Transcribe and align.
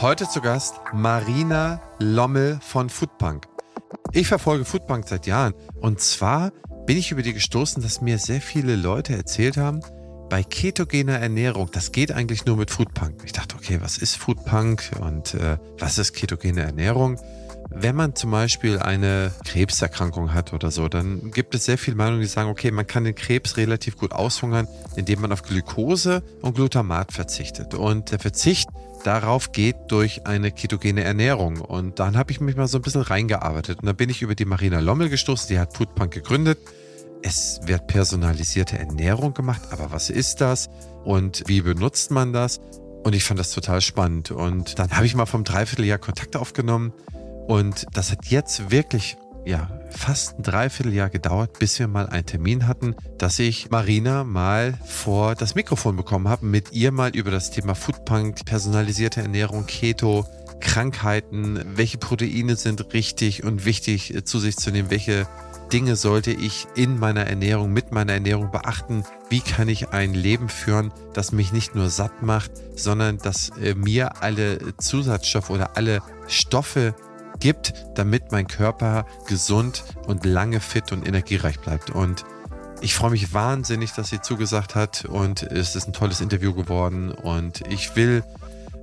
Heute 0.00 0.28
zu 0.28 0.40
Gast 0.40 0.76
Marina 0.94 1.82
Lommel 1.98 2.60
von 2.62 2.88
Foodpunk. 2.88 3.48
Ich 4.12 4.28
verfolge 4.28 4.64
Foodpunk 4.64 5.08
seit 5.08 5.26
Jahren 5.26 5.54
und 5.80 6.00
zwar 6.00 6.52
bin 6.86 6.96
ich 6.96 7.10
über 7.10 7.22
die 7.22 7.32
gestoßen, 7.32 7.82
dass 7.82 8.00
mir 8.00 8.18
sehr 8.18 8.40
viele 8.40 8.76
Leute 8.76 9.16
erzählt 9.16 9.56
haben, 9.56 9.80
bei 10.30 10.44
ketogener 10.44 11.18
Ernährung, 11.18 11.70
das 11.72 11.90
geht 11.90 12.12
eigentlich 12.12 12.46
nur 12.46 12.56
mit 12.56 12.70
Foodpunk. 12.70 13.22
Ich 13.24 13.32
dachte, 13.32 13.56
okay, 13.56 13.78
was 13.80 13.98
ist 13.98 14.14
Foodpunk 14.16 14.88
und 15.00 15.34
äh, 15.34 15.58
was 15.78 15.98
ist 15.98 16.12
ketogene 16.12 16.60
Ernährung? 16.60 17.18
Wenn 17.70 17.96
man 17.96 18.14
zum 18.14 18.30
Beispiel 18.30 18.78
eine 18.78 19.32
Krebserkrankung 19.44 20.32
hat 20.32 20.52
oder 20.52 20.70
so, 20.70 20.88
dann 20.88 21.32
gibt 21.32 21.56
es 21.56 21.64
sehr 21.64 21.76
viele 21.76 21.96
Meinungen, 21.96 22.20
die 22.20 22.28
sagen, 22.28 22.48
okay, 22.48 22.70
man 22.70 22.86
kann 22.86 23.02
den 23.02 23.16
Krebs 23.16 23.56
relativ 23.56 23.96
gut 23.96 24.12
aushungern, 24.12 24.68
indem 24.94 25.22
man 25.22 25.32
auf 25.32 25.42
Glucose 25.42 26.22
und 26.40 26.54
Glutamat 26.54 27.12
verzichtet. 27.12 27.74
Und 27.74 28.12
der 28.12 28.20
Verzicht 28.20 28.68
darauf 29.08 29.52
geht 29.52 29.76
durch 29.88 30.26
eine 30.26 30.52
ketogene 30.52 31.02
Ernährung. 31.02 31.62
Und 31.62 31.98
dann 31.98 32.18
habe 32.18 32.30
ich 32.30 32.40
mich 32.40 32.56
mal 32.56 32.68
so 32.68 32.76
ein 32.76 32.82
bisschen 32.82 33.00
reingearbeitet. 33.00 33.80
Und 33.80 33.86
dann 33.86 33.96
bin 33.96 34.10
ich 34.10 34.20
über 34.20 34.34
die 34.34 34.44
Marina 34.44 34.80
Lommel 34.80 35.08
gestoßen, 35.08 35.48
die 35.48 35.58
hat 35.58 35.74
Foodpunk 35.74 36.12
gegründet. 36.12 36.58
Es 37.22 37.58
wird 37.64 37.86
personalisierte 37.86 38.78
Ernährung 38.78 39.32
gemacht, 39.32 39.62
aber 39.70 39.90
was 39.92 40.10
ist 40.10 40.42
das 40.42 40.68
und 41.04 41.42
wie 41.46 41.62
benutzt 41.62 42.10
man 42.10 42.34
das? 42.34 42.60
Und 43.02 43.14
ich 43.14 43.24
fand 43.24 43.40
das 43.40 43.50
total 43.50 43.80
spannend. 43.80 44.30
Und 44.30 44.78
dann 44.78 44.90
habe 44.90 45.06
ich 45.06 45.14
mal 45.14 45.24
vom 45.24 45.42
Dreivierteljahr 45.42 45.98
Kontakt 45.98 46.36
aufgenommen. 46.36 46.92
Und 47.46 47.86
das 47.94 48.12
hat 48.12 48.26
jetzt 48.26 48.70
wirklich 48.70 49.16
ja, 49.48 49.66
fast 49.90 50.38
ein 50.38 50.42
Dreivierteljahr 50.42 51.08
gedauert, 51.08 51.58
bis 51.58 51.78
wir 51.78 51.88
mal 51.88 52.06
einen 52.06 52.26
Termin 52.26 52.68
hatten, 52.68 52.94
dass 53.16 53.38
ich 53.38 53.70
Marina 53.70 54.22
mal 54.22 54.74
vor 54.84 55.34
das 55.34 55.54
Mikrofon 55.54 55.96
bekommen 55.96 56.28
habe, 56.28 56.44
mit 56.44 56.72
ihr 56.72 56.92
mal 56.92 57.16
über 57.16 57.30
das 57.30 57.50
Thema 57.50 57.74
Foodpunk, 57.74 58.44
personalisierte 58.44 59.22
Ernährung, 59.22 59.64
Keto, 59.66 60.26
Krankheiten, 60.60 61.64
welche 61.76 61.96
Proteine 61.96 62.56
sind 62.56 62.92
richtig 62.92 63.42
und 63.42 63.64
wichtig 63.64 64.14
äh, 64.14 64.22
zu 64.22 64.38
sich 64.38 64.56
zu 64.58 64.70
nehmen, 64.70 64.90
welche 64.90 65.26
Dinge 65.72 65.96
sollte 65.96 66.30
ich 66.30 66.66
in 66.74 66.98
meiner 66.98 67.26
Ernährung, 67.26 67.72
mit 67.72 67.90
meiner 67.90 68.14
Ernährung 68.14 68.50
beachten? 68.50 69.04
Wie 69.30 69.40
kann 69.40 69.68
ich 69.68 69.90
ein 69.90 70.12
Leben 70.12 70.48
führen, 70.48 70.92
das 71.14 71.32
mich 71.32 71.52
nicht 71.52 71.74
nur 71.74 71.88
satt 71.88 72.22
macht, 72.22 72.50
sondern 72.76 73.16
das 73.16 73.50
äh, 73.62 73.74
mir 73.74 74.22
alle 74.22 74.58
Zusatzstoffe 74.76 75.48
oder 75.48 75.76
alle 75.76 76.02
Stoffe 76.26 76.94
gibt, 77.38 77.74
damit 77.94 78.32
mein 78.32 78.46
Körper 78.46 79.06
gesund 79.26 79.84
und 80.06 80.24
lange 80.24 80.60
fit 80.60 80.92
und 80.92 81.06
energiereich 81.06 81.60
bleibt. 81.60 81.90
Und 81.90 82.24
ich 82.80 82.94
freue 82.94 83.10
mich 83.10 83.34
wahnsinnig, 83.34 83.92
dass 83.92 84.08
sie 84.08 84.20
zugesagt 84.20 84.74
hat 84.74 85.04
und 85.04 85.42
es 85.42 85.74
ist 85.74 85.86
ein 85.86 85.92
tolles 85.92 86.20
Interview 86.20 86.54
geworden 86.54 87.10
und 87.10 87.62
ich 87.68 87.96
will 87.96 88.22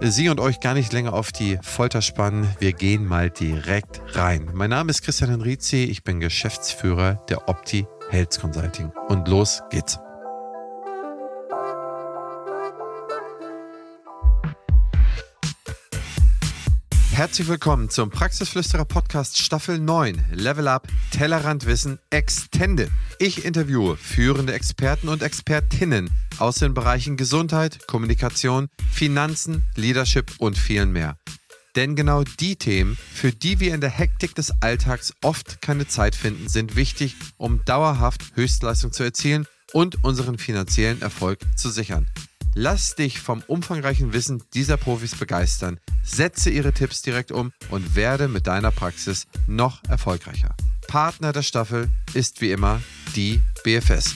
Sie 0.02 0.28
und 0.30 0.40
euch 0.40 0.60
gar 0.60 0.74
nicht 0.74 0.92
länger 0.92 1.14
auf 1.14 1.32
die 1.32 1.58
Folter 1.62 2.02
spannen. 2.02 2.48
Wir 2.60 2.74
gehen 2.74 3.06
mal 3.06 3.30
direkt 3.30 4.02
rein. 4.14 4.50
Mein 4.54 4.70
Name 4.70 4.92
ist 4.92 5.04
Christian 5.04 5.30
Henrizi, 5.30 5.86
ich 5.86 6.04
bin 6.04 6.20
Geschäftsführer 6.20 7.26
der 7.30 7.48
Opti 7.48 7.88
Health 8.10 8.40
Consulting 8.40 8.92
und 9.08 9.28
los 9.28 9.64
geht's. 9.70 9.98
Herzlich 17.16 17.48
willkommen 17.48 17.90
zum 17.90 18.10
Praxisflüsterer 18.10 18.84
Podcast 18.84 19.38
Staffel 19.38 19.80
9 19.80 20.26
Level 20.34 20.68
Up 20.68 20.90
Tellerrandwissen 21.12 21.98
Extended. 22.10 22.92
Ich 23.20 23.46
interviewe 23.46 23.96
führende 23.96 24.52
Experten 24.52 25.08
und 25.08 25.24
Expertinnen 25.24 26.10
aus 26.40 26.58
den 26.58 26.74
Bereichen 26.74 27.16
Gesundheit, 27.16 27.88
Kommunikation, 27.88 28.68
Finanzen, 28.92 29.64
Leadership 29.76 30.34
und 30.40 30.58
vielen 30.58 30.92
mehr. 30.92 31.18
Denn 31.78 31.96
genau 31.96 32.26
die 32.42 32.58
Themen, 32.58 32.98
für 32.98 33.32
die 33.32 33.62
wir 33.62 33.74
in 33.74 33.80
der 33.80 33.92
Hektik 33.92 34.36
des 34.36 34.52
Alltags 34.62 35.14
oft 35.24 35.62
keine 35.62 35.88
Zeit 35.88 36.16
finden, 36.16 36.50
sind 36.50 36.76
wichtig, 36.76 37.16
um 37.38 37.64
dauerhaft 37.64 38.36
Höchstleistung 38.36 38.92
zu 38.92 39.04
erzielen 39.04 39.48
und 39.72 40.04
unseren 40.04 40.38
finanziellen 40.38 41.02
Erfolg 41.02 41.40
zu 41.56 41.70
sichern. 41.70 42.08
Lass 42.58 42.96
dich 42.96 43.20
vom 43.20 43.44
umfangreichen 43.48 44.14
Wissen 44.14 44.42
dieser 44.54 44.78
Profis 44.78 45.14
begeistern, 45.14 45.78
setze 46.06 46.50
ihre 46.50 46.72
Tipps 46.72 47.02
direkt 47.02 47.34
um 47.34 47.52
und 47.70 47.96
werde 47.96 48.30
mit 48.30 48.48
deiner 48.48 48.72
Praxis 48.72 49.28
noch 49.46 49.84
erfolgreicher. 49.90 50.56
Partner 50.88 51.34
der 51.34 51.42
Staffel 51.42 51.90
ist 52.14 52.40
wie 52.40 52.52
immer 52.52 52.82
die 53.14 53.42
BFS. 53.66 54.16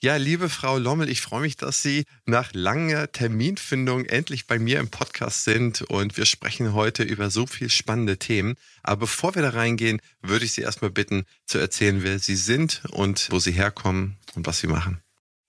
Ja, 0.00 0.16
liebe 0.16 0.50
Frau 0.50 0.76
Lommel, 0.76 1.08
ich 1.08 1.22
freue 1.22 1.40
mich, 1.40 1.56
dass 1.56 1.80
Sie 1.80 2.04
nach 2.26 2.52
langer 2.52 3.10
Terminfindung 3.10 4.04
endlich 4.04 4.46
bei 4.46 4.58
mir 4.58 4.80
im 4.80 4.90
Podcast 4.90 5.44
sind 5.44 5.80
und 5.80 6.18
wir 6.18 6.26
sprechen 6.26 6.74
heute 6.74 7.04
über 7.04 7.30
so 7.30 7.46
viel 7.46 7.70
spannende 7.70 8.18
Themen. 8.18 8.56
Aber 8.82 9.00
bevor 9.00 9.34
wir 9.34 9.40
da 9.40 9.48
reingehen, 9.48 9.98
würde 10.20 10.44
ich 10.44 10.52
Sie 10.52 10.60
erstmal 10.60 10.90
bitten 10.90 11.24
zu 11.46 11.56
erzählen, 11.56 12.02
wer 12.02 12.18
Sie 12.18 12.36
sind 12.36 12.82
und 12.90 13.28
wo 13.30 13.38
Sie 13.38 13.52
herkommen 13.52 14.18
und 14.34 14.46
was 14.46 14.58
Sie 14.58 14.66
machen. 14.66 15.00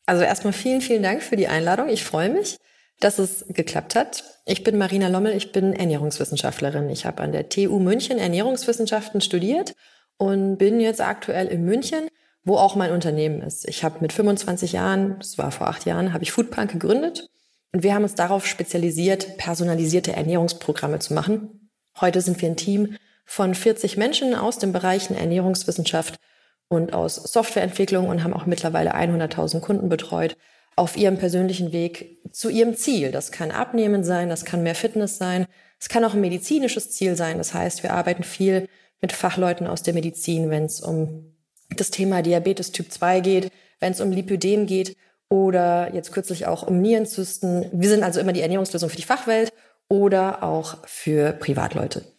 Also 0.05 0.23
erstmal 0.23 0.53
vielen, 0.53 0.81
vielen 0.81 1.03
Dank 1.03 1.23
für 1.23 1.35
die 1.35 1.47
Einladung. 1.47 1.89
Ich 1.89 2.03
freue 2.03 2.29
mich, 2.29 2.57
dass 2.99 3.19
es 3.19 3.45
geklappt 3.49 3.95
hat. 3.95 4.23
Ich 4.45 4.63
bin 4.63 4.77
Marina 4.77 5.07
Lommel, 5.07 5.35
ich 5.35 5.51
bin 5.51 5.73
Ernährungswissenschaftlerin. 5.73 6.89
Ich 6.89 7.05
habe 7.05 7.23
an 7.23 7.31
der 7.31 7.49
TU 7.49 7.79
München 7.79 8.19
Ernährungswissenschaften 8.19 9.21
studiert 9.21 9.73
und 10.17 10.57
bin 10.57 10.79
jetzt 10.79 11.01
aktuell 11.01 11.47
in 11.47 11.65
München, 11.65 12.07
wo 12.43 12.57
auch 12.57 12.75
mein 12.75 12.91
Unternehmen 12.91 13.41
ist. 13.41 13.67
Ich 13.67 13.83
habe 13.83 13.99
mit 14.01 14.13
25 14.13 14.73
Jahren, 14.73 15.17
das 15.17 15.37
war 15.37 15.51
vor 15.51 15.67
acht 15.67 15.85
Jahren, 15.85 16.13
habe 16.13 16.23
ich 16.23 16.31
Foodpunk 16.31 16.71
gegründet 16.71 17.29
und 17.73 17.83
wir 17.83 17.95
haben 17.95 18.03
uns 18.03 18.15
darauf 18.15 18.45
spezialisiert, 18.45 19.37
personalisierte 19.37 20.13
Ernährungsprogramme 20.13 20.99
zu 20.99 21.13
machen. 21.13 21.69
Heute 21.99 22.21
sind 22.21 22.41
wir 22.41 22.49
ein 22.49 22.57
Team 22.57 22.97
von 23.25 23.55
40 23.55 23.97
Menschen 23.97 24.35
aus 24.35 24.59
den 24.59 24.71
Bereichen 24.71 25.15
Ernährungswissenschaft 25.15 26.19
und 26.67 26.93
aus 26.93 27.15
Softwareentwicklung 27.15 28.07
und 28.07 28.23
haben 28.23 28.33
auch 28.33 28.45
mittlerweile 28.45 28.95
100.000 28.95 29.59
Kunden 29.59 29.89
betreut 29.89 30.35
auf 30.75 30.97
ihrem 30.97 31.17
persönlichen 31.17 31.71
Weg 31.71 32.17
zu 32.31 32.49
ihrem 32.49 32.75
Ziel. 32.75 33.11
Das 33.11 33.31
kann 33.31 33.51
Abnehmen 33.51 34.03
sein, 34.03 34.29
das 34.29 34.45
kann 34.45 34.63
mehr 34.63 34.75
Fitness 34.75 35.17
sein, 35.17 35.45
es 35.79 35.89
kann 35.89 36.03
auch 36.03 36.13
ein 36.13 36.21
medizinisches 36.21 36.91
Ziel 36.91 37.15
sein. 37.15 37.37
Das 37.37 37.53
heißt, 37.53 37.83
wir 37.83 37.93
arbeiten 37.93 38.23
viel 38.23 38.67
mit 39.01 39.11
Fachleuten 39.11 39.67
aus 39.67 39.83
der 39.83 39.93
Medizin, 39.93 40.49
wenn 40.49 40.65
es 40.65 40.81
um 40.81 41.35
das 41.75 41.91
Thema 41.91 42.21
Diabetes 42.21 42.71
Typ 42.71 42.91
2 42.91 43.19
geht, 43.19 43.51
wenn 43.79 43.91
es 43.91 44.01
um 44.01 44.11
Lipödem 44.11 44.65
geht 44.65 44.95
oder 45.29 45.93
jetzt 45.93 46.11
kürzlich 46.11 46.45
auch 46.45 46.63
um 46.63 46.81
Nierenzysten. 46.81 47.67
Wir 47.71 47.89
sind 47.89 48.03
also 48.03 48.19
immer 48.19 48.33
die 48.33 48.41
Ernährungslösung 48.41 48.89
für 48.89 48.95
die 48.95 49.03
Fachwelt 49.03 49.53
oder 49.87 50.43
auch 50.43 50.77
für 50.85 51.33
Privatleute. 51.33 52.14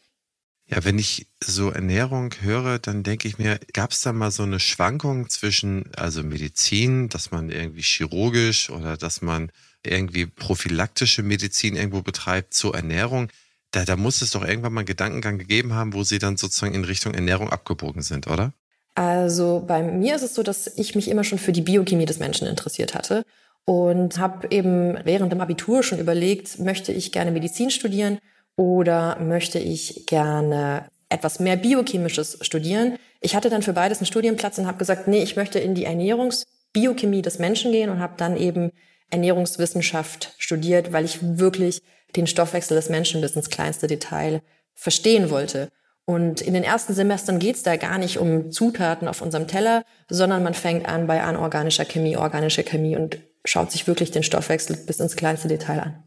Ja, 0.68 0.84
wenn 0.84 0.98
ich 0.98 1.28
so 1.42 1.70
Ernährung 1.70 2.32
höre, 2.40 2.80
dann 2.80 3.04
denke 3.04 3.28
ich 3.28 3.38
mir, 3.38 3.60
gab 3.72 3.92
es 3.92 4.00
da 4.00 4.12
mal 4.12 4.32
so 4.32 4.42
eine 4.42 4.58
Schwankung 4.58 5.28
zwischen 5.28 5.94
also 5.94 6.24
Medizin, 6.24 7.08
dass 7.08 7.30
man 7.30 7.50
irgendwie 7.50 7.82
chirurgisch 7.82 8.70
oder 8.70 8.96
dass 8.96 9.22
man 9.22 9.52
irgendwie 9.84 10.26
prophylaktische 10.26 11.22
Medizin 11.22 11.76
irgendwo 11.76 12.02
betreibt 12.02 12.52
zur 12.52 12.74
Ernährung? 12.74 13.28
Da, 13.70 13.84
da 13.84 13.94
muss 13.96 14.22
es 14.22 14.30
doch 14.30 14.44
irgendwann 14.44 14.72
mal 14.72 14.80
einen 14.80 14.86
Gedankengang 14.86 15.38
gegeben 15.38 15.72
haben, 15.74 15.92
wo 15.92 16.02
sie 16.02 16.18
dann 16.18 16.36
sozusagen 16.36 16.74
in 16.74 16.84
Richtung 16.84 17.14
Ernährung 17.14 17.48
abgebogen 17.48 18.02
sind, 18.02 18.26
oder? 18.26 18.52
Also 18.96 19.62
bei 19.64 19.82
mir 19.82 20.16
ist 20.16 20.22
es 20.22 20.34
so, 20.34 20.42
dass 20.42 20.66
ich 20.78 20.96
mich 20.96 21.08
immer 21.08 21.22
schon 21.22 21.38
für 21.38 21.52
die 21.52 21.60
Biochemie 21.60 22.06
des 22.06 22.18
Menschen 22.18 22.48
interessiert 22.48 22.94
hatte 22.94 23.22
und 23.66 24.18
habe 24.18 24.48
eben 24.50 24.98
während 25.04 25.30
dem 25.30 25.40
Abitur 25.40 25.84
schon 25.84 26.00
überlegt, 26.00 26.58
möchte 26.58 26.90
ich 26.92 27.12
gerne 27.12 27.30
Medizin 27.30 27.70
studieren 27.70 28.18
oder 28.56 29.18
möchte 29.20 29.58
ich 29.58 30.06
gerne 30.06 30.86
etwas 31.08 31.40
mehr 31.40 31.56
Biochemisches 31.56 32.38
studieren? 32.40 32.98
Ich 33.20 33.36
hatte 33.36 33.50
dann 33.50 33.62
für 33.62 33.72
beides 33.72 33.98
einen 33.98 34.06
Studienplatz 34.06 34.58
und 34.58 34.66
habe 34.66 34.78
gesagt, 34.78 35.08
nee, 35.08 35.22
ich 35.22 35.36
möchte 35.36 35.58
in 35.58 35.74
die 35.74 35.84
Ernährungsbiochemie 35.84 37.22
des 37.22 37.38
Menschen 37.38 37.72
gehen 37.72 37.90
und 37.90 38.00
habe 38.00 38.14
dann 38.16 38.36
eben 38.36 38.72
Ernährungswissenschaft 39.10 40.34
studiert, 40.38 40.92
weil 40.92 41.04
ich 41.04 41.18
wirklich 41.22 41.82
den 42.16 42.26
Stoffwechsel 42.26 42.76
des 42.76 42.88
Menschen 42.88 43.20
bis 43.20 43.36
ins 43.36 43.50
kleinste 43.50 43.86
Detail 43.86 44.42
verstehen 44.74 45.30
wollte. 45.30 45.70
Und 46.04 46.40
in 46.40 46.54
den 46.54 46.62
ersten 46.62 46.94
Semestern 46.94 47.38
geht's 47.38 47.62
da 47.62 47.76
gar 47.76 47.98
nicht 47.98 48.18
um 48.18 48.52
Zutaten 48.52 49.08
auf 49.08 49.22
unserem 49.22 49.48
Teller, 49.48 49.82
sondern 50.08 50.42
man 50.42 50.54
fängt 50.54 50.88
an 50.88 51.06
bei 51.06 51.22
anorganischer 51.22 51.84
Chemie, 51.84 52.16
organischer 52.16 52.62
Chemie 52.62 52.96
und 52.96 53.18
schaut 53.44 53.72
sich 53.72 53.86
wirklich 53.86 54.12
den 54.12 54.22
Stoffwechsel 54.22 54.76
bis 54.76 55.00
ins 55.00 55.16
kleinste 55.16 55.48
Detail 55.48 55.80
an. 55.80 56.05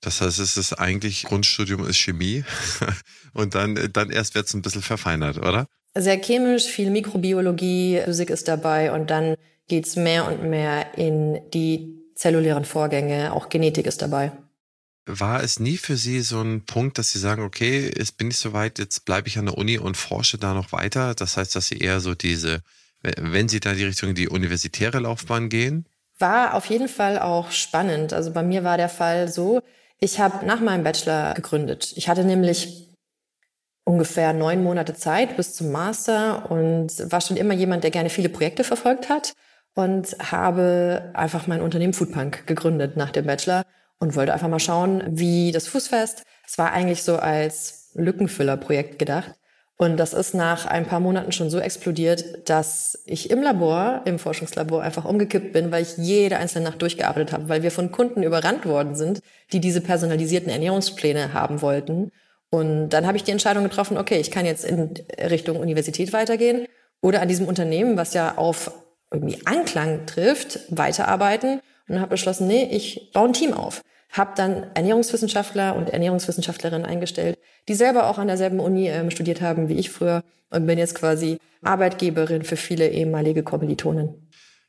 Das 0.00 0.20
heißt, 0.20 0.38
es 0.38 0.56
ist 0.56 0.72
eigentlich 0.74 1.24
Grundstudium 1.24 1.86
ist 1.86 1.98
Chemie 1.98 2.44
und 3.34 3.54
dann, 3.54 3.90
dann 3.92 4.10
erst 4.10 4.34
wird 4.34 4.46
es 4.46 4.54
ein 4.54 4.62
bisschen 4.62 4.82
verfeinert, 4.82 5.38
oder? 5.38 5.66
Sehr 5.94 6.20
chemisch, 6.20 6.66
viel 6.66 6.90
Mikrobiologie, 6.90 8.00
Physik 8.04 8.30
ist 8.30 8.48
dabei 8.48 8.92
und 8.92 9.10
dann 9.10 9.34
geht's 9.68 9.96
mehr 9.96 10.26
und 10.26 10.48
mehr 10.48 10.96
in 10.96 11.40
die 11.52 12.00
zellulären 12.14 12.64
Vorgänge, 12.64 13.32
auch 13.32 13.48
Genetik 13.48 13.86
ist 13.86 14.02
dabei. 14.02 14.32
War 15.06 15.42
es 15.42 15.58
nie 15.58 15.76
für 15.76 15.96
Sie 15.96 16.20
so 16.20 16.40
ein 16.40 16.64
Punkt, 16.64 16.98
dass 16.98 17.10
Sie 17.10 17.18
sagen, 17.18 17.42
okay, 17.42 17.90
jetzt 17.96 18.16
bin 18.18 18.28
ich 18.28 18.36
soweit, 18.36 18.78
jetzt 18.78 19.04
bleibe 19.04 19.28
ich 19.28 19.38
an 19.38 19.46
der 19.46 19.58
Uni 19.58 19.78
und 19.78 19.96
forsche 19.96 20.38
da 20.38 20.54
noch 20.54 20.72
weiter? 20.72 21.14
Das 21.14 21.36
heißt, 21.36 21.56
dass 21.56 21.68
Sie 21.68 21.78
eher 21.78 22.00
so 22.00 22.14
diese, 22.14 22.62
wenn 23.02 23.48
Sie 23.48 23.60
da 23.60 23.72
die 23.72 23.84
Richtung 23.84 24.14
die 24.14 24.28
universitäre 24.28 25.00
Laufbahn 25.00 25.48
gehen? 25.48 25.86
War 26.18 26.54
auf 26.54 26.66
jeden 26.66 26.88
Fall 26.88 27.18
auch 27.18 27.50
spannend. 27.50 28.12
Also 28.12 28.30
bei 28.32 28.42
mir 28.42 28.62
war 28.62 28.76
der 28.76 28.90
Fall 28.90 29.28
so, 29.28 29.62
Ich 30.00 30.18
habe 30.18 30.46
nach 30.46 30.60
meinem 30.60 30.82
Bachelor 30.82 31.34
gegründet. 31.34 31.92
Ich 31.94 32.08
hatte 32.08 32.24
nämlich 32.24 32.88
ungefähr 33.84 34.32
neun 34.32 34.62
Monate 34.62 34.94
Zeit 34.94 35.36
bis 35.36 35.54
zum 35.54 35.70
Master 35.72 36.50
und 36.50 36.90
war 37.12 37.20
schon 37.20 37.36
immer 37.36 37.52
jemand, 37.52 37.84
der 37.84 37.90
gerne 37.90 38.08
viele 38.08 38.30
Projekte 38.30 38.64
verfolgt 38.64 39.10
hat 39.10 39.34
und 39.74 40.16
habe 40.18 41.10
einfach 41.14 41.46
mein 41.46 41.60
Unternehmen 41.60 41.92
Foodpunk 41.92 42.46
gegründet 42.46 42.96
nach 42.96 43.10
dem 43.10 43.26
Bachelor 43.26 43.64
und 43.98 44.16
wollte 44.16 44.32
einfach 44.32 44.48
mal 44.48 44.58
schauen, 44.58 45.02
wie 45.06 45.52
das 45.52 45.68
Fußfest. 45.68 46.22
Es 46.46 46.56
war 46.56 46.72
eigentlich 46.72 47.02
so 47.02 47.16
als 47.16 47.90
Lückenfüllerprojekt 47.94 48.98
gedacht. 48.98 49.34
Und 49.80 49.96
das 49.96 50.12
ist 50.12 50.34
nach 50.34 50.66
ein 50.66 50.84
paar 50.84 51.00
Monaten 51.00 51.32
schon 51.32 51.48
so 51.48 51.58
explodiert, 51.58 52.50
dass 52.50 53.02
ich 53.06 53.30
im 53.30 53.40
Labor, 53.40 54.02
im 54.04 54.18
Forschungslabor 54.18 54.82
einfach 54.82 55.06
umgekippt 55.06 55.54
bin, 55.54 55.72
weil 55.72 55.84
ich 55.84 55.96
jede 55.96 56.36
einzelne 56.36 56.66
Nacht 56.66 56.82
durchgearbeitet 56.82 57.32
habe, 57.32 57.48
weil 57.48 57.62
wir 57.62 57.70
von 57.70 57.90
Kunden 57.90 58.22
überrannt 58.22 58.66
worden 58.66 58.94
sind, 58.94 59.22
die 59.54 59.58
diese 59.58 59.80
personalisierten 59.80 60.52
Ernährungspläne 60.52 61.32
haben 61.32 61.62
wollten. 61.62 62.10
Und 62.50 62.90
dann 62.90 63.06
habe 63.06 63.16
ich 63.16 63.24
die 63.24 63.30
Entscheidung 63.30 63.64
getroffen, 63.64 63.96
okay, 63.96 64.20
ich 64.20 64.30
kann 64.30 64.44
jetzt 64.44 64.66
in 64.66 64.92
Richtung 65.18 65.58
Universität 65.58 66.12
weitergehen 66.12 66.66
oder 67.00 67.22
an 67.22 67.28
diesem 67.28 67.48
Unternehmen, 67.48 67.96
was 67.96 68.12
ja 68.12 68.36
auf 68.36 68.70
irgendwie 69.10 69.38
Anklang 69.46 70.04
trifft, 70.04 70.60
weiterarbeiten 70.68 71.62
und 71.88 72.00
habe 72.00 72.10
beschlossen, 72.10 72.48
nee, 72.48 72.68
ich 72.70 73.12
baue 73.14 73.28
ein 73.28 73.32
Team 73.32 73.54
auf. 73.54 73.80
Habe 74.10 74.32
dann 74.36 74.66
Ernährungswissenschaftler 74.74 75.74
und 75.74 75.88
Ernährungswissenschaftlerinnen 75.88 76.84
eingestellt, 76.84 77.38
die 77.68 77.74
selber 77.74 78.08
auch 78.08 78.18
an 78.18 78.28
derselben 78.28 78.60
Uni 78.60 78.88
ähm, 78.88 79.10
studiert 79.10 79.40
haben 79.40 79.68
wie 79.68 79.78
ich 79.78 79.90
früher 79.90 80.22
und 80.50 80.66
bin 80.66 80.78
jetzt 80.78 80.94
quasi 80.94 81.38
Arbeitgeberin 81.62 82.42
für 82.42 82.56
viele 82.56 82.88
ehemalige 82.88 83.42
Kommilitonen. 83.42 84.14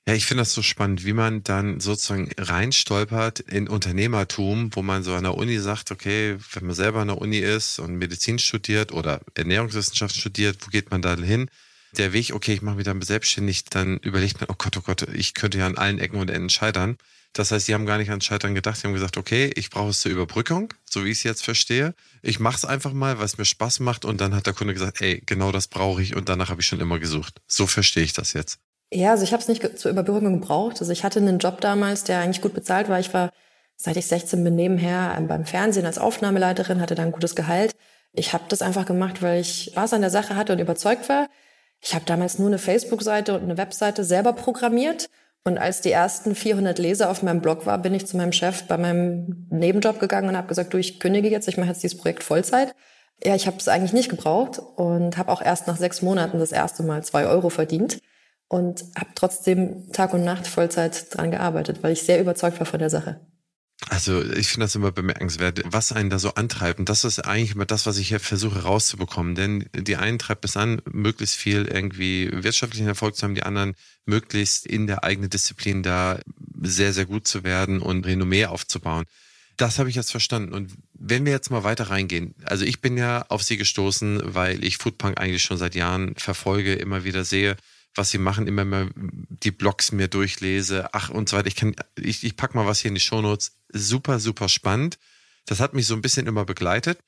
Ja, 0.08 0.16
ich 0.16 0.26
finde 0.26 0.42
das 0.42 0.54
so 0.54 0.64
spannend, 0.64 1.06
wie 1.06 1.14
man 1.14 1.44
dann 1.44 1.80
sozusagen 1.80 2.32
reinstolpert 2.38 3.40
in 3.40 3.68
Unternehmertum, 3.68 4.72
wo 4.74 4.82
man 4.82 5.04
so 5.04 5.14
an 5.14 5.24
der 5.24 5.38
Uni 5.38 5.60
sagt, 5.60 5.92
okay, 5.92 6.38
wenn 6.54 6.66
man 6.66 6.76
selber 6.76 7.02
an 7.02 7.10
der 7.10 7.20
Uni 7.20 7.38
ist 7.38 7.78
und 7.78 7.96
Medizin 7.96 8.40
studiert 8.40 8.94
oder 8.94 9.22
Ernährungswissenschaft 9.36 10.16
studiert, 10.16 10.58
wo 10.66 10.72
geht 10.72 10.90
man 10.90 11.04
da 11.04 11.16
hin? 11.16 11.50
Der 11.98 12.14
Weg, 12.14 12.34
okay, 12.34 12.54
ich 12.54 12.62
mache 12.64 12.78
mich 12.78 12.86
dann 12.86 13.02
selbstständig, 13.02 13.66
dann 13.66 13.98
überlegt 13.98 14.42
man, 14.42 14.50
oh 14.50 14.56
Gott, 14.58 14.76
oh 14.78 14.82
Gott, 14.82 15.04
ich 15.14 15.36
könnte 15.36 15.60
ja 15.60 15.68
an 15.68 15.78
allen 15.78 16.00
Ecken 16.00 16.20
und 16.20 16.32
Enden 16.32 16.50
scheitern. 16.50 16.98
Das 17.34 17.52
heißt, 17.52 17.66
sie 17.66 17.74
haben 17.74 17.86
gar 17.86 17.98
nicht 17.98 18.12
an 18.12 18.20
Scheitern 18.20 18.56
gedacht. 18.56 18.78
Sie 18.78 18.88
haben 18.88 18.94
gesagt, 18.94 19.18
okay, 19.18 19.52
ich 19.56 19.70
brauche 19.70 19.90
es 19.90 20.02
zur 20.02 20.12
Überbrückung, 20.12 20.74
so 20.90 21.06
wie 21.06 21.12
ich 21.12 21.20
es 21.20 21.24
jetzt 21.24 21.44
verstehe. 21.44 21.94
Ich 22.22 22.40
mache 22.40 22.58
es 22.58 22.66
einfach 22.66 22.92
mal, 22.92 23.20
weil 23.20 23.26
es 23.26 23.38
mir 23.38 23.46
Spaß 23.46 23.80
macht. 23.80 24.04
Und 24.04 24.20
dann 24.20 24.36
hat 24.36 24.48
der 24.48 24.54
Kunde 24.54 24.74
gesagt, 24.74 25.02
ey, 25.02 25.24
genau 25.26 25.52
das 25.52 25.68
brauche 25.68 26.02
ich. 26.02 26.16
Und 26.16 26.28
danach 26.28 26.50
habe 26.50 26.62
ich 26.62 26.68
schon 26.68 26.82
immer 26.82 27.00
gesucht. 27.00 27.42
So 27.48 27.68
verstehe 27.68 28.04
ich 28.04 28.14
das 28.14 28.34
jetzt. 28.34 28.60
Ja, 28.94 29.12
also 29.12 29.24
ich 29.24 29.32
habe 29.32 29.42
es 29.42 29.48
nicht 29.48 29.80
zur 29.80 29.92
Überbrückung 29.92 30.42
gebraucht. 30.42 30.82
Also 30.82 30.92
ich 30.92 31.06
hatte 31.06 31.20
einen 31.20 31.40
Job 31.40 31.62
damals, 31.62 32.04
der 32.04 32.20
eigentlich 32.20 32.42
gut 32.42 32.54
bezahlt 32.54 32.90
war. 32.90 33.00
Ich 33.00 33.14
war, 33.14 33.32
seit 33.78 33.96
ich 33.96 34.08
16 34.08 34.44
bin, 34.44 34.56
nebenher 34.56 35.16
ähm, 35.18 35.28
beim 35.28 35.46
Fernsehen 35.46 35.86
als 35.86 35.98
Aufnahmeleiterin, 35.98 36.82
hatte 36.82 36.96
da 36.96 37.04
ein 37.04 37.14
gutes 37.14 37.36
Gehalt. 37.36 37.74
Ich 38.12 38.34
habe 38.34 38.44
das 38.50 38.62
einfach 38.62 38.86
gemacht, 38.86 39.22
weil 39.22 39.40
ich 39.40 39.70
Spaß 39.72 39.94
an 39.94 40.02
der 40.02 40.10
Sache 40.10 40.36
hatte 40.36 40.52
und 40.52 40.60
überzeugt 40.60 41.08
war. 41.08 41.30
Ich 41.80 41.96
habe 41.96 42.04
damals 42.06 42.38
nur 42.38 42.50
eine 42.50 42.60
Facebook-Seite 42.60 43.34
und 43.34 43.44
eine 43.44 43.58
Webseite 43.58 44.04
selber 44.04 44.34
programmiert 44.34 45.10
und 45.44 45.58
als 45.58 45.82
die 45.82 45.92
ersten 45.92 46.36
400 46.36 46.78
Leser 46.78 47.10
auf 47.10 47.24
meinem 47.24 47.42
Blog 47.42 47.66
war, 47.66 47.78
bin 47.80 47.96
ich 47.96 48.06
zu 48.06 48.16
meinem 48.16 48.32
Chef 48.32 48.64
bei 48.64 48.78
meinem 48.78 49.48
Nebenjob 49.50 50.00
gegangen 50.00 50.30
und 50.30 50.38
habe 50.38 50.48
gesagt, 50.48 50.74
du, 50.74 50.78
ich 50.78 51.00
kündige 51.00 51.30
jetzt, 51.30 51.48
ich 51.48 51.58
mache 51.58 51.70
jetzt 51.70 51.82
dieses 51.82 51.98
Projekt 51.98 52.24
Vollzeit. 52.24 52.76
Ja, 53.24 53.36
ich 53.36 53.48
habe 53.48 53.58
es 53.58 53.68
eigentlich 53.68 53.94
nicht 53.94 54.10
gebraucht 54.10 54.60
und 54.60 55.18
habe 55.18 55.32
auch 55.32 55.42
erst 55.42 55.68
nach 55.68 55.78
sechs 55.78 56.02
Monaten 56.02 56.40
das 56.40 56.52
erste 56.52 56.84
Mal 56.84 57.04
zwei 57.04 57.26
Euro 57.26 57.50
verdient 57.50 58.00
und 58.48 58.84
habe 58.96 59.12
trotzdem 59.16 59.92
Tag 59.92 60.14
und 60.14 60.24
Nacht 60.24 60.46
Vollzeit 60.46 61.16
dran 61.16 61.32
gearbeitet, 61.32 61.82
weil 61.82 61.94
ich 61.94 62.04
sehr 62.04 62.20
überzeugt 62.20 62.60
war 62.60 62.66
von 62.68 62.80
der 62.80 62.90
Sache. 62.90 63.20
Also 63.90 64.24
ich 64.24 64.48
finde 64.48 64.66
das 64.66 64.76
immer 64.76 64.92
bemerkenswert, 64.92 65.62
was 65.66 65.92
einen 65.92 66.10
da 66.10 66.20
so 66.20 66.36
antreibt. 66.36 66.80
Und 66.80 66.88
das 66.88 67.04
ist 67.04 67.20
eigentlich 67.20 67.56
immer 67.56 67.66
das, 67.66 67.86
was 67.86 67.98
ich 67.98 68.10
hier 68.10 68.20
versuche 68.20 68.64
rauszubekommen. 68.64 69.36
Denn 69.36 69.66
die 69.74 69.98
einen 69.98 70.20
treibt 70.20 70.46
es 70.46 70.56
an, 70.56 70.82
möglichst 70.90 71.36
viel 71.36 71.66
irgendwie 71.66 72.30
wirtschaftlichen 72.32 72.88
Erfolg 72.88 73.16
zu 73.16 73.24
haben, 73.24 73.36
die 73.36 73.44
anderen 73.44 73.76
möglichst 74.06 74.66
in 74.66 74.88
der 74.88 75.04
eigenen 75.04 75.30
Disziplin 75.30 75.84
da 75.84 76.20
sehr, 76.62 76.94
sehr 76.94 77.06
gut 77.06 77.28
zu 77.28 77.44
werden 77.44 77.82
und 77.82 78.06
Renommee 78.06 78.46
aufzubauen. 78.46 79.06
Das 79.58 79.78
habe 79.78 79.90
ich 79.90 79.96
jetzt 79.96 80.12
verstanden. 80.12 80.54
Und 80.54 80.74
wenn 80.94 81.26
wir 81.26 81.32
jetzt 81.32 81.52
mal 81.52 81.64
weiter 81.64 81.90
reingehen, 81.90 82.36
also 82.46 82.66
ich 82.66 82.82
bin 82.82 82.98
ja 82.98 83.26
auf 83.30 83.44
Sie 83.44 83.58
gestoßen, 83.58 84.22
weil 84.24 84.64
ich 84.64 84.78
Foodpunk 84.78 85.20
eigentlich 85.20 85.44
schon 85.44 85.58
seit 85.58 85.76
Jahren 85.76 86.16
verfolge, 86.16 86.74
immer 86.74 87.04
wieder 87.04 87.26
sehe, 87.26 87.58
was 87.96 88.12
sie 88.12 88.18
machen, 88.18 88.48
immer 88.48 88.66
mal 88.66 88.90
die 88.96 89.52
Blogs 89.52 89.92
mir 89.92 90.08
durchlese, 90.08 90.94
ach 90.94 91.10
und 91.10 91.30
so 91.30 91.38
weiter. 91.38 91.48
Ich 91.48 91.56
kann, 91.56 91.76
ich, 92.00 92.24
ich 92.24 92.36
pack 92.36 92.56
mal 92.56 92.66
was 92.66 92.80
hier 92.80 92.90
in 92.90 92.96
die 92.96 93.02
Shownotes. 93.02 93.58
Super, 93.70 94.20
super 94.20 94.50
spannend. 94.50 94.98
Das 95.46 95.60
hat 95.60 95.74
mich 95.74 95.88
so 95.88 95.96
ein 95.96 96.02
bisschen 96.02 96.28
immer 96.28 96.46
begleitet. 96.46 97.00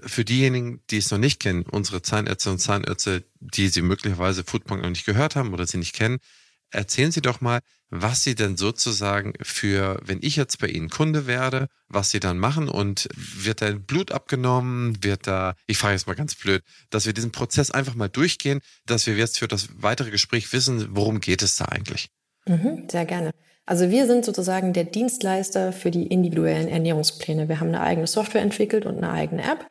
Für 0.00 0.24
diejenigen, 0.24 0.82
die 0.90 0.98
es 0.98 1.10
noch 1.10 1.18
nicht 1.18 1.40
kennen, 1.40 1.62
unsere 1.62 2.02
Zahnärzte 2.02 2.50
und 2.50 2.58
Zahnärzte, 2.58 3.24
die 3.40 3.68
sie 3.68 3.82
möglicherweise 3.82 4.44
Foodpunk 4.44 4.82
noch 4.82 4.88
nicht 4.88 5.04
gehört 5.04 5.36
haben 5.36 5.52
oder 5.52 5.66
sie 5.66 5.78
nicht 5.78 5.94
kennen, 5.94 6.20
erzählen 6.70 7.12
Sie 7.12 7.22
doch 7.22 7.40
mal, 7.40 7.60
was 7.90 8.22
Sie 8.22 8.34
denn 8.34 8.56
sozusagen 8.56 9.32
für, 9.42 10.00
wenn 10.04 10.20
ich 10.22 10.36
jetzt 10.36 10.58
bei 10.60 10.68
Ihnen 10.68 10.90
Kunde 10.90 11.26
werde, 11.26 11.66
was 11.88 12.10
Sie 12.10 12.20
dann 12.20 12.38
machen 12.38 12.68
und 12.68 13.08
wird 13.14 13.62
da 13.62 13.72
Blut 13.72 14.12
abgenommen, 14.12 15.02
wird 15.02 15.26
da, 15.26 15.54
ich 15.66 15.78
frage 15.78 15.94
jetzt 15.94 16.06
mal 16.06 16.14
ganz 16.14 16.34
blöd, 16.34 16.62
dass 16.90 17.06
wir 17.06 17.12
diesen 17.12 17.32
Prozess 17.32 17.70
einfach 17.70 17.94
mal 17.94 18.08
durchgehen, 18.08 18.60
dass 18.86 19.06
wir 19.06 19.16
jetzt 19.16 19.38
für 19.38 19.48
das 19.48 19.68
weitere 19.76 20.10
Gespräch 20.10 20.52
wissen, 20.52 20.88
worum 20.90 21.20
geht 21.20 21.42
es 21.42 21.56
da 21.56 21.66
eigentlich? 21.66 22.08
Mhm, 22.46 22.88
sehr 22.90 23.04
gerne. 23.04 23.32
Also 23.66 23.90
wir 23.90 24.06
sind 24.06 24.24
sozusagen 24.24 24.72
der 24.72 24.84
Dienstleister 24.84 25.72
für 25.72 25.90
die 25.90 26.06
individuellen 26.06 26.68
Ernährungspläne. 26.68 27.48
Wir 27.48 27.60
haben 27.60 27.68
eine 27.68 27.80
eigene 27.80 28.06
Software 28.06 28.42
entwickelt 28.42 28.86
und 28.86 28.96
eine 28.96 29.10
eigene 29.10 29.42
App 29.42 29.66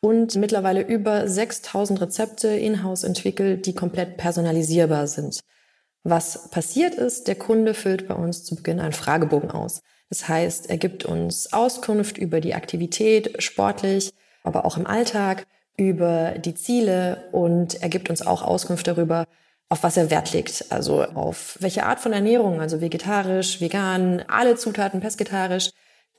und 0.00 0.36
mittlerweile 0.36 0.82
über 0.82 1.28
6000 1.28 2.00
Rezepte 2.00 2.48
in-house 2.48 3.04
entwickelt, 3.04 3.66
die 3.66 3.74
komplett 3.74 4.16
personalisierbar 4.16 5.06
sind. 5.06 5.40
Was 6.04 6.50
passiert 6.50 6.94
ist, 6.94 7.28
der 7.28 7.34
Kunde 7.34 7.72
füllt 7.72 8.06
bei 8.06 8.14
uns 8.14 8.44
zu 8.44 8.56
Beginn 8.56 8.78
einen 8.78 8.92
Fragebogen 8.92 9.50
aus. 9.50 9.82
Das 10.10 10.28
heißt, 10.28 10.68
er 10.68 10.76
gibt 10.76 11.06
uns 11.06 11.52
Auskunft 11.52 12.18
über 12.18 12.42
die 12.42 12.54
Aktivität, 12.54 13.42
sportlich, 13.42 14.12
aber 14.42 14.66
auch 14.66 14.76
im 14.76 14.86
Alltag, 14.86 15.46
über 15.76 16.32
die 16.32 16.54
Ziele 16.54 17.24
und 17.32 17.82
er 17.82 17.88
gibt 17.88 18.10
uns 18.10 18.24
auch 18.24 18.42
Auskunft 18.42 18.86
darüber, 18.86 19.24
auf 19.68 19.82
was 19.82 19.96
er 19.96 20.10
Wert 20.10 20.32
legt. 20.32 20.66
Also 20.70 21.02
auf 21.02 21.56
welche 21.60 21.84
Art 21.84 22.00
von 22.00 22.12
Ernährung, 22.12 22.60
also 22.60 22.80
vegetarisch, 22.80 23.60
vegan, 23.62 24.22
alle 24.28 24.56
Zutaten 24.56 25.00
pesketarisch. 25.00 25.70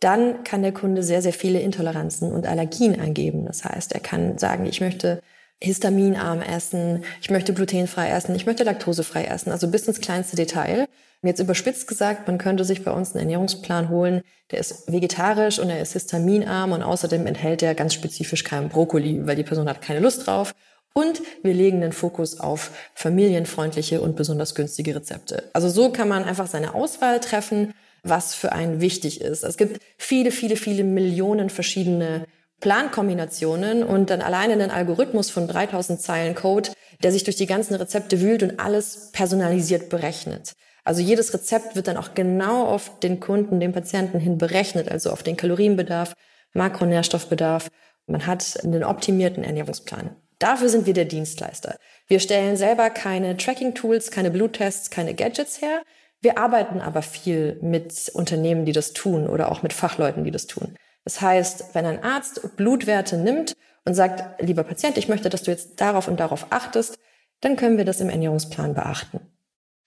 Dann 0.01 0.43
kann 0.43 0.61
der 0.61 0.73
Kunde 0.73 1.03
sehr, 1.03 1.21
sehr 1.21 1.31
viele 1.31 1.61
Intoleranzen 1.61 2.33
und 2.33 2.47
Allergien 2.47 2.99
angeben. 2.99 3.45
Das 3.45 3.63
heißt, 3.63 3.93
er 3.93 4.01
kann 4.01 4.37
sagen, 4.37 4.65
ich 4.65 4.81
möchte 4.81 5.21
histaminarm 5.61 6.41
essen, 6.41 7.03
ich 7.21 7.29
möchte 7.29 7.53
glutenfrei 7.53 8.09
essen, 8.09 8.35
ich 8.35 8.45
möchte 8.45 8.63
laktosefrei 8.63 9.25
essen, 9.25 9.51
also 9.51 9.69
bis 9.69 9.87
ins 9.87 10.01
kleinste 10.01 10.35
Detail. 10.35 10.87
Jetzt 11.21 11.39
überspitzt 11.39 11.87
gesagt, 11.87 12.27
man 12.27 12.37
könnte 12.37 12.65
sich 12.65 12.83
bei 12.83 12.91
uns 12.91 13.11
einen 13.11 13.21
Ernährungsplan 13.21 13.89
holen, 13.89 14.21
der 14.51 14.59
ist 14.59 14.91
vegetarisch 14.91 15.57
und 15.57 15.69
er 15.69 15.81
ist 15.81 15.93
histaminarm 15.93 16.71
und 16.71 16.83
außerdem 16.83 17.25
enthält 17.25 17.63
er 17.63 17.73
ganz 17.73 17.93
spezifisch 17.95 18.43
keinen 18.43 18.69
Brokkoli, 18.69 19.25
weil 19.25 19.35
die 19.35 19.43
Person 19.43 19.67
hat 19.67 19.81
keine 19.81 20.01
Lust 20.01 20.27
drauf. 20.27 20.53
Und 20.93 21.21
wir 21.43 21.53
legen 21.53 21.81
den 21.81 21.91
Fokus 21.91 22.39
auf 22.39 22.71
familienfreundliche 22.93 23.99
und 23.99 24.15
besonders 24.15 24.55
günstige 24.55 24.95
Rezepte. 24.95 25.49
Also 25.51 25.67
so 25.67 25.91
kann 25.91 26.07
man 26.07 26.23
einfach 26.23 26.47
seine 26.47 26.73
Auswahl 26.73 27.19
treffen, 27.19 27.73
was 28.03 28.33
für 28.33 28.53
einen 28.53 28.79
wichtig 28.79 29.19
ist. 29.19 29.43
Es 29.43 29.57
gibt 29.57 29.81
viele, 29.97 30.31
viele, 30.31 30.55
viele 30.55 30.83
Millionen 30.83 31.49
verschiedene 31.49 32.27
Plankombinationen 32.61 33.83
und 33.83 34.09
dann 34.09 34.21
alleine 34.21 34.53
einen 34.53 34.71
Algorithmus 34.71 35.29
von 35.29 35.47
3000 35.47 36.01
Zeilen 36.01 36.35
Code, 36.35 36.71
der 37.03 37.11
sich 37.11 37.23
durch 37.23 37.35
die 37.35 37.45
ganzen 37.45 37.75
Rezepte 37.75 38.21
wühlt 38.21 38.43
und 38.43 38.59
alles 38.59 39.11
personalisiert 39.11 39.89
berechnet. 39.89 40.53
Also 40.83 41.01
jedes 41.01 41.33
Rezept 41.33 41.75
wird 41.75 41.87
dann 41.87 41.97
auch 41.97 42.13
genau 42.13 42.65
auf 42.65 42.99
den 42.99 43.19
Kunden, 43.19 43.59
den 43.59 43.73
Patienten 43.73 44.19
hin 44.19 44.37
berechnet, 44.37 44.89
also 44.89 45.11
auf 45.11 45.23
den 45.23 45.35
Kalorienbedarf, 45.35 46.13
Makronährstoffbedarf. 46.53 47.69
Man 48.07 48.27
hat 48.27 48.63
einen 48.63 48.83
optimierten 48.83 49.43
Ernährungsplan. 49.43 50.15
Dafür 50.39 50.69
sind 50.69 50.85
wir 50.85 50.93
der 50.93 51.05
Dienstleister. 51.05 51.77
Wir 52.07 52.19
stellen 52.19 52.55
selber 52.55 52.89
keine 52.89 53.35
Tracking-Tools, 53.35 54.11
keine 54.11 54.29
Bluttests, 54.29 54.91
keine 54.91 55.15
Gadgets 55.15 55.61
her. 55.61 55.81
Wir 56.21 56.37
arbeiten 56.37 56.81
aber 56.81 57.01
viel 57.01 57.57
mit 57.61 58.11
Unternehmen, 58.13 58.65
die 58.65 58.71
das 58.71 58.93
tun 58.93 59.27
oder 59.27 59.51
auch 59.51 59.63
mit 59.63 59.73
Fachleuten, 59.73 60.23
die 60.23 60.31
das 60.31 60.45
tun. 60.45 60.75
Das 61.05 61.21
heißt, 61.21 61.65
wenn 61.73 61.85
ein 61.85 62.03
Arzt 62.03 62.57
Blutwerte 62.57 63.17
nimmt 63.17 63.55
und 63.85 63.93
sagt, 63.93 64.41
lieber 64.41 64.63
Patient, 64.63 64.97
ich 64.97 65.07
möchte, 65.07 65.29
dass 65.29 65.43
du 65.43 65.51
jetzt 65.51 65.79
darauf 65.79 66.07
und 66.07 66.19
darauf 66.19 66.51
achtest, 66.51 66.97
dann 67.41 67.55
können 67.55 67.77
wir 67.77 67.85
das 67.85 68.01
im 68.01 68.09
Ernährungsplan 68.09 68.73
beachten. 68.73 69.21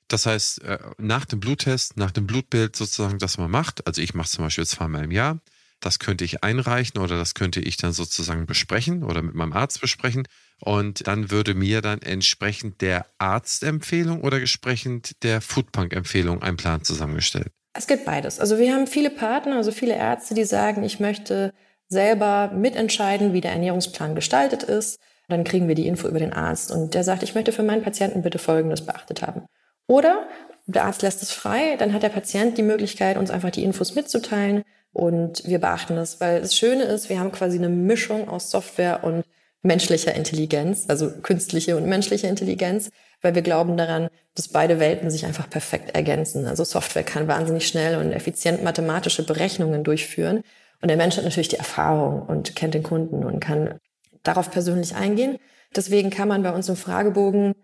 Das 0.07 0.25
heißt, 0.25 0.63
äh, 0.63 0.79
nach 0.97 1.27
dem 1.27 1.41
Bluttest, 1.41 1.97
nach 1.97 2.13
dem 2.13 2.27
Blutbild 2.27 2.77
sozusagen, 2.77 3.19
das 3.19 3.37
man 3.37 3.51
macht, 3.51 3.87
also 3.87 4.01
ich 4.01 4.15
mache 4.15 4.31
zum 4.31 4.45
Beispiel 4.45 4.67
zweimal 4.67 5.05
im 5.05 5.11
Jahr, 5.11 5.41
das 5.81 5.99
könnte 5.99 6.25
ich 6.25 6.43
einreichen 6.43 7.01
oder 7.01 7.19
das 7.19 7.35
könnte 7.35 7.61
ich 7.61 7.77
dann 7.77 7.93
sozusagen 7.93 8.47
besprechen 8.47 9.05
oder 9.05 9.23
mit 9.23 9.35
meinem 9.35 9.53
Arzt 9.53 9.81
besprechen. 9.81 10.27
Und 10.61 11.07
dann 11.07 11.31
würde 11.31 11.55
mir 11.55 11.83
dann 11.83 12.03
entsprechend 12.03 12.81
der 12.81 13.07
Arztempfehlung 13.19 14.23
oder 14.23 14.39
entsprechend 14.39 15.23
der 15.23 15.41
Foodpunk-Empfehlung 15.41 16.43
ein 16.43 16.57
Plan 16.57 16.83
zusammengestellt. 16.83 17.53
Es 17.73 17.87
gibt 17.87 18.05
beides. 18.05 18.41
Also 18.41 18.59
wir 18.59 18.73
haben 18.73 18.87
viele 18.87 19.11
Partner, 19.11 19.57
also 19.57 19.71
viele 19.71 19.95
Ärzte, 19.95 20.35
die 20.35 20.45
sagen, 20.45 20.83
ich 20.83 21.01
möchte 21.01 21.53
selber 21.89 22.51
mitentscheiden, 22.55 23.33
wie 23.33 23.41
der 23.41 23.53
Ernährungsplan 23.53 24.15
gestaltet 24.15 24.63
ist. 24.63 25.01
Dann 25.29 25.45
kriegen 25.45 25.69
wir 25.69 25.75
die 25.75 25.87
Info 25.87 26.09
über 26.09 26.19
den 26.19 26.33
Arzt 26.33 26.71
und 26.71 26.95
der 26.95 27.05
sagt, 27.05 27.23
ich 27.23 27.35
möchte 27.35 27.53
für 27.53 27.63
meinen 27.63 27.83
Patienten 27.83 28.23
bitte 28.23 28.39
Folgendes 28.39 28.85
beachtet 28.85 29.23
haben. 29.23 29.47
Oder 29.87 30.27
der 30.67 30.85
Arzt 30.85 31.03
lässt 31.03 31.23
es 31.23 31.31
frei, 31.31 31.77
dann 31.79 31.93
hat 31.93 32.03
der 32.03 32.09
Patient 32.11 32.59
die 32.59 32.63
Möglichkeit, 32.63 33.17
uns 33.17 33.31
einfach 33.31 33.51
die 33.51 33.65
Infos 33.65 33.95
mitzuteilen 33.95 34.65
und 34.93 35.47
wir 35.47 35.61
beachten 35.61 35.97
das, 35.97 36.21
weil 36.21 36.41
das 36.41 36.55
Schöne 36.55 36.85
ist, 36.85 37.09
wir 37.09 37.21
haben 37.21 37.33
quasi 37.33 37.59
eine 37.59 37.69
Mischung 37.69 38.29
aus 38.29 38.51
Software 38.51 39.05
und 39.05 39.25
menschlicher 39.63 40.15
Intelligenz, 40.15 40.85
also 40.89 41.11
künstliche 41.23 41.77
und 41.77 41.87
menschliche 41.87 42.27
Intelligenz, 42.27 42.91
weil 43.21 43.35
wir 43.35 43.43
glauben 43.43 43.77
daran, 43.77 44.09
dass 44.35 44.49
beide 44.49 44.81
Welten 44.81 45.11
sich 45.11 45.27
einfach 45.27 45.51
perfekt 45.51 45.95
ergänzen. 45.95 46.47
Also 46.47 46.65
Software 46.65 47.03
kann 47.03 47.29
wahnsinnig 47.29 47.67
schnell 47.67 47.99
und 47.99 48.13
effizient 48.13 48.63
mathematische 48.63 49.25
Berechnungen 49.25 49.85
durchführen 49.85 50.43
und 50.81 50.89
der 50.89 50.97
Mensch 50.97 51.17
hat 51.17 51.25
natürlich 51.25 51.49
die 51.49 51.57
Erfahrung 51.57 52.23
und 52.23 52.55
kennt 52.55 52.75
den 52.75 52.83
Kunden 52.83 53.25
und 53.25 53.41
kann 53.41 53.79
darauf 54.23 54.51
persönlich 54.51 54.95
eingehen. 54.95 55.39
Deswegen 55.75 56.11
kann 56.11 56.29
man 56.29 56.43
bei 56.43 56.53
uns 56.53 56.69
im 56.69 56.77
Fragebogen 56.77 57.55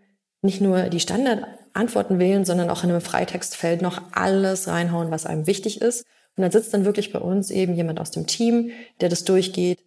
nicht 0.42 0.60
nur 0.60 0.84
die 0.84 1.00
Standardantworten 1.00 2.18
wählen, 2.18 2.44
sondern 2.44 2.70
auch 2.70 2.84
in 2.84 2.90
einem 2.90 3.00
Freitextfeld 3.00 3.82
noch 3.82 4.02
alles 4.12 4.68
reinhauen, 4.68 5.10
was 5.10 5.26
einem 5.26 5.46
wichtig 5.46 5.80
ist. 5.80 6.04
Und 6.36 6.42
dann 6.42 6.50
sitzt 6.50 6.74
dann 6.74 6.84
wirklich 6.84 7.12
bei 7.12 7.20
uns 7.20 7.50
eben 7.50 7.74
jemand 7.74 8.00
aus 8.00 8.10
dem 8.10 8.26
Team, 8.26 8.72
der 9.00 9.08
das 9.08 9.24
durchgeht, 9.24 9.78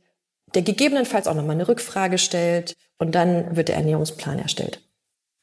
der 0.56 0.62
gegebenenfalls 0.62 1.28
auch 1.28 1.36
nochmal 1.36 1.56
eine 1.56 1.68
Rückfrage 1.68 2.18
stellt 2.18 2.76
und 2.98 3.14
dann 3.14 3.56
wird 3.56 3.68
der 3.68 3.76
Ernährungsplan 3.76 4.40
erstellt. 4.40 4.82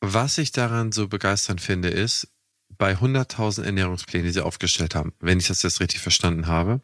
Was 0.07 0.37
ich 0.37 0.53
daran 0.53 0.93
so 0.93 1.09
begeisternd 1.09 1.63
finde, 1.63 1.89
ist, 1.89 2.29
bei 2.77 2.93
100.000 2.93 3.63
Ernährungsplänen, 3.63 4.27
die 4.27 4.33
Sie 4.33 4.45
aufgestellt 4.45 4.95
haben, 4.95 5.15
wenn 5.19 5.39
ich 5.39 5.47
das 5.47 5.63
jetzt 5.63 5.81
richtig 5.81 6.01
verstanden 6.01 6.47
habe, 6.47 6.83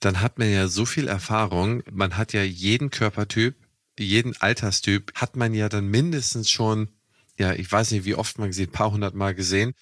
dann 0.00 0.20
hat 0.20 0.38
man 0.38 0.50
ja 0.50 0.68
so 0.68 0.84
viel 0.84 1.08
Erfahrung, 1.08 1.82
man 1.90 2.18
hat 2.18 2.34
ja 2.34 2.42
jeden 2.42 2.90
Körpertyp, 2.90 3.54
jeden 3.98 4.36
Alterstyp, 4.36 5.12
hat 5.14 5.36
man 5.36 5.54
ja 5.54 5.70
dann 5.70 5.86
mindestens 5.86 6.50
schon, 6.50 6.90
ja, 7.38 7.54
ich 7.54 7.72
weiß 7.72 7.92
nicht, 7.92 8.04
wie 8.04 8.14
oft 8.14 8.38
man 8.38 8.48
gesehen, 8.48 8.68
ein 8.68 8.72
paar 8.72 8.92
hundert 8.92 9.14
Mal 9.14 9.34
gesehen 9.34 9.72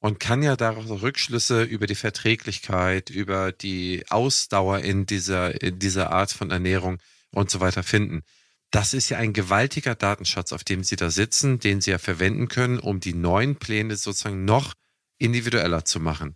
und 0.00 0.20
kann 0.20 0.42
ja 0.42 0.56
daraus 0.56 0.90
Rückschlüsse 0.90 1.62
über 1.62 1.86
die 1.86 1.94
Verträglichkeit, 1.94 3.08
über 3.08 3.50
die 3.50 4.04
Ausdauer 4.10 4.80
in 4.80 5.06
dieser, 5.06 5.62
in 5.62 5.78
dieser 5.78 6.10
Art 6.10 6.32
von 6.32 6.50
Ernährung 6.50 6.98
und 7.30 7.50
so 7.50 7.60
weiter 7.60 7.82
finden. 7.82 8.24
Das 8.70 8.94
ist 8.94 9.08
ja 9.08 9.18
ein 9.18 9.32
gewaltiger 9.32 9.94
Datenschatz, 9.94 10.52
auf 10.52 10.62
dem 10.62 10.84
Sie 10.84 10.96
da 10.96 11.10
sitzen, 11.10 11.58
den 11.58 11.80
Sie 11.80 11.90
ja 11.90 11.98
verwenden 11.98 12.48
können, 12.48 12.78
um 12.78 13.00
die 13.00 13.14
neuen 13.14 13.56
Pläne 13.56 13.96
sozusagen 13.96 14.44
noch 14.44 14.74
individueller 15.18 15.84
zu 15.84 15.98
machen. 15.98 16.34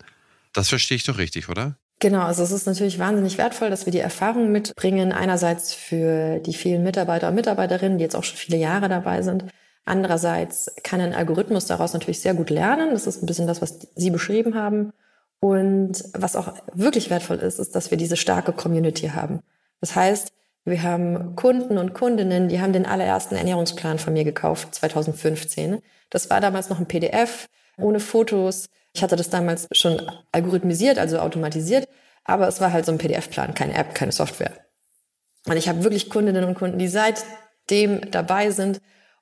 Das 0.52 0.68
verstehe 0.68 0.96
ich 0.96 1.04
doch 1.04 1.18
richtig, 1.18 1.48
oder? 1.48 1.78
Genau, 2.00 2.22
also 2.22 2.42
es 2.42 2.50
ist 2.50 2.66
natürlich 2.66 2.98
wahnsinnig 2.98 3.38
wertvoll, 3.38 3.70
dass 3.70 3.86
wir 3.86 3.92
die 3.92 4.00
Erfahrung 4.00 4.50
mitbringen. 4.50 5.12
Einerseits 5.12 5.74
für 5.74 6.38
die 6.40 6.54
vielen 6.54 6.82
Mitarbeiter 6.82 7.28
und 7.28 7.34
Mitarbeiterinnen, 7.34 7.98
die 7.98 8.04
jetzt 8.04 8.16
auch 8.16 8.24
schon 8.24 8.36
viele 8.36 8.58
Jahre 8.58 8.88
dabei 8.88 9.22
sind. 9.22 9.46
Andererseits 9.84 10.70
kann 10.82 11.00
ein 11.00 11.14
Algorithmus 11.14 11.66
daraus 11.66 11.92
natürlich 11.92 12.20
sehr 12.20 12.34
gut 12.34 12.50
lernen. 12.50 12.90
Das 12.90 13.06
ist 13.06 13.22
ein 13.22 13.26
bisschen 13.26 13.46
das, 13.46 13.62
was 13.62 13.78
Sie 13.94 14.10
beschrieben 14.10 14.54
haben. 14.54 14.92
Und 15.40 16.04
was 16.14 16.36
auch 16.36 16.54
wirklich 16.72 17.10
wertvoll 17.10 17.36
ist, 17.36 17.58
ist, 17.58 17.74
dass 17.74 17.90
wir 17.90 17.98
diese 17.98 18.16
starke 18.16 18.52
Community 18.52 19.08
haben. 19.08 19.40
Das 19.80 19.94
heißt, 19.94 20.32
wir 20.64 20.83
haben 20.83 21.37
Kunden 21.37 21.76
und 21.76 21.92
Kundinnen, 21.92 22.49
die 22.49 22.61
haben 22.61 22.73
den 22.73 22.87
allerersten 22.87 23.37
Ernährungsplan 23.37 23.99
von 23.99 24.14
mir 24.14 24.25
gekauft, 24.25 24.75
2015. 24.75 25.80
Das 26.09 26.30
war 26.30 26.40
damals 26.40 26.71
noch 26.71 26.78
ein 26.78 26.88
PDF, 26.88 27.49
ohne 27.76 28.00
Fotos. 28.00 28.66
Ich 28.94 29.02
hatte 29.02 29.16
das 29.16 29.28
damals 29.28 29.68
schon 29.73 30.00
algorithmisiert, 30.33 30.99
also 30.99 31.18
automatisiert, 31.18 31.87
aber 32.25 32.49
es 32.49 32.61
war 32.61 32.73
halt 32.73 32.87
so 32.87 32.92
ein 32.92 32.99
PDF-Plan, 32.99 33.54
keine 33.54 33.75
App, 33.75 33.94
keine 33.94 34.12
Software. 34.12 34.52
Und 35.47 35.56
ich 35.56 35.68
habe 35.68 35.85
wirklich 35.85 36.09
Kundinnen 36.09 36.44
und 36.44 36.54
Kunden, 36.54 36.78
die 36.78 36.88
seitdem 36.88 38.11
dabei 38.11 38.50
sind 38.50 38.80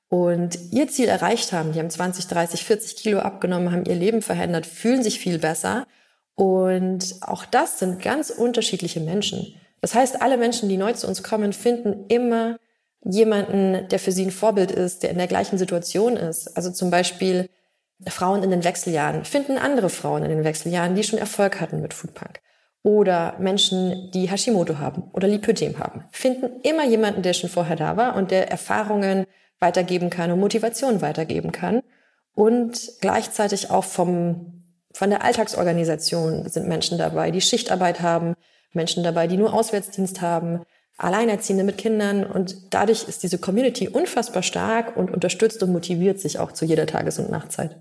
und 0.09 0.59
ihr 0.71 0.87
Ziel 0.89 1.09
erreicht 1.09 1.53
haben. 1.53 1.73
Die 1.73 1.81
haben 1.81 1.91
20, 1.91 2.29
30, 2.29 2.65
40 2.65 2.97
Kilo 2.97 3.19
abgenommen, 3.19 3.73
haben 3.73 3.87
ihr 3.87 3.97
Leben 3.97 4.23
verändert, 4.23 4.67
fühlen 4.67 5.03
sich 5.03 5.19
viel 5.19 5.39
besser. 5.39 5.87
Und 6.35 7.17
auch 7.23 7.45
das 7.47 7.81
sind 7.81 8.01
ganz 8.01 8.31
unterschiedliche 8.31 9.01
Menschen. 9.01 9.55
Das 9.83 9.95
heißt, 9.95 10.23
alle 10.23 10.39
Menschen, 10.39 10.69
die 10.69 10.79
neu 10.79 10.93
zu 10.95 11.07
uns 11.07 11.23
kommen, 11.23 11.53
finden 11.53 12.07
immer 12.09 12.57
jemanden, 13.05 13.89
der 13.89 13.99
für 13.99 14.12
sie 14.12 14.25
ein 14.25 14.31
Vorbild 14.31 14.71
ist, 14.71 15.03
der 15.03 15.11
in 15.11 15.19
der 15.19 15.27
gleichen 15.27 15.59
Situation 15.59 16.17
ist. 16.17 16.57
Also 16.57 16.71
zum 16.71 16.91
Beispiel 16.91 17.51
Frauen 18.07 18.45
in 18.45 18.51
den 18.51 18.65
Wechseljahren 18.65 19.25
finden 19.25 19.59
andere 19.59 19.91
Frauen 19.91 20.23
in 20.23 20.31
den 20.31 20.45
Wechseljahren, 20.45 20.95
die 20.95 21.03
schon 21.03 21.19
Erfolg 21.19 21.61
hatten 21.61 21.83
mit 21.83 21.95
Foodpunk. 21.95 22.41
Oder 22.85 23.37
Menschen, 23.39 24.11
die 24.12 24.29
Hashimoto 24.29 24.79
haben 24.79 25.11
oder 25.12 25.29
Lipödem 25.29 25.79
haben, 25.79 26.05
finden 26.11 26.61
immer 26.62 26.85
jemanden, 26.85 27.23
der 27.23 27.33
schon 27.33 27.51
vorher 27.51 27.77
da 27.77 27.97
war 27.97 28.17
und 28.17 28.31
der 28.31 28.51
Erfahrungen 28.51 29.27
weitergeben 29.59 30.11
kann 30.11 30.31
und 30.31 30.41
Motivation 30.41 31.01
weitergeben 31.01 31.53
kann. 31.53 31.83
Und 32.35 32.93
gleichzeitig 33.01 33.71
auch 33.71 33.85
vom, 33.85 34.65
von 34.93 35.11
der 35.11 35.23
Alltagsorganisation 35.25 36.49
sind 36.49 36.67
Menschen 36.69 36.99
dabei, 36.99 37.31
die 37.31 37.41
Schichtarbeit 37.41 38.01
haben, 38.01 38.35
Menschen 38.75 39.02
dabei, 39.02 39.26
die 39.26 39.37
nur 39.37 39.52
Auswärtsdienst 39.52 40.21
haben, 40.21 40.62
Alleinerziehende 40.97 41.64
mit 41.64 41.79
Kindern. 41.79 42.25
Und 42.25 42.57
dadurch 42.71 43.09
ist 43.09 43.23
diese 43.23 43.38
Community 43.38 43.88
unfassbar 43.88 44.43
stark 44.43 44.97
und 44.97 45.11
unterstützt 45.11 45.62
und 45.62 45.73
motiviert 45.73 46.21
sich 46.21 46.38
auch 46.38 46.52
zu 46.52 46.64
jeder 46.64 46.87
Tages- 46.87 47.19
und 47.19 47.31
Nachtzeit. 47.31 47.81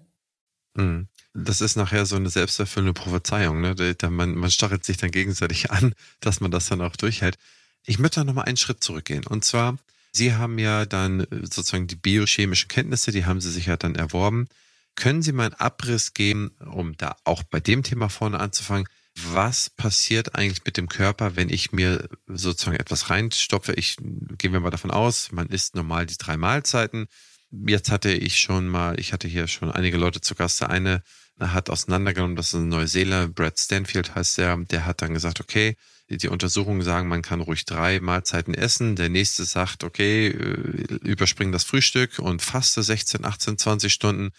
Mhm. 0.75 1.07
Das 1.33 1.61
ist 1.61 1.77
nachher 1.77 2.05
so 2.05 2.17
eine 2.17 2.29
selbsterfüllende 2.29 2.93
Prophezeiung. 2.93 3.61
Ne? 3.61 3.75
Man, 4.09 4.35
man 4.35 4.51
stachelt 4.51 4.83
sich 4.83 4.97
dann 4.97 5.11
gegenseitig 5.11 5.71
an, 5.71 5.93
dass 6.19 6.41
man 6.41 6.51
das 6.51 6.67
dann 6.67 6.81
auch 6.81 6.95
durchhält. 6.95 7.37
Ich 7.85 7.99
möchte 7.99 8.19
da 8.19 8.23
nochmal 8.23 8.45
einen 8.45 8.57
Schritt 8.57 8.83
zurückgehen. 8.83 9.25
Und 9.25 9.45
zwar, 9.45 9.77
Sie 10.11 10.33
haben 10.33 10.59
ja 10.59 10.85
dann 10.85 11.21
äh, 11.21 11.25
sozusagen 11.43 11.87
die 11.87 11.95
biochemischen 11.95 12.67
Kenntnisse, 12.67 13.11
die 13.11 13.25
haben 13.25 13.41
Sie 13.41 13.51
sich 13.51 13.67
ja 13.67 13.77
dann 13.77 13.95
erworben. 13.95 14.47
Können 14.95 15.21
Sie 15.21 15.31
mal 15.31 15.45
einen 15.45 15.53
Abriss 15.53 16.13
geben, 16.13 16.51
um 16.59 16.97
da 16.97 17.15
auch 17.23 17.43
bei 17.43 17.59
dem 17.59 17.81
Thema 17.81 18.09
vorne 18.09 18.39
anzufangen? 18.39 18.87
Was 19.15 19.69
passiert 19.69 20.35
eigentlich 20.35 20.63
mit 20.65 20.77
dem 20.77 20.87
Körper, 20.87 21.35
wenn 21.35 21.49
ich 21.49 21.71
mir 21.71 22.07
sozusagen 22.27 22.77
etwas 22.77 23.09
reinstopfe? 23.09 23.73
Ich 23.73 23.97
gehen 23.97 24.53
wir 24.53 24.59
mal 24.59 24.69
davon 24.69 24.91
aus, 24.91 25.31
man 25.31 25.47
isst 25.47 25.75
normal 25.75 26.05
die 26.05 26.17
drei 26.17 26.37
Mahlzeiten 26.37 27.07
Jetzt 27.51 27.91
hatte 27.91 28.11
ich 28.11 28.39
schon 28.39 28.67
mal, 28.69 28.97
ich 28.99 29.11
hatte 29.11 29.27
hier 29.27 29.47
schon 29.47 29.71
einige 29.71 29.97
Leute 29.97 30.21
zu 30.21 30.35
Gast. 30.35 30.61
Der 30.61 30.69
eine 30.69 31.03
hat 31.37 31.69
auseinandergenommen, 31.69 32.37
das 32.37 32.47
ist 32.47 32.53
ein 32.53 32.69
Neuseeländer, 32.69 33.27
Brad 33.27 33.59
Stanfield 33.59 34.15
heißt 34.15 34.37
der, 34.37 34.55
der 34.57 34.85
hat 34.85 35.01
dann 35.01 35.13
gesagt, 35.13 35.41
okay, 35.41 35.75
die 36.09 36.29
Untersuchungen 36.29 36.81
sagen, 36.81 37.09
man 37.09 37.21
kann 37.21 37.41
ruhig 37.41 37.65
drei 37.65 37.99
Mahlzeiten 37.99 38.53
essen. 38.53 38.95
Der 38.95 39.09
nächste 39.09 39.43
sagt, 39.43 39.83
okay, 39.83 40.27
äh, 40.27 40.97
überspringen 41.03 41.51
das 41.51 41.63
Frühstück 41.63 42.19
und 42.19 42.41
faste 42.41 42.83
16, 42.83 43.25
18, 43.25 43.57
20 43.57 43.93
Stunden. 43.93 44.31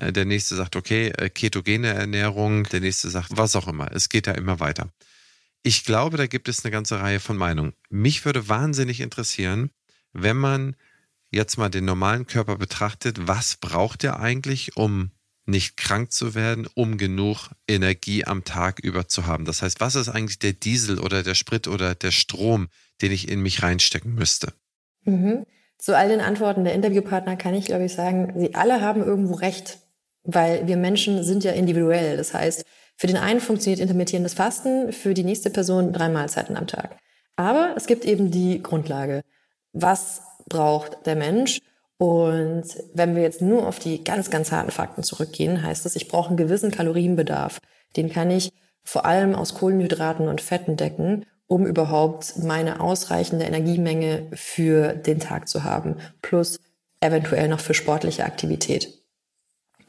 Äh, 0.00 0.12
der 0.12 0.24
nächste 0.24 0.56
sagt, 0.56 0.76
okay, 0.76 1.08
äh, 1.08 1.30
ketogene 1.30 1.88
Ernährung. 1.88 2.64
Der 2.64 2.80
nächste 2.80 3.10
sagt, 3.10 3.28
was 3.36 3.56
auch 3.56 3.68
immer. 3.68 3.90
Es 3.92 4.08
geht 4.08 4.26
ja 4.26 4.34
immer 4.34 4.60
weiter. 4.60 4.90
Ich 5.62 5.84
glaube, 5.84 6.16
da 6.16 6.26
gibt 6.26 6.48
es 6.48 6.64
eine 6.64 6.72
ganze 6.72 7.00
Reihe 7.00 7.20
von 7.20 7.36
Meinungen. 7.36 7.72
Mich 7.88 8.24
würde 8.24 8.48
wahnsinnig 8.48 9.00
interessieren, 9.00 9.70
wenn 10.12 10.36
man 10.36 10.76
jetzt 11.30 11.56
mal 11.56 11.70
den 11.70 11.84
normalen 11.84 12.26
Körper 12.26 12.56
betrachtet, 12.56 13.26
was 13.26 13.56
braucht 13.56 14.04
er 14.04 14.20
eigentlich, 14.20 14.76
um 14.76 15.10
nicht 15.46 15.76
krank 15.76 16.12
zu 16.12 16.34
werden, 16.34 16.66
um 16.74 16.96
genug 16.96 17.50
Energie 17.68 18.24
am 18.24 18.44
Tag 18.44 18.78
über 18.80 19.08
zu 19.08 19.26
haben? 19.26 19.44
Das 19.44 19.62
heißt, 19.62 19.80
was 19.80 19.94
ist 19.94 20.08
eigentlich 20.08 20.38
der 20.38 20.52
Diesel 20.52 20.98
oder 20.98 21.22
der 21.22 21.34
Sprit 21.34 21.66
oder 21.66 21.94
der 21.94 22.12
Strom, 22.12 22.68
den 23.02 23.12
ich 23.12 23.28
in 23.28 23.40
mich 23.40 23.62
reinstecken 23.62 24.14
müsste? 24.14 24.52
Mhm. 25.04 25.44
Zu 25.78 25.96
all 25.96 26.08
den 26.08 26.20
Antworten 26.20 26.64
der 26.64 26.74
Interviewpartner 26.74 27.36
kann 27.36 27.54
ich, 27.54 27.66
glaube 27.66 27.84
ich, 27.84 27.92
sagen, 27.92 28.32
sie 28.36 28.54
alle 28.54 28.80
haben 28.80 29.02
irgendwo 29.02 29.34
recht, 29.34 29.80
weil 30.24 30.66
wir 30.66 30.76
Menschen 30.76 31.22
sind 31.22 31.44
ja 31.44 31.52
individuell. 31.52 32.16
Das 32.16 32.34
heißt, 32.34 32.64
für 32.96 33.06
den 33.06 33.16
einen 33.16 33.40
funktioniert 33.40 33.80
intermittierendes 33.80 34.34
Fasten, 34.34 34.92
für 34.92 35.14
die 35.14 35.24
nächste 35.24 35.50
Person 35.50 35.92
drei 35.92 36.08
Mahlzeiten 36.08 36.56
am 36.56 36.66
Tag. 36.66 36.98
Aber 37.36 37.74
es 37.76 37.86
gibt 37.86 38.04
eben 38.04 38.30
die 38.30 38.62
Grundlage. 38.62 39.22
Was 39.72 40.22
braucht 40.48 41.06
der 41.06 41.16
Mensch. 41.16 41.60
Und 41.96 42.64
wenn 42.92 43.14
wir 43.14 43.22
jetzt 43.22 43.40
nur 43.40 43.66
auf 43.66 43.78
die 43.78 44.02
ganz, 44.02 44.30
ganz 44.30 44.52
harten 44.52 44.70
Fakten 44.70 45.02
zurückgehen, 45.02 45.62
heißt 45.62 45.86
es, 45.86 45.96
ich 45.96 46.08
brauche 46.08 46.28
einen 46.28 46.36
gewissen 46.36 46.70
Kalorienbedarf. 46.70 47.60
Den 47.96 48.10
kann 48.10 48.30
ich 48.30 48.50
vor 48.82 49.06
allem 49.06 49.34
aus 49.34 49.54
Kohlenhydraten 49.54 50.28
und 50.28 50.40
Fetten 50.40 50.76
decken, 50.76 51.24
um 51.46 51.66
überhaupt 51.66 52.38
meine 52.38 52.80
ausreichende 52.80 53.44
Energiemenge 53.44 54.28
für 54.34 54.94
den 54.94 55.20
Tag 55.20 55.48
zu 55.48 55.64
haben. 55.64 55.96
Plus 56.20 56.58
eventuell 57.00 57.48
noch 57.48 57.60
für 57.60 57.74
sportliche 57.74 58.24
Aktivität. 58.24 59.03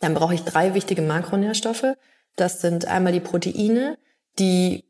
Dann 0.05 0.13
brauche 0.13 0.35
ich 0.35 0.43
drei 0.43 0.75
wichtige 0.75 1.01
Makronährstoffe. 1.01 1.95
Das 2.35 2.61
sind 2.61 2.85
einmal 2.85 3.11
die 3.11 3.19
Proteine, 3.19 3.97
die 4.37 4.83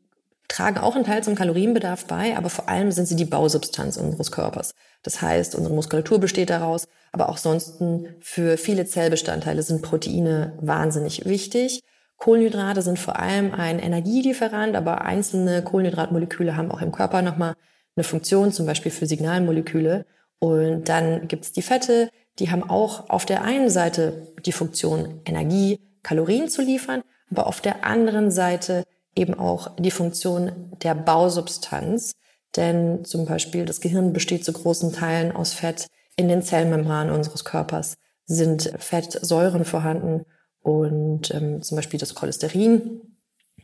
tragen 0.46 0.76
auch 0.76 0.94
einen 0.94 1.06
Teil 1.06 1.24
zum 1.24 1.34
Kalorienbedarf 1.34 2.04
bei, 2.04 2.36
aber 2.36 2.50
vor 2.50 2.68
allem 2.68 2.92
sind 2.92 3.06
sie 3.06 3.16
die 3.16 3.24
Bausubstanz 3.24 3.96
unseres 3.96 4.30
Körpers. 4.30 4.74
Das 5.02 5.22
heißt, 5.22 5.54
unsere 5.54 5.74
Muskulatur 5.74 6.18
besteht 6.18 6.50
daraus, 6.50 6.86
aber 7.12 7.30
auch 7.30 7.38
sonst 7.38 7.82
für 8.20 8.58
viele 8.58 8.84
Zellbestandteile 8.84 9.62
sind 9.62 9.80
Proteine 9.80 10.52
wahnsinnig 10.60 11.24
wichtig. 11.24 11.80
Kohlenhydrate 12.18 12.82
sind 12.82 12.98
vor 12.98 13.18
allem 13.18 13.54
ein 13.54 13.78
Energielieferant, 13.78 14.76
aber 14.76 15.00
einzelne 15.00 15.62
Kohlenhydratmoleküle 15.62 16.58
haben 16.58 16.70
auch 16.70 16.82
im 16.82 16.92
Körper 16.92 17.22
nochmal 17.22 17.54
eine 17.96 18.04
Funktion, 18.04 18.52
zum 18.52 18.66
Beispiel 18.66 18.92
für 18.92 19.06
Signalmoleküle. 19.06 20.04
Und 20.40 20.90
dann 20.90 21.26
gibt 21.26 21.46
es 21.46 21.52
die 21.52 21.62
Fette, 21.62 22.10
die 22.38 22.50
haben 22.50 22.68
auch 22.68 23.08
auf 23.10 23.24
der 23.24 23.42
einen 23.42 23.70
Seite 23.70 24.28
die 24.44 24.52
Funktion, 24.52 25.20
Energie, 25.24 25.80
Kalorien 26.02 26.48
zu 26.48 26.62
liefern, 26.62 27.02
aber 27.30 27.46
auf 27.46 27.60
der 27.60 27.84
anderen 27.84 28.30
Seite 28.30 28.84
eben 29.14 29.34
auch 29.34 29.74
die 29.76 29.90
Funktion 29.90 30.52
der 30.82 30.94
Bausubstanz. 30.94 32.12
Denn 32.54 33.04
zum 33.04 33.26
Beispiel 33.26 33.64
das 33.64 33.80
Gehirn 33.80 34.12
besteht 34.12 34.44
zu 34.44 34.52
großen 34.52 34.92
Teilen 34.92 35.32
aus 35.32 35.52
Fett. 35.52 35.86
In 36.16 36.28
den 36.28 36.42
Zellmembranen 36.42 37.12
unseres 37.12 37.44
Körpers 37.44 37.96
sind 38.24 38.72
Fettsäuren 38.78 39.64
vorhanden 39.64 40.24
und 40.62 41.32
ähm, 41.34 41.62
zum 41.62 41.76
Beispiel 41.76 42.00
das 42.00 42.14
Cholesterin. 42.14 43.00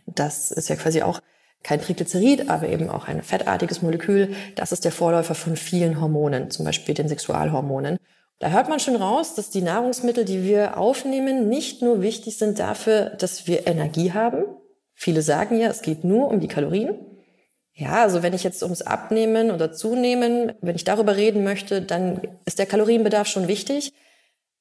Das 0.07 0.51
ist 0.51 0.69
ja 0.69 0.77
quasi 0.77 1.03
auch 1.03 1.21
kein 1.63 1.81
Triglycerid, 1.81 2.49
aber 2.51 2.69
eben 2.69 2.91
auch 2.91 3.09
ein 3.09 3.23
fettartiges 3.23 3.83
Molekül. 3.83 4.35
Das 4.57 4.73
ist 4.73 4.85
der 4.85 4.93
Vorläufer 4.93 5.35
von 5.35 5.57
vielen 5.57 6.01
Hormonen, 6.01 6.51
zum 6.51 6.65
Beispiel 6.65 6.95
den 6.95 7.09
Sexualhormonen. 7.09 7.99
Da 8.43 8.51
hört 8.51 8.69
man 8.69 8.81
schon 8.81 8.97
raus, 8.97 9.37
dass 9.37 9.51
die 9.51 9.63
Nahrungsmittel, 9.63 10.25
die 10.25 10.43
wir 10.43 10.77
aufnehmen, 10.77 11.49
nicht 11.49 11.81
nur 11.81 12.03
wichtig 12.03 12.39
sind 12.39 12.59
dafür, 12.59 13.11
dass 13.11 13.47
wir 13.47 13.69
Energie 13.69 14.15
haben. 14.15 14.43
Viele 14.95 15.23
sagen 15.23 15.61
ja, 15.61 15.69
es 15.69 15.81
geht 15.81 16.03
nur 16.03 16.27
um 16.27 16.41
die 16.41 16.49
Kalorien. 16.49 16.99
Ja, 17.73 18.03
also 18.03 18.25
wenn 18.25 18.35
ich 18.35 18.43
jetzt 18.43 18.65
ums 18.65 18.83
Abnehmen 18.83 19.53
oder 19.53 19.73
Zunehmen, 19.73 20.55
wenn 20.61 20.75
ich 20.75 20.83
darüber 20.83 21.15
reden 21.15 21.45
möchte, 21.45 21.83
dann 21.83 22.21
ist 22.45 22.59
der 22.59 22.67
Kalorienbedarf 22.67 23.29
schon 23.29 23.47
wichtig. 23.47 23.93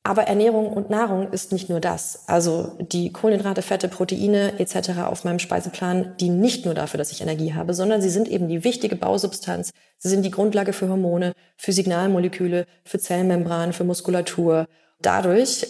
Aber 0.04 0.24
Ernährung 0.24 0.74
und 0.74 0.90
Nahrung 0.90 1.32
ist 1.32 1.52
nicht 1.52 1.70
nur 1.70 1.80
das. 1.80 2.28
Also 2.28 2.76
die 2.80 3.14
Kohlenhydrate, 3.14 3.62
Fette, 3.62 3.88
Proteine 3.88 4.60
etc. 4.60 5.02
auf 5.06 5.24
meinem 5.24 5.38
Speiseplan 5.38 6.18
dienen 6.20 6.40
nicht 6.40 6.66
nur 6.66 6.74
dafür, 6.74 6.98
dass 6.98 7.12
ich 7.12 7.22
Energie 7.22 7.54
habe, 7.54 7.76
sondern 7.76 8.02
sie 8.02 8.10
sind 8.10 8.28
eben 8.28 8.48
die 8.48 8.64
wichtige 8.64 8.96
Bausubstanz. 8.96 9.70
Sie 10.00 10.10
sind 10.10 10.24
die 10.24 10.32
Grundlage 10.32 10.74
für 10.74 10.90
Hormone, 10.90 11.34
für 11.56 11.72
Signalmoleküle, 11.72 12.66
für 12.84 12.98
Zellmembranen, 12.98 13.74
für 13.74 13.84
Muskulatur. 13.84 14.68
Dadurch 15.02 15.68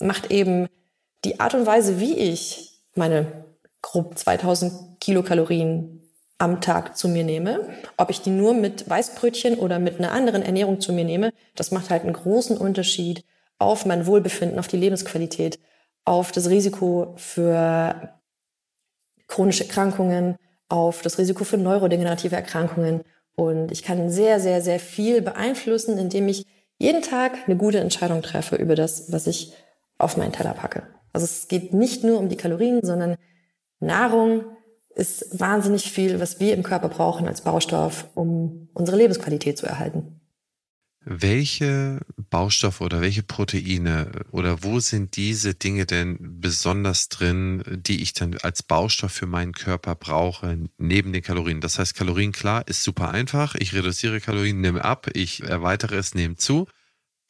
macht 0.00 0.32
eben 0.32 0.66
die 1.24 1.38
Art 1.38 1.54
und 1.54 1.66
Weise, 1.66 2.00
wie 2.00 2.14
ich 2.14 2.80
meine 2.96 3.44
grob 3.80 4.18
2000 4.18 5.00
Kilokalorien 5.00 5.99
am 6.40 6.60
Tag 6.60 6.96
zu 6.96 7.08
mir 7.08 7.22
nehme. 7.22 7.68
Ob 7.96 8.10
ich 8.10 8.22
die 8.22 8.30
nur 8.30 8.54
mit 8.54 8.88
Weißbrötchen 8.88 9.58
oder 9.58 9.78
mit 9.78 9.98
einer 9.98 10.12
anderen 10.12 10.42
Ernährung 10.42 10.80
zu 10.80 10.92
mir 10.92 11.04
nehme, 11.04 11.32
das 11.54 11.70
macht 11.70 11.90
halt 11.90 12.02
einen 12.02 12.14
großen 12.14 12.56
Unterschied 12.56 13.24
auf 13.58 13.84
mein 13.84 14.06
Wohlbefinden, 14.06 14.58
auf 14.58 14.66
die 14.66 14.78
Lebensqualität, 14.78 15.60
auf 16.04 16.32
das 16.32 16.48
Risiko 16.48 17.12
für 17.16 18.14
chronische 19.26 19.64
Erkrankungen, 19.64 20.36
auf 20.68 21.02
das 21.02 21.18
Risiko 21.18 21.44
für 21.44 21.58
neurodegenerative 21.58 22.36
Erkrankungen. 22.36 23.02
Und 23.36 23.70
ich 23.70 23.82
kann 23.82 24.10
sehr, 24.10 24.40
sehr, 24.40 24.62
sehr 24.62 24.80
viel 24.80 25.20
beeinflussen, 25.20 25.98
indem 25.98 26.26
ich 26.28 26.46
jeden 26.78 27.02
Tag 27.02 27.32
eine 27.46 27.56
gute 27.56 27.80
Entscheidung 27.80 28.22
treffe 28.22 28.56
über 28.56 28.74
das, 28.74 29.12
was 29.12 29.26
ich 29.26 29.52
auf 29.98 30.16
meinen 30.16 30.32
Teller 30.32 30.54
packe. 30.54 30.84
Also 31.12 31.24
es 31.24 31.48
geht 31.48 31.74
nicht 31.74 32.02
nur 32.02 32.18
um 32.18 32.30
die 32.30 32.36
Kalorien, 32.36 32.80
sondern 32.82 33.16
Nahrung 33.78 34.44
ist 35.00 35.40
wahnsinnig 35.40 35.90
viel, 35.90 36.20
was 36.20 36.38
wir 36.38 36.54
im 36.54 36.62
Körper 36.62 36.90
brauchen 36.90 37.26
als 37.26 37.40
Baustoff, 37.40 38.08
um 38.14 38.68
unsere 38.74 38.98
Lebensqualität 38.98 39.56
zu 39.56 39.66
erhalten. 39.66 40.20
Welche 41.02 42.00
Baustoffe 42.28 42.82
oder 42.82 43.00
welche 43.00 43.22
Proteine 43.22 44.10
oder 44.30 44.62
wo 44.62 44.80
sind 44.80 45.16
diese 45.16 45.54
Dinge 45.54 45.86
denn 45.86 46.18
besonders 46.40 47.08
drin, 47.08 47.64
die 47.66 48.02
ich 48.02 48.12
dann 48.12 48.36
als 48.42 48.62
Baustoff 48.62 49.10
für 49.10 49.26
meinen 49.26 49.52
Körper 49.52 49.94
brauche, 49.94 50.68
neben 50.76 51.14
den 51.14 51.22
Kalorien? 51.22 51.62
Das 51.62 51.78
heißt, 51.78 51.94
Kalorien, 51.94 52.32
klar, 52.32 52.68
ist 52.68 52.84
super 52.84 53.10
einfach. 53.10 53.54
Ich 53.54 53.72
reduziere 53.72 54.20
Kalorien, 54.20 54.60
nehme 54.60 54.84
ab, 54.84 55.08
ich 55.14 55.42
erweitere 55.42 55.96
es, 55.96 56.14
nehme 56.14 56.36
zu. 56.36 56.66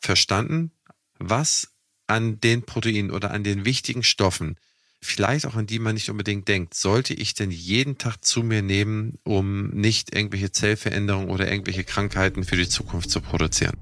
Verstanden? 0.00 0.72
Was 1.20 1.72
an 2.08 2.40
den 2.40 2.62
Proteinen 2.62 3.12
oder 3.12 3.30
an 3.30 3.44
den 3.44 3.64
wichtigen 3.64 4.02
Stoffen 4.02 4.56
vielleicht 5.02 5.46
auch 5.46 5.54
an 5.54 5.66
die 5.66 5.78
man 5.78 5.94
nicht 5.94 6.10
unbedingt 6.10 6.48
denkt. 6.48 6.74
Sollte 6.74 7.14
ich 7.14 7.34
denn 7.34 7.50
jeden 7.50 7.98
Tag 7.98 8.24
zu 8.24 8.42
mir 8.42 8.62
nehmen, 8.62 9.18
um 9.24 9.68
nicht 9.70 10.14
irgendwelche 10.14 10.52
Zellveränderungen 10.52 11.30
oder 11.30 11.50
irgendwelche 11.50 11.84
Krankheiten 11.84 12.44
für 12.44 12.56
die 12.56 12.68
Zukunft 12.68 13.10
zu 13.10 13.20
produzieren? 13.20 13.76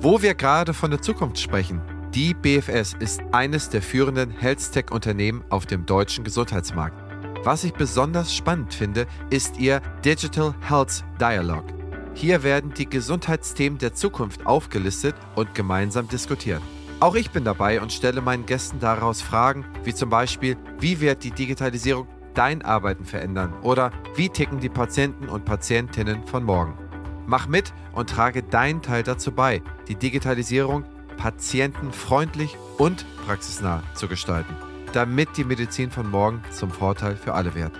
Wo 0.00 0.22
wir 0.22 0.34
gerade 0.34 0.72
von 0.72 0.90
der 0.90 1.02
Zukunft 1.02 1.38
sprechen, 1.38 1.82
die 2.14 2.32
BFS 2.32 2.94
ist 2.98 3.20
eines 3.32 3.68
der 3.68 3.82
führenden 3.82 4.30
Health-Tech-Unternehmen 4.30 5.44
auf 5.50 5.66
dem 5.66 5.84
deutschen 5.84 6.24
Gesundheitsmarkt. 6.24 6.96
Was 7.44 7.64
ich 7.64 7.72
besonders 7.72 8.34
spannend 8.34 8.72
finde, 8.72 9.06
ist 9.30 9.58
ihr 9.58 9.80
Digital 10.04 10.54
Health 10.60 11.04
Dialogue. 11.20 11.66
Hier 12.14 12.42
werden 12.42 12.72
die 12.72 12.88
Gesundheitsthemen 12.88 13.78
der 13.78 13.94
Zukunft 13.94 14.46
aufgelistet 14.46 15.14
und 15.34 15.54
gemeinsam 15.54 16.08
diskutiert. 16.08 16.62
Auch 16.98 17.14
ich 17.14 17.30
bin 17.30 17.44
dabei 17.44 17.82
und 17.82 17.92
stelle 17.92 18.22
meinen 18.22 18.46
Gästen 18.46 18.80
daraus 18.80 19.20
Fragen, 19.20 19.66
wie 19.84 19.92
zum 19.92 20.08
Beispiel, 20.08 20.56
wie 20.80 20.98
wird 21.00 21.24
die 21.24 21.30
Digitalisierung 21.30 22.08
dein 22.32 22.62
Arbeiten 22.62 23.04
verändern 23.04 23.52
oder 23.62 23.90
wie 24.14 24.30
ticken 24.30 24.60
die 24.60 24.70
Patienten 24.70 25.28
und 25.28 25.44
Patientinnen 25.44 26.26
von 26.26 26.42
morgen. 26.42 26.78
Mach 27.26 27.48
mit 27.48 27.74
und 27.92 28.08
trage 28.08 28.42
deinen 28.42 28.80
Teil 28.80 29.02
dazu 29.02 29.32
bei, 29.32 29.60
die 29.88 29.96
Digitalisierung 29.96 30.84
patientenfreundlich 31.18 32.56
und 32.78 33.04
praxisnah 33.26 33.82
zu 33.94 34.08
gestalten, 34.08 34.56
damit 34.94 35.36
die 35.36 35.44
Medizin 35.44 35.90
von 35.90 36.10
morgen 36.10 36.42
zum 36.50 36.70
Vorteil 36.70 37.16
für 37.16 37.34
alle 37.34 37.54
wird. 37.54 37.72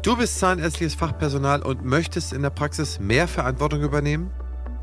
Du 0.02 0.16
bist 0.16 0.40
zahnärztliches 0.40 0.96
Fachpersonal 0.96 1.62
und 1.62 1.84
möchtest 1.84 2.34
in 2.34 2.42
der 2.42 2.50
Praxis 2.52 3.00
mehr 3.00 3.28
Verantwortung 3.28 3.82
übernehmen? 3.82 4.32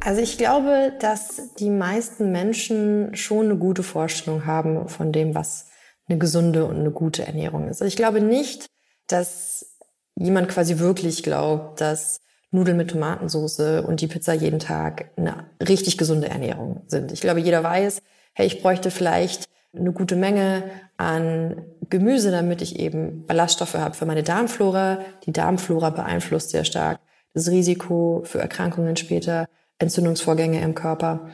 Also 0.00 0.20
ich 0.20 0.36
glaube, 0.36 0.92
dass 1.00 1.54
die 1.54 1.70
meisten 1.70 2.30
Menschen 2.30 3.16
schon 3.16 3.46
eine 3.46 3.56
gute 3.56 3.82
Vorstellung 3.82 4.44
haben 4.44 4.86
von 4.88 5.12
dem, 5.12 5.34
was 5.34 5.68
eine 6.08 6.18
gesunde 6.18 6.66
und 6.66 6.76
eine 6.76 6.90
gute 6.90 7.26
Ernährung 7.26 7.68
ist. 7.68 7.80
Also 7.80 7.86
ich 7.86 7.96
glaube 7.96 8.20
nicht, 8.20 8.66
dass 9.08 9.78
jemand 10.14 10.48
quasi 10.50 10.78
wirklich 10.78 11.22
glaubt, 11.22 11.80
dass 11.80 12.18
Nudeln 12.50 12.76
mit 12.76 12.90
Tomatensauce 12.90 13.82
und 13.86 14.00
die 14.00 14.06
Pizza 14.06 14.32
jeden 14.32 14.58
Tag 14.58 15.10
eine 15.16 15.46
richtig 15.66 15.98
gesunde 15.98 16.28
Ernährung 16.28 16.82
sind. 16.86 17.12
Ich 17.12 17.20
glaube, 17.20 17.40
jeder 17.40 17.62
weiß, 17.62 18.02
hey, 18.34 18.46
ich 18.46 18.62
bräuchte 18.62 18.90
vielleicht 18.90 19.44
eine 19.74 19.92
gute 19.92 20.16
Menge 20.16 20.64
an 20.96 21.62
Gemüse, 21.90 22.30
damit 22.30 22.62
ich 22.62 22.78
eben 22.78 23.26
Ballaststoffe 23.26 23.74
habe 23.74 23.94
für 23.94 24.06
meine 24.06 24.22
Darmflora. 24.22 25.00
Die 25.26 25.32
Darmflora 25.32 25.90
beeinflusst 25.90 26.50
sehr 26.50 26.64
stark 26.64 26.98
das 27.36 27.50
Risiko 27.50 28.22
für 28.24 28.38
Erkrankungen 28.38 28.96
später, 28.96 29.46
Entzündungsvorgänge 29.78 30.62
im 30.62 30.74
Körper. 30.74 31.28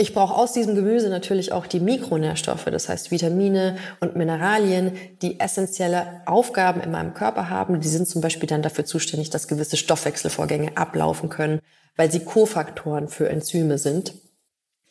Ich 0.00 0.14
brauche 0.14 0.36
aus 0.36 0.52
diesem 0.52 0.76
Gemüse 0.76 1.08
natürlich 1.08 1.50
auch 1.50 1.66
die 1.66 1.80
Mikronährstoffe, 1.80 2.66
das 2.66 2.88
heißt 2.88 3.10
Vitamine 3.10 3.78
und 3.98 4.14
Mineralien, 4.14 4.92
die 5.22 5.40
essentielle 5.40 6.22
Aufgaben 6.24 6.80
in 6.80 6.92
meinem 6.92 7.14
Körper 7.14 7.50
haben. 7.50 7.80
Die 7.80 7.88
sind 7.88 8.06
zum 8.06 8.22
Beispiel 8.22 8.48
dann 8.48 8.62
dafür 8.62 8.84
zuständig, 8.84 9.30
dass 9.30 9.48
gewisse 9.48 9.76
Stoffwechselvorgänge 9.76 10.76
ablaufen 10.76 11.30
können, 11.30 11.60
weil 11.96 12.12
sie 12.12 12.20
Kofaktoren 12.20 13.08
für 13.08 13.28
Enzyme 13.28 13.76
sind. 13.76 14.14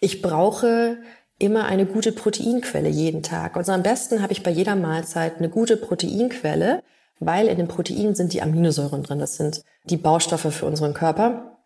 Ich 0.01 0.21
brauche 0.21 0.97
immer 1.39 1.67
eine 1.67 1.85
gute 1.85 2.11
Proteinquelle 2.11 2.89
jeden 2.89 3.23
Tag. 3.23 3.55
Also 3.55 3.71
am 3.71 3.83
besten 3.83 4.21
habe 4.21 4.33
ich 4.33 4.43
bei 4.43 4.51
jeder 4.51 4.75
Mahlzeit 4.75 5.37
eine 5.37 5.47
gute 5.47 5.77
Proteinquelle, 5.77 6.83
weil 7.21 7.47
in 7.47 7.55
den 7.55 7.69
Proteinen 7.69 8.13
sind 8.13 8.33
die 8.33 8.41
Aminosäuren 8.41 9.03
drin. 9.03 9.19
Das 9.19 9.37
sind 9.37 9.63
die 9.85 9.97
Baustoffe 9.97 10.53
für 10.53 10.65
unseren 10.65 10.93
Körper. 10.93 11.56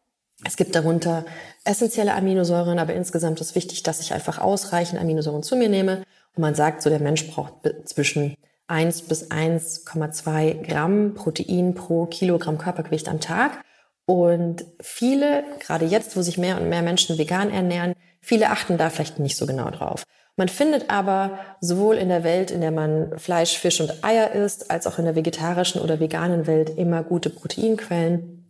Es 0.46 0.58
gibt 0.58 0.76
darunter 0.76 1.26
essentielle 1.64 2.16
Aminosäuren, 2.16 2.80
aber 2.80 2.94
insgesamt 2.94 3.42
ist 3.42 3.56
wichtig, 3.56 3.84
dass 3.84 4.02
ich 4.02 4.14
einfach 4.14 4.40
ausreichend 4.40 5.00
Aminosäuren 5.00 5.44
zu 5.44 5.56
mir 5.56 5.70
nehme. 5.70 6.04
Und 6.36 6.42
man 6.42 6.56
sagt 6.56 6.82
so, 6.82 6.90
der 6.90 7.00
Mensch 7.00 7.28
braucht 7.28 7.54
zwischen 7.86 8.36
1 8.68 9.04
bis 9.04 9.30
1,2 9.30 10.66
Gramm 10.66 11.14
Protein 11.14 11.76
pro 11.76 12.06
Kilogramm 12.06 12.58
Körpergewicht 12.58 13.10
am 13.10 13.20
Tag. 13.20 13.64
Und 14.06 14.66
viele, 14.82 15.44
gerade 15.60 15.86
jetzt, 15.86 16.18
wo 16.18 16.22
sich 16.22 16.38
mehr 16.38 16.60
und 16.60 16.70
mehr 16.70 16.82
Menschen 16.82 17.18
vegan 17.18 17.52
ernähren, 17.52 17.94
viele 18.20 18.50
achten 18.50 18.78
da 18.78 18.90
vielleicht 18.90 19.20
nicht 19.20 19.38
so 19.38 19.46
genau 19.46 19.70
drauf. 19.70 20.04
Man 20.38 20.48
findet 20.48 20.90
aber 20.90 21.38
sowohl 21.60 21.98
in 21.98 22.10
der 22.10 22.24
Welt, 22.24 22.50
in 22.50 22.62
der 22.62 22.72
man 22.72 23.20
Fleisch, 23.20 23.58
Fisch 23.58 23.82
und 23.82 24.04
Eier 24.04 24.32
isst, 24.32 24.72
als 24.72 24.88
auch 24.88 24.98
in 24.98 25.06
der 25.06 25.16
vegetarischen 25.16 25.82
oder 25.82 26.00
veganen 26.00 26.48
Welt 26.48 26.70
immer 26.78 27.04
gute 27.04 27.30
Proteinquellen. 27.30 28.41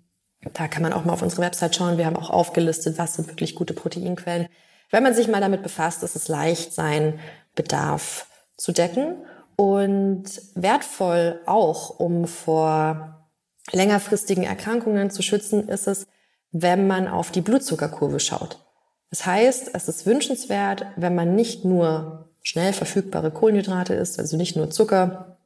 Da 0.53 0.67
kann 0.67 0.81
man 0.81 0.93
auch 0.93 1.05
mal 1.05 1.13
auf 1.13 1.21
unsere 1.21 1.43
Website 1.43 1.75
schauen. 1.75 1.97
Wir 1.97 2.05
haben 2.05 2.15
auch 2.15 2.29
aufgelistet, 2.29 2.97
was 2.97 3.15
sind 3.15 3.27
wirklich 3.27 3.55
gute 3.55 3.73
Proteinquellen. 3.73 4.47
Wenn 4.89 5.03
man 5.03 5.13
sich 5.13 5.27
mal 5.27 5.41
damit 5.41 5.63
befasst, 5.63 6.03
ist 6.03 6.15
es 6.15 6.27
leicht, 6.27 6.73
seinen 6.73 7.19
Bedarf 7.55 8.27
zu 8.57 8.71
decken 8.71 9.15
und 9.55 10.25
wertvoll 10.55 11.39
auch, 11.45 11.99
um 11.99 12.27
vor 12.27 13.29
längerfristigen 13.71 14.43
Erkrankungen 14.43 15.11
zu 15.11 15.21
schützen, 15.21 15.69
ist 15.69 15.87
es, 15.87 16.07
wenn 16.51 16.87
man 16.87 17.07
auf 17.07 17.31
die 17.31 17.41
Blutzuckerkurve 17.41 18.19
schaut. 18.19 18.59
Das 19.09 19.25
heißt, 19.25 19.71
es 19.73 19.87
ist 19.87 20.05
wünschenswert, 20.05 20.85
wenn 20.95 21.15
man 21.15 21.35
nicht 21.35 21.63
nur 21.63 22.29
schnell 22.43 22.73
verfügbare 22.73 23.31
Kohlenhydrate 23.31 23.93
isst, 23.93 24.19
also 24.19 24.35
nicht 24.37 24.55
nur 24.55 24.69
Zucker 24.71 25.37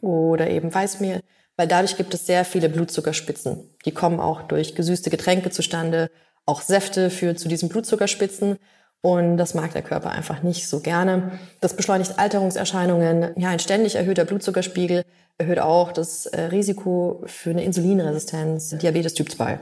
oder 0.00 0.48
eben 0.48 0.72
Weißmehl, 0.72 1.20
weil 1.56 1.68
dadurch 1.68 1.96
gibt 1.96 2.14
es 2.14 2.26
sehr 2.26 2.44
viele 2.44 2.68
Blutzuckerspitzen. 2.68 3.70
Die 3.84 3.92
kommen 3.92 4.20
auch 4.20 4.42
durch 4.42 4.74
gesüßte 4.74 5.10
Getränke 5.10 5.50
zustande. 5.50 6.10
Auch 6.46 6.60
Säfte 6.60 7.10
führen 7.10 7.36
zu 7.36 7.48
diesen 7.48 7.68
Blutzuckerspitzen. 7.68 8.58
Und 9.00 9.36
das 9.36 9.54
mag 9.54 9.72
der 9.72 9.82
Körper 9.82 10.10
einfach 10.10 10.42
nicht 10.42 10.66
so 10.66 10.80
gerne. 10.80 11.38
Das 11.60 11.76
beschleunigt 11.76 12.18
Alterungserscheinungen. 12.18 13.32
Ja, 13.36 13.50
ein 13.50 13.58
ständig 13.58 13.96
erhöhter 13.96 14.24
Blutzuckerspiegel 14.24 15.04
erhöht 15.36 15.58
auch 15.58 15.92
das 15.92 16.26
äh, 16.26 16.42
Risiko 16.42 17.22
für 17.26 17.50
eine 17.50 17.64
Insulinresistenz, 17.64 18.70
Diabetes 18.70 19.14
Typ 19.14 19.30
2 19.30 19.58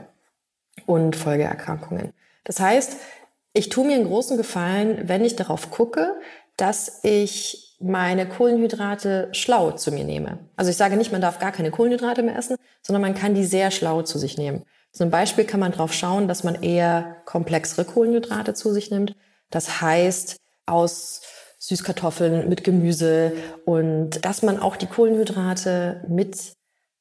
und 0.85 1.15
Folgeerkrankungen. 1.15 2.13
Das 2.43 2.59
heißt, 2.59 2.97
ich 3.53 3.69
tue 3.69 3.85
mir 3.85 3.95
einen 3.95 4.05
großen 4.05 4.37
Gefallen, 4.37 5.07
wenn 5.07 5.25
ich 5.25 5.35
darauf 5.35 5.71
gucke, 5.71 6.15
dass 6.57 7.03
ich 7.03 7.72
meine 7.83 8.27
Kohlenhydrate 8.27 9.29
schlau 9.33 9.71
zu 9.71 9.91
mir 9.91 10.03
nehme. 10.03 10.39
Also 10.55 10.71
ich 10.71 10.77
sage 10.77 10.97
nicht, 10.97 11.11
man 11.11 11.21
darf 11.21 11.39
gar 11.39 11.51
keine 11.51 11.71
Kohlenhydrate 11.71 12.23
mehr 12.23 12.37
essen, 12.37 12.55
sondern 12.81 13.01
man 13.01 13.15
kann 13.15 13.35
die 13.35 13.45
sehr 13.45 13.71
schlau 13.71 14.01
zu 14.01 14.17
sich 14.17 14.37
nehmen. 14.37 14.63
Zum 14.91 15.09
Beispiel 15.09 15.43
kann 15.43 15.59
man 15.59 15.71
darauf 15.71 15.93
schauen, 15.93 16.27
dass 16.27 16.43
man 16.43 16.61
eher 16.61 17.17
komplexere 17.25 17.83
Kohlenhydrate 17.85 18.53
zu 18.53 18.71
sich 18.71 18.91
nimmt. 18.91 19.15
Das 19.49 19.81
heißt, 19.81 20.37
aus 20.65 21.21
Süßkartoffeln 21.59 22.49
mit 22.49 22.63
Gemüse 22.63 23.33
und 23.65 24.23
dass 24.25 24.41
man 24.43 24.59
auch 24.59 24.75
die 24.75 24.87
Kohlenhydrate 24.87 26.03
mit 26.07 26.53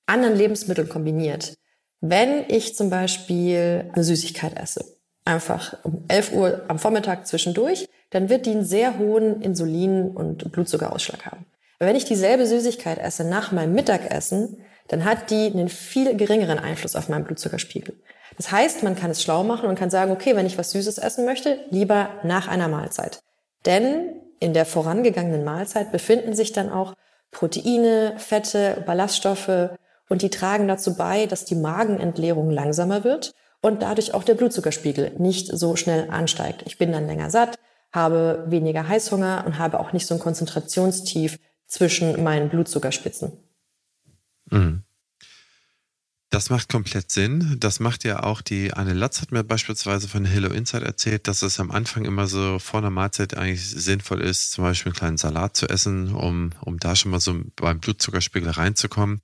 anderen 0.07 0.37
Lebensmitteln 0.37 0.89
kombiniert. 0.89 1.55
Wenn 2.01 2.45
ich 2.49 2.77
zum 2.77 2.91
Beispiel 2.91 3.91
eine 3.93 4.05
Süßigkeit 4.05 4.59
esse, 4.59 4.85
einfach 5.25 5.77
um 5.83 6.05
11 6.09 6.33
Uhr 6.33 6.63
am 6.69 6.79
Vormittag 6.79 7.27
zwischendurch, 7.27 7.89
dann 8.11 8.29
wird 8.29 8.47
die 8.47 8.51
einen 8.51 8.65
sehr 8.65 8.99
hohen 8.99 9.41
Insulin- 9.41 10.11
und 10.11 10.51
Blutzuckerausschlag 10.53 11.27
haben. 11.27 11.47
wenn 11.79 11.97
ich 11.97 12.05
dieselbe 12.05 12.47
Süßigkeit 12.47 12.99
esse 12.99 13.25
nach 13.25 13.51
meinem 13.51 13.73
Mittagessen, 13.73 14.59
dann 14.89 15.05
hat 15.05 15.31
die 15.31 15.47
einen 15.47 15.69
viel 15.69 16.17
geringeren 16.17 16.59
Einfluss 16.59 16.95
auf 16.95 17.09
meinen 17.09 17.25
Blutzuckerspiegel. 17.25 17.97
Das 18.37 18.53
heißt, 18.53 18.83
man 18.83 18.95
kann 18.97 19.11
es 19.11 19.23
schlau 19.23 19.43
machen 19.43 19.69
und 19.69 19.79
kann 19.79 19.91
sagen, 19.91 20.13
okay, 20.13 20.37
wenn 20.37 20.47
ich 20.47 20.59
was 20.59 20.71
Süßes 20.71 20.99
essen 20.99 21.25
möchte, 21.25 21.59
lieber 21.71 22.11
nach 22.23 22.47
einer 22.47 22.69
Mahlzeit. 22.69 23.21
Denn 23.67 24.21
in 24.39 24.55
der 24.55 24.67
vorangegangenen 24.67 25.45
Mahlzeit 25.45 25.93
befinden 25.93 26.35
sich 26.35 26.53
dann 26.53 26.71
auch 26.71 26.95
Proteine, 27.31 28.15
Fette, 28.19 28.83
Ballaststoffe 28.87 29.71
und 30.09 30.23
die 30.23 30.31
tragen 30.31 30.69
dazu 30.69 30.97
bei, 30.97 31.27
dass 31.27 31.45
die 31.45 31.55
Magenentleerung 31.55 32.51
langsamer 32.51 33.05
wird 33.05 33.33
und 33.63 33.81
dadurch 33.81 34.13
auch 34.13 34.25
der 34.25 34.35
Blutzuckerspiegel 34.35 35.13
nicht 35.19 35.47
so 35.47 35.77
schnell 35.77 36.11
ansteigt. 36.11 36.63
Ich 36.67 36.77
bin 36.77 36.93
dann 36.93 37.07
länger 37.07 37.31
satt, 37.31 37.59
habe 37.93 38.45
weniger 38.49 38.87
Heißhunger 38.87 39.45
und 39.47 39.59
habe 39.59 39.81
auch 39.81 39.93
nicht 39.93 40.07
so 40.07 40.15
ein 40.15 40.21
Konzentrationstief 40.21 41.39
zwischen 41.67 42.23
meinen 42.23 42.51
Blutzuckerspitzen. 42.51 43.33
Mhm. 44.51 44.83
Das 46.29 46.49
macht 46.49 46.71
komplett 46.71 47.11
Sinn. 47.11 47.57
Das 47.61 47.79
macht 47.79 48.05
ja 48.05 48.23
auch 48.23 48.41
die 48.41 48.73
Anne 48.73 48.95
Latz 48.95 49.21
hat 49.21 49.33
mir 49.33 49.45
beispielsweise 49.45 50.09
von 50.09 50.25
Hello 50.25 50.49
Insight 50.49 50.83
erzählt, 50.83 51.29
dass 51.29 51.43
es 51.43 51.61
am 51.61 51.71
Anfang 51.71 52.07
immer 52.07 52.27
so 52.27 52.59
vor 52.59 52.81
einer 52.81 52.89
Mahlzeit 52.89 53.37
eigentlich 53.37 53.63
sinnvoll 53.63 54.23
ist, 54.23 54.53
zum 54.53 54.65
Beispiel 54.65 54.91
einen 54.91 54.97
kleinen 54.97 55.17
Salat 55.19 55.57
zu 55.57 55.69
essen, 55.69 56.15
um, 56.15 56.53
um 56.63 56.79
da 56.79 56.97
schon 56.97 57.11
mal 57.11 57.21
so 57.21 57.39
beim 57.57 57.81
Blutzuckerspiegel 57.81 58.49
reinzukommen. 58.49 59.21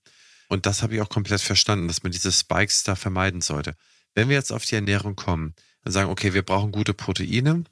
Und 0.49 0.67
das 0.67 0.83
habe 0.83 0.95
ich 0.95 1.01
auch 1.01 1.09
komplett 1.09 1.41
verstanden, 1.41 1.89
dass 1.89 2.03
man 2.03 2.13
diese 2.13 2.31
Spikes 2.31 2.85
da 2.85 2.95
vermeiden 2.95 3.41
sollte. 3.41 3.75
Wenn 4.15 4.29
wir 4.29 4.37
jetzt 4.37 4.53
auf 4.53 4.65
die 4.65 4.75
Ernährung 4.75 5.17
kommen, 5.17 5.55
dann 5.85 5.93
sagen, 5.93 6.11
okay, 6.11 6.35
wir 6.35 6.43
brauchen 6.43 6.73
gute 6.73 6.95
Proteine, 6.95 7.65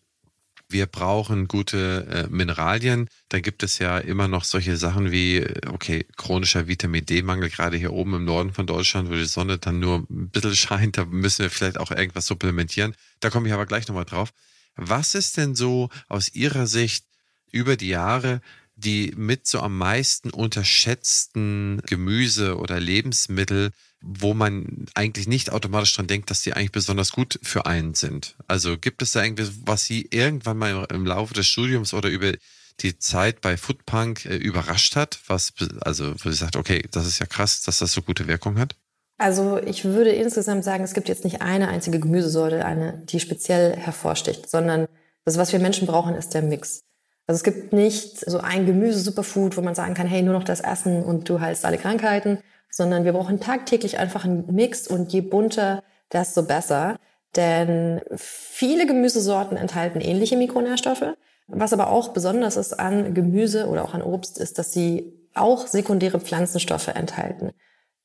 wir 0.69 0.87
brauchen 0.87 1.47
gute 1.47 2.07
äh, 2.11 2.27
Mineralien. 2.29 3.09
Dann 3.29 3.43
gibt 3.43 3.63
es 3.63 3.79
ja 3.79 3.99
immer 3.99 4.27
noch 4.27 4.45
solche 4.45 4.77
Sachen 4.77 5.13
wie, 5.13 5.37
äh, 5.37 5.69
okay, 5.69 6.07
chronischer 6.17 6.67
Vitamin 6.67 7.07
D-Mangel, 7.07 7.51
gerade 7.51 7.77
hier 7.77 7.93
oben 7.93 8.15
im 8.15 8.25
Norden 8.25 8.53
von 8.53 8.67
Deutschland, 8.67 9.09
wo 9.09 9.15
die 9.15 9.27
Sonne 9.27 9.59
dann 9.59 9.79
nur 9.79 10.07
ein 10.11 10.31
bisschen 10.31 10.57
scheint, 10.57 10.99
da 10.99 11.05
müssen 11.05 11.43
wir 11.43 11.51
vielleicht 11.51 11.79
auch 11.79 11.91
irgendwas 11.93 12.27
supplementieren. 12.27 12.95
Da 13.21 13.31
komme 13.31 13.49
ich 13.49 13.55
aber 13.55 13.67
gleich 13.67 13.87
nochmal 13.87 14.05
drauf. 14.05 14.33
Was 14.75 15.15
ist 15.15 15.37
denn 15.37 15.55
so 15.55 15.89
aus 16.09 16.29
Ihrer 16.35 16.67
Sicht 16.67 17.07
über 17.53 17.77
die 17.77 17.89
Jahre 17.89 18.41
die 18.77 19.13
mit 19.17 19.47
so 19.47 19.61
am 19.61 19.77
meisten 19.77 20.31
unterschätzten 20.31 21.83
Gemüse 21.87 22.59
oder 22.59 22.79
Lebensmittel, 22.79 23.71
wo 24.01 24.35
man 24.35 24.87
eigentlich 24.95 25.27
nicht 25.27 25.51
automatisch 25.51 25.95
dran 25.97 26.07
denkt, 26.07 26.31
dass 26.31 26.43
die 26.43 26.53
eigentlich 26.53 26.73
besonders 26.73 27.13
gut 27.13 27.41
für 27.43 27.67
einen 27.67 27.95
sind. 27.95 28.37
Also 28.47 28.77
gibt 28.77 29.03
es 29.03 29.13
da 29.13 29.25
irgendwie, 29.25 29.49
was 29.65 29.87
Sie 29.87 30.07
irgendwann 30.11 30.59
mal 30.59 30.87
im 30.93 31.07
Laufe 31.07 31.35
des 31.35 31.49
Studiums 31.49 31.95
oder 31.95 32.11
über 32.11 32.33
die 32.81 32.99
Zeit 32.99 33.41
bei 33.41 33.57
Foodpunk 33.57 34.27
äh, 34.27 34.37
überrascht 34.37 34.97
hat, 34.97 35.19
was, 35.27 35.55
also, 35.81 36.15
wo 36.23 36.31
Sie 36.31 36.37
sagt, 36.37 36.57
okay, 36.57 36.85
das 36.91 37.07
ist 37.07 37.19
ja 37.19 37.27
krass, 37.27 37.63
dass 37.63 37.79
das 37.79 37.93
so 37.93 38.03
gute 38.03 38.27
Wirkung 38.27 38.59
hat? 38.59 38.77
Also 39.19 39.59
ich 39.59 39.85
würde 39.85 40.11
insgesamt 40.11 40.63
sagen, 40.63 40.85
es 40.85 40.93
gibt 40.93 41.09
jetzt 41.09 41.25
nicht 41.25 41.41
eine 41.41 41.69
einzige 41.69 41.99
Gemüsesorte, 41.99 42.67
eine, 42.67 43.03
die 43.07 43.19
speziell 43.19 43.75
hervorsticht, 43.75 44.51
sondern 44.51 44.89
das, 45.25 45.39
was 45.39 45.53
wir 45.53 45.59
Menschen 45.59 45.87
brauchen, 45.87 46.15
ist 46.15 46.35
der 46.35 46.43
Mix. 46.43 46.83
Also 47.27 47.39
es 47.39 47.43
gibt 47.43 47.73
nicht 47.73 48.19
so 48.31 48.39
ein 48.39 48.67
Gemüse-Superfood, 48.67 49.57
wo 49.57 49.61
man 49.61 49.75
sagen 49.75 49.95
kann, 49.95 50.07
hey, 50.07 50.23
nur 50.23 50.35
noch 50.35 50.45
das 50.45 50.61
Essen 50.61 51.03
und 51.03 51.29
du 51.29 51.41
heilst 51.41 51.65
alle 51.65 51.79
Krankheiten, 51.79 52.39
sondern 52.71 53.05
wir 53.05 53.13
brauchen 53.13 53.41
tagtäglich 53.41 53.99
einfach 53.99 54.25
einen 54.25 54.55
Mix 54.55 54.87
und 54.87 55.13
je 55.13 55.23
bunter, 55.23 55.83
desto 56.13 56.45
besser. 56.45 56.99
Denn 57.35 58.01
viele 58.17 58.87
Gemüsesorten 58.87 59.57
enthalten 59.57 60.01
ähnliche 60.01 60.37
Mikronährstoffe. 60.37 61.15
Was 61.49 61.73
aber 61.73 61.91
auch 61.91 62.09
besonders 62.09 62.57
ist 62.57 62.79
an 62.79 63.15
Gemüse 63.15 63.67
oder 63.67 63.85
auch 63.85 63.95
an 63.95 64.03
Obst, 64.03 64.39
ist, 64.39 64.59
dass 64.59 64.73
sie 64.73 65.13
auch 65.35 65.67
sekundäre 65.67 66.21
Pflanzenstoffe 66.21 66.89
enthalten. 66.89 67.51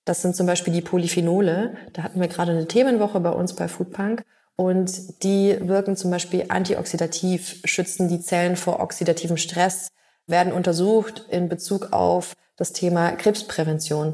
Das 0.05 0.21
sind 0.21 0.36
zum 0.36 0.47
Beispiel 0.47 0.73
die 0.73 0.81
Polyphenole. 0.81 1.75
Da 1.93 2.03
hatten 2.03 2.19
wir 2.19 2.27
gerade 2.27 2.51
eine 2.51 2.67
Themenwoche 2.67 3.19
bei 3.19 3.31
uns 3.31 3.55
bei 3.55 3.67
Foodpunk. 3.67 4.23
Und 4.55 5.23
die 5.23 5.57
wirken 5.61 5.95
zum 5.95 6.11
Beispiel 6.11 6.45
antioxidativ, 6.49 7.61
schützen 7.65 8.09
die 8.09 8.21
Zellen 8.21 8.55
vor 8.55 8.79
oxidativem 8.79 9.37
Stress, 9.37 9.87
werden 10.27 10.53
untersucht 10.53 11.25
in 11.29 11.49
Bezug 11.49 11.93
auf 11.93 12.33
das 12.57 12.73
Thema 12.73 13.11
Krebsprävention. 13.11 14.13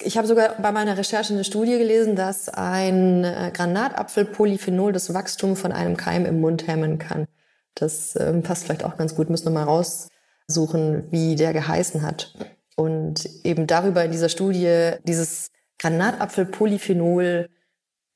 Ich 0.00 0.16
habe 0.16 0.28
sogar 0.28 0.54
bei 0.60 0.70
meiner 0.72 0.96
Recherche 0.96 1.34
eine 1.34 1.44
Studie 1.44 1.76
gelesen, 1.76 2.14
dass 2.14 2.48
ein 2.48 3.24
äh, 3.24 3.50
Granatapfelpolyphenol 3.52 4.92
das 4.92 5.12
Wachstum 5.12 5.56
von 5.56 5.72
einem 5.72 5.96
Keim 5.96 6.24
im 6.24 6.40
Mund 6.40 6.68
hemmen 6.68 6.98
kann. 6.98 7.26
Das 7.74 8.14
äh, 8.14 8.32
passt 8.40 8.64
vielleicht 8.64 8.84
auch 8.84 8.96
ganz 8.96 9.16
gut. 9.16 9.28
Müssen 9.28 9.46
wir 9.46 9.50
mal 9.50 9.64
raussuchen, 9.64 11.10
wie 11.10 11.34
der 11.34 11.52
geheißen 11.52 12.02
hat. 12.02 12.32
Und 12.76 13.28
eben 13.42 13.66
darüber 13.66 14.04
in 14.04 14.12
dieser 14.12 14.28
Studie 14.28 14.92
dieses 15.02 15.50
Granatapfelpolyphenol 15.80 17.48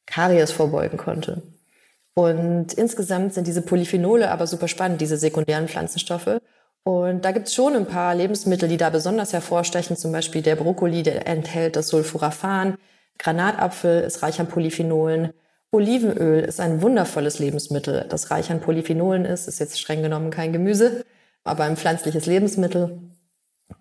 Karies 0.07 0.53
vorbeugen 0.53 0.99
konnte. 0.99 1.43
Und 2.15 2.75
insgesamt 2.75 3.35
sind 3.35 3.47
diese 3.47 3.63
Polyphenole 3.63 4.31
aber 4.31 4.47
super 4.47 4.69
spannend, 4.69 5.01
diese 5.01 5.17
sekundären 5.17 5.69
Pflanzenstoffe. 5.69 6.41
Und 6.85 7.25
da 7.25 7.33
gibt's 7.33 7.55
schon 7.55 7.75
ein 7.77 7.87
paar 7.87 8.15
Lebensmittel, 8.15 8.69
die 8.69 8.77
da 8.77 8.91
besonders 8.91 9.33
hervorstechen. 9.33 9.97
Zum 9.97 10.13
Beispiel 10.13 10.43
der 10.43 10.57
Brokkoli, 10.57 11.03
der 11.03 11.27
enthält 11.27 11.77
das 11.77 11.89
Sulforaphan. 11.89 12.77
Granatapfel 13.19 14.03
ist 14.03 14.23
reich 14.23 14.41
an 14.41 14.49
Polyphenolen. 14.49 15.33
Olivenöl 15.71 16.41
ist 16.41 16.61
ein 16.61 16.83
wundervolles 16.83 17.39
Lebensmittel, 17.39 18.05
das 18.09 18.31
reich 18.31 18.51
an 18.51 18.61
Polyphenolen 18.61 19.25
ist. 19.25 19.49
Ist 19.49 19.61
jetzt 19.61 19.81
streng 19.81 20.03
genommen 20.03 20.31
kein 20.31 20.53
Gemüse, 20.53 21.05
aber 21.45 21.65
ein 21.65 21.77
pflanzliches 21.77 22.27
Lebensmittel. 22.27 22.99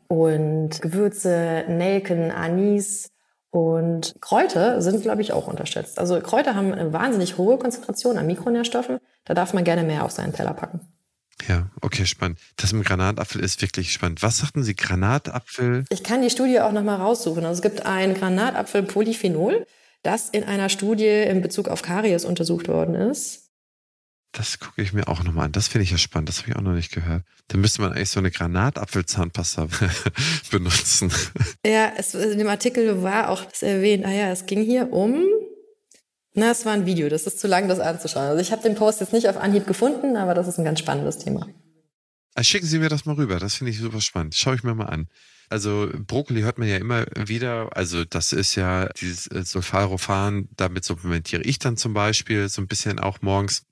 Und 0.08 0.82
Gewürze, 0.82 1.66
Nelken, 1.68 2.32
Anis, 2.32 3.12
und 3.52 4.16
Kräuter 4.22 4.82
sind, 4.82 5.04
glaube 5.04 5.22
ich, 5.22 5.34
auch 5.34 5.48
unterschätzt. 5.48 6.00
Also 6.00 6.20
Kräuter 6.22 6.56
haben 6.56 6.74
eine 6.74 6.94
wahnsinnig 6.94 7.38
hohe 7.38 7.58
Konzentration 7.58 8.18
an 8.18 8.26
Mikronährstoffen. 8.26 9.00
Da 9.26 9.34
darf 9.34 9.54
man 9.54 9.66
gerne 9.66 9.84
mehr 9.84 10.06
auf 10.06 10.12
seinen 10.12 10.34
Teller 10.34 10.54
packen. 10.54 10.80
Ja, 11.48 11.70
okay, 11.82 12.06
spannend. 12.06 12.40
Das 12.56 12.72
mit 12.72 12.86
Granatapfel 12.86 13.44
ist 13.44 13.62
wirklich 13.62 13.92
spannend. 13.92 14.24
Was 14.24 14.38
sagten 14.38 14.64
Sie, 14.64 14.76
Granatapfel? 14.76 15.86
Ich 15.90 16.04
kann 16.04 16.22
die 16.22 16.30
Studie 16.30 16.62
auch 16.62 16.72
nochmal 16.72 16.98
raussuchen. 16.98 17.44
Also 17.44 17.60
es 17.60 17.62
gibt 17.62 17.86
ein 17.86 18.14
Granatapfel-Polyphenol, 18.14 19.66
das 20.04 20.30
in 20.30 20.44
einer 20.44 20.70
Studie 20.70 21.08
in 21.08 21.42
Bezug 21.42 21.68
auf 21.68 21.82
Karies 21.82 22.26
untersucht 22.26 22.68
worden 22.70 22.96
ist. 22.96 23.41
Das 24.34 24.60
gucke 24.60 24.82
ich 24.82 24.94
mir 24.94 25.08
auch 25.10 25.24
nochmal 25.24 25.46
an. 25.46 25.52
Das 25.52 25.68
finde 25.68 25.84
ich 25.84 25.92
ja 25.92 25.98
spannend. 25.98 26.30
Das 26.30 26.40
habe 26.40 26.50
ich 26.50 26.56
auch 26.56 26.62
noch 26.62 26.74
nicht 26.74 26.94
gehört. 26.94 27.24
Dann 27.50 27.60
müsste 27.60 27.82
man 27.82 27.92
eigentlich 27.92 28.10
so 28.10 28.20
eine 28.20 28.32
Granatapfelzahnpasta 28.32 29.68
benutzen. 30.52 31.12
Ja, 31.66 31.92
es, 31.98 32.16
in 32.16 32.38
dem 32.38 32.48
Artikel 32.48 33.04
war 33.04 33.30
auch 33.30 33.44
das 33.44 33.62
erwähnt. 33.62 34.06
Ah 34.06 34.12
ja, 34.12 34.32
es 34.32 34.46
ging 34.46 34.64
hier 34.64 34.94
um. 34.94 35.26
Na, 36.34 36.52
es 36.52 36.66
war 36.66 36.72
ein 36.72 36.86
Video. 36.86 37.10
Das 37.10 37.28
ist 37.28 37.40
zu 37.40 37.48
lang, 37.48 37.68
das 37.68 37.80
anzuschauen. 37.80 38.30
Also 38.30 38.42
ich 38.42 38.54
habe 38.54 38.64
den 38.64 38.76
Post 38.76 39.02
jetzt 39.02 39.12
nicht 39.12 39.28
auf 39.28 39.36
Anhieb 39.36 39.68
gefunden, 39.68 40.16
aber 40.16 40.34
das 40.34 40.48
ist 40.48 40.58
ein 40.60 40.64
ganz 40.64 40.80
spannendes 40.80 41.18
Thema. 41.18 41.48
Also 42.34 42.48
schicken 42.48 42.68
Sie 42.68 42.80
mir 42.80 42.88
das 42.88 43.06
mal 43.06 43.16
rüber. 43.16 43.38
Das 43.38 43.56
finde 43.56 43.72
ich 43.72 43.80
super 43.80 44.00
spannend. 44.00 44.36
Schaue 44.36 44.56
ich 44.56 44.64
mir 44.64 44.74
mal 44.74 44.86
an. 44.86 45.08
Also 45.50 45.90
Brokkoli 46.08 46.42
hört 46.42 46.58
man 46.58 46.70
ja 46.70 46.78
immer 46.78 47.06
wieder. 47.18 47.76
Also 47.76 48.06
das 48.06 48.32
ist 48.32 48.56
ja 48.56 48.88
dieses 48.88 49.28
äh, 49.28 49.44
Sulfarophan. 49.44 50.48
Damit 50.56 50.86
supplementiere 50.86 51.42
ich 51.42 51.60
dann 51.60 51.76
zum 51.76 51.94
Beispiel 51.94 52.48
so 52.48 52.62
ein 52.62 52.68
bisschen 52.68 53.00
auch 53.00 53.22
morgens 53.22 53.64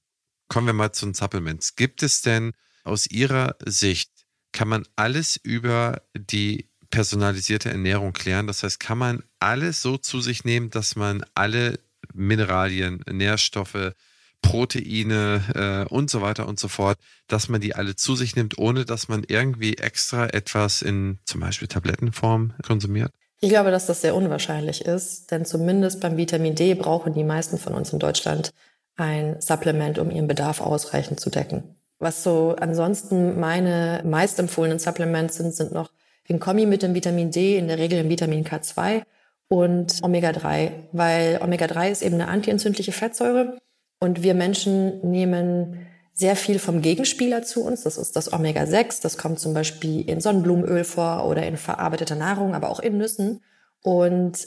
kommen 0.49 0.67
wir 0.67 0.73
mal 0.73 0.91
zu 0.91 1.05
den 1.05 1.13
Supplements. 1.13 1.75
Gibt 1.75 2.03
es 2.03 2.21
denn 2.21 2.51
aus 2.83 3.07
Ihrer 3.07 3.55
Sicht, 3.65 4.11
kann 4.51 4.67
man 4.67 4.85
alles 4.95 5.39
über 5.41 6.01
die 6.15 6.69
personalisierte 6.89 7.69
Ernährung 7.69 8.13
klären? 8.13 8.47
Das 8.47 8.63
heißt, 8.63 8.79
kann 8.79 8.97
man 8.97 9.23
alles 9.39 9.81
so 9.81 9.97
zu 9.97 10.21
sich 10.21 10.43
nehmen, 10.43 10.69
dass 10.71 10.95
man 10.95 11.23
alle 11.35 11.79
Mineralien, 12.13 13.03
Nährstoffe, 13.09 13.93
Proteine 14.41 15.85
äh, 15.89 15.93
und 15.93 16.09
so 16.09 16.21
weiter 16.21 16.47
und 16.47 16.59
so 16.59 16.69
fort, 16.69 16.97
dass 17.27 17.49
man 17.49 17.61
die 17.61 17.75
alle 17.75 17.95
zu 17.95 18.15
sich 18.15 18.35
nimmt, 18.35 18.57
ohne 18.57 18.85
dass 18.85 19.07
man 19.07 19.23
irgendwie 19.27 19.77
extra 19.77 20.27
etwas 20.27 20.81
in 20.81 21.19
zum 21.25 21.41
Beispiel 21.41 21.67
Tablettenform 21.67 22.53
konsumiert? 22.63 23.11
Ich 23.41 23.49
glaube, 23.49 23.71
dass 23.71 23.85
das 23.85 24.01
sehr 24.01 24.15
unwahrscheinlich 24.15 24.83
ist, 24.85 25.31
denn 25.31 25.45
zumindest 25.45 26.01
beim 26.01 26.17
Vitamin 26.17 26.55
D 26.55 26.73
brauchen 26.73 27.13
die 27.13 27.23
meisten 27.23 27.57
von 27.57 27.73
uns 27.73 27.93
in 27.93 27.99
Deutschland 27.99 28.51
ein 28.99 29.39
Supplement, 29.39 29.99
um 29.99 30.11
ihren 30.11 30.27
Bedarf 30.27 30.61
ausreichend 30.61 31.19
zu 31.19 31.29
decken. 31.29 31.75
Was 31.99 32.23
so 32.23 32.55
ansonsten 32.59 33.39
meine 33.39 34.01
meist 34.05 34.39
empfohlenen 34.39 34.79
Supplements 34.79 35.37
sind, 35.37 35.53
sind 35.53 35.73
noch 35.73 35.91
in 36.27 36.39
Kombi 36.39 36.65
mit 36.65 36.83
dem 36.83 36.93
Vitamin 36.93 37.31
D, 37.31 37.57
in 37.57 37.67
der 37.67 37.77
Regel 37.77 37.99
im 37.99 38.09
Vitamin 38.09 38.45
K2 38.45 39.01
und 39.47 40.01
Omega-3, 40.03 40.71
weil 40.91 41.39
Omega-3 41.41 41.91
ist 41.91 42.01
eben 42.03 42.15
eine 42.15 42.27
antientzündliche 42.27 42.91
Fettsäure 42.91 43.57
und 43.99 44.23
wir 44.23 44.33
Menschen 44.33 45.01
nehmen 45.09 45.87
sehr 46.13 46.35
viel 46.35 46.59
vom 46.59 46.81
Gegenspieler 46.81 47.43
zu 47.43 47.63
uns. 47.63 47.83
Das 47.83 47.97
ist 47.97 48.15
das 48.15 48.33
Omega-6. 48.33 49.01
Das 49.01 49.17
kommt 49.17 49.39
zum 49.39 49.53
Beispiel 49.53 50.07
in 50.07 50.19
Sonnenblumenöl 50.19 50.83
vor 50.83 51.25
oder 51.25 51.45
in 51.45 51.55
verarbeiteter 51.55 52.15
Nahrung, 52.15 52.55
aber 52.55 52.69
auch 52.69 52.81
in 52.81 52.97
Nüssen. 52.97 53.41
Und 53.83 54.37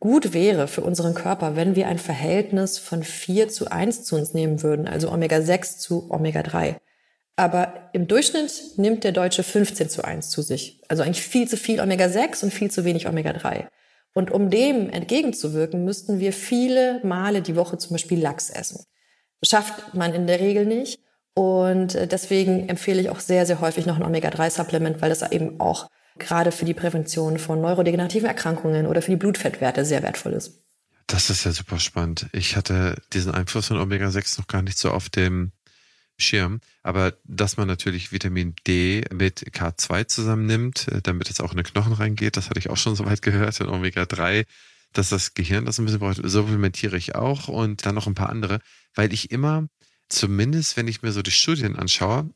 gut 0.00 0.32
wäre 0.32 0.68
für 0.68 0.82
unseren 0.82 1.14
Körper, 1.14 1.56
wenn 1.56 1.74
wir 1.76 1.88
ein 1.88 1.98
Verhältnis 1.98 2.78
von 2.78 3.02
4 3.02 3.48
zu 3.48 3.70
1 3.70 4.04
zu 4.04 4.16
uns 4.16 4.34
nehmen 4.34 4.62
würden, 4.62 4.86
also 4.86 5.10
Omega-6 5.10 5.78
zu 5.78 6.10
Omega-3. 6.10 6.76
Aber 7.36 7.90
im 7.92 8.08
Durchschnitt 8.08 8.76
nimmt 8.76 9.04
der 9.04 9.12
Deutsche 9.12 9.42
15 9.42 9.88
zu 9.88 10.04
1 10.04 10.30
zu 10.30 10.42
sich. 10.42 10.82
Also 10.88 11.02
eigentlich 11.02 11.22
viel 11.22 11.48
zu 11.48 11.56
viel 11.56 11.80
Omega-6 11.80 12.44
und 12.44 12.52
viel 12.52 12.70
zu 12.70 12.84
wenig 12.84 13.06
Omega-3. 13.06 13.66
Und 14.14 14.32
um 14.32 14.50
dem 14.50 14.90
entgegenzuwirken, 14.90 15.84
müssten 15.84 16.18
wir 16.18 16.32
viele 16.32 17.00
Male 17.04 17.42
die 17.42 17.54
Woche 17.54 17.78
zum 17.78 17.94
Beispiel 17.94 18.20
Lachs 18.20 18.50
essen. 18.50 18.84
Schafft 19.44 19.94
man 19.94 20.14
in 20.14 20.26
der 20.26 20.40
Regel 20.40 20.66
nicht. 20.66 20.98
Und 21.34 21.94
äh, 21.94 22.08
deswegen 22.08 22.68
empfehle 22.68 23.00
ich 23.00 23.10
auch 23.10 23.20
sehr, 23.20 23.46
sehr 23.46 23.60
häufig 23.60 23.86
noch 23.86 23.96
ein 23.96 24.02
Omega-3-Supplement, 24.02 25.00
weil 25.00 25.10
das 25.10 25.30
eben 25.30 25.60
auch 25.60 25.88
gerade 26.18 26.52
für 26.52 26.64
die 26.64 26.74
Prävention 26.74 27.38
von 27.38 27.60
neurodegenerativen 27.60 28.28
Erkrankungen 28.28 28.86
oder 28.86 29.02
für 29.02 29.12
die 29.12 29.16
Blutfettwerte 29.16 29.84
sehr 29.84 30.02
wertvoll 30.02 30.32
ist. 30.32 30.58
Das 31.06 31.30
ist 31.30 31.44
ja 31.44 31.52
super 31.52 31.78
spannend. 31.78 32.26
Ich 32.32 32.54
hatte 32.56 33.00
diesen 33.14 33.32
Einfluss 33.32 33.68
von 33.68 33.78
Omega-6 33.78 34.38
noch 34.38 34.46
gar 34.46 34.62
nicht 34.62 34.78
so 34.78 34.90
auf 34.90 35.08
dem 35.08 35.52
Schirm, 36.18 36.60
aber 36.82 37.14
dass 37.24 37.56
man 37.56 37.68
natürlich 37.68 38.12
Vitamin 38.12 38.54
D 38.66 39.04
mit 39.12 39.40
K2 39.54 40.06
zusammennimmt, 40.08 40.88
äh, 40.88 41.00
damit 41.00 41.30
es 41.30 41.40
auch 41.40 41.52
in 41.52 41.58
den 41.58 41.66
Knochen 41.66 41.92
reingeht, 41.92 42.36
das 42.36 42.50
hatte 42.50 42.58
ich 42.58 42.70
auch 42.70 42.76
schon 42.76 42.96
so 42.96 43.06
weit 43.06 43.22
gehört, 43.22 43.60
und 43.60 43.68
Omega-3, 43.68 44.44
dass 44.92 45.10
das 45.10 45.34
Gehirn 45.34 45.64
das 45.64 45.78
ein 45.78 45.84
bisschen 45.84 46.00
braucht, 46.00 46.20
supplementiere 46.22 46.96
ich 46.96 47.14
auch 47.14 47.48
und 47.48 47.86
dann 47.86 47.94
noch 47.94 48.06
ein 48.06 48.14
paar 48.14 48.30
andere, 48.30 48.60
weil 48.94 49.12
ich 49.12 49.30
immer, 49.30 49.68
zumindest 50.08 50.76
wenn 50.76 50.88
ich 50.88 51.02
mir 51.02 51.12
so 51.12 51.22
die 51.22 51.30
Studien 51.30 51.76
anschaue, 51.76 52.28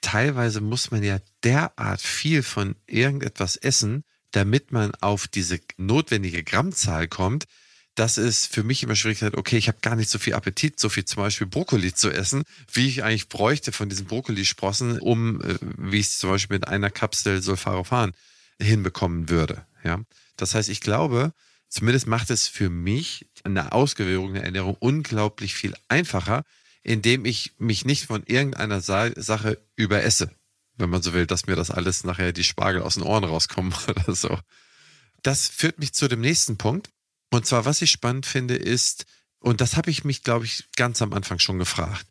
teilweise 0.00 0.60
muss 0.60 0.90
man 0.90 1.02
ja 1.02 1.18
derart 1.44 2.00
viel 2.00 2.42
von 2.42 2.76
irgendetwas 2.86 3.56
essen, 3.56 4.04
damit 4.32 4.72
man 4.72 4.94
auf 4.96 5.28
diese 5.28 5.60
notwendige 5.76 6.42
Grammzahl 6.42 7.08
kommt, 7.08 7.46
dass 7.94 8.16
es 8.16 8.46
für 8.46 8.62
mich 8.62 8.82
immer 8.82 8.94
schwierig 8.94 9.20
ist, 9.20 9.36
okay, 9.36 9.58
ich 9.58 9.68
habe 9.68 9.78
gar 9.82 9.96
nicht 9.96 10.08
so 10.08 10.18
viel 10.18 10.34
Appetit, 10.34 10.78
so 10.78 10.88
viel 10.88 11.04
zum 11.04 11.22
Beispiel 11.22 11.46
Brokkoli 11.46 11.92
zu 11.92 12.10
essen, 12.10 12.44
wie 12.72 12.88
ich 12.88 13.02
eigentlich 13.02 13.28
bräuchte 13.28 13.72
von 13.72 13.88
diesen 13.88 14.06
Brokkolisprossen, 14.06 15.00
um, 15.00 15.42
äh, 15.42 15.58
wie 15.76 15.98
ich 15.98 16.06
es 16.06 16.18
zum 16.18 16.30
Beispiel 16.30 16.56
mit 16.56 16.68
einer 16.68 16.90
Kapsel 16.90 17.42
Sulfarophan 17.42 18.12
hinbekommen 18.60 19.28
würde. 19.28 19.66
Ja, 19.82 20.00
das 20.36 20.54
heißt, 20.54 20.68
ich 20.68 20.80
glaube, 20.80 21.32
zumindest 21.68 22.06
macht 22.06 22.30
es 22.30 22.48
für 22.48 22.70
mich 22.70 23.26
eine 23.44 23.72
ausgewogene 23.72 24.42
Ernährung 24.42 24.76
unglaublich 24.78 25.54
viel 25.54 25.74
einfacher, 25.88 26.44
indem 26.82 27.24
ich 27.24 27.54
mich 27.58 27.84
nicht 27.84 28.06
von 28.06 28.22
irgendeiner 28.24 28.80
Sa 28.80 29.10
Sache 29.16 29.62
überesse, 29.76 30.30
wenn 30.76 30.90
man 30.90 31.02
so 31.02 31.12
will, 31.12 31.26
dass 31.26 31.46
mir 31.46 31.56
das 31.56 31.70
alles 31.70 32.04
nachher 32.04 32.32
die 32.32 32.44
Spargel 32.44 32.82
aus 32.82 32.94
den 32.94 33.02
Ohren 33.02 33.24
rauskommen 33.24 33.74
oder 33.88 34.14
so. 34.14 34.38
Das 35.22 35.48
führt 35.48 35.78
mich 35.78 35.92
zu 35.92 36.08
dem 36.08 36.20
nächsten 36.20 36.56
Punkt. 36.56 36.90
Und 37.30 37.46
zwar, 37.46 37.64
was 37.64 37.82
ich 37.82 37.90
spannend 37.90 38.26
finde, 38.26 38.56
ist, 38.56 39.04
und 39.38 39.60
das 39.60 39.76
habe 39.76 39.90
ich 39.90 40.04
mich, 40.04 40.22
glaube 40.22 40.44
ich, 40.44 40.68
ganz 40.76 41.00
am 41.02 41.12
Anfang 41.12 41.38
schon 41.38 41.58
gefragt. 41.58 42.06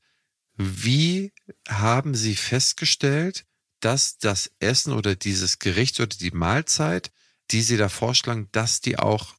Wie 0.56 1.32
haben 1.68 2.16
Sie 2.16 2.36
festgestellt, 2.36 3.46
dass 3.80 4.18
das 4.18 4.52
Essen 4.60 4.94
oder 4.94 5.16
dieses 5.16 5.60
Gericht 5.60 6.00
oder 6.00 6.16
die 6.16 6.32
Mahlzeit, 6.32 7.12
die 7.52 7.62
Sie 7.62 7.78
da 7.78 7.90
vorschlagen, 7.90 8.50
dass 8.52 8.82
die 8.82 9.00
auch 9.00 9.36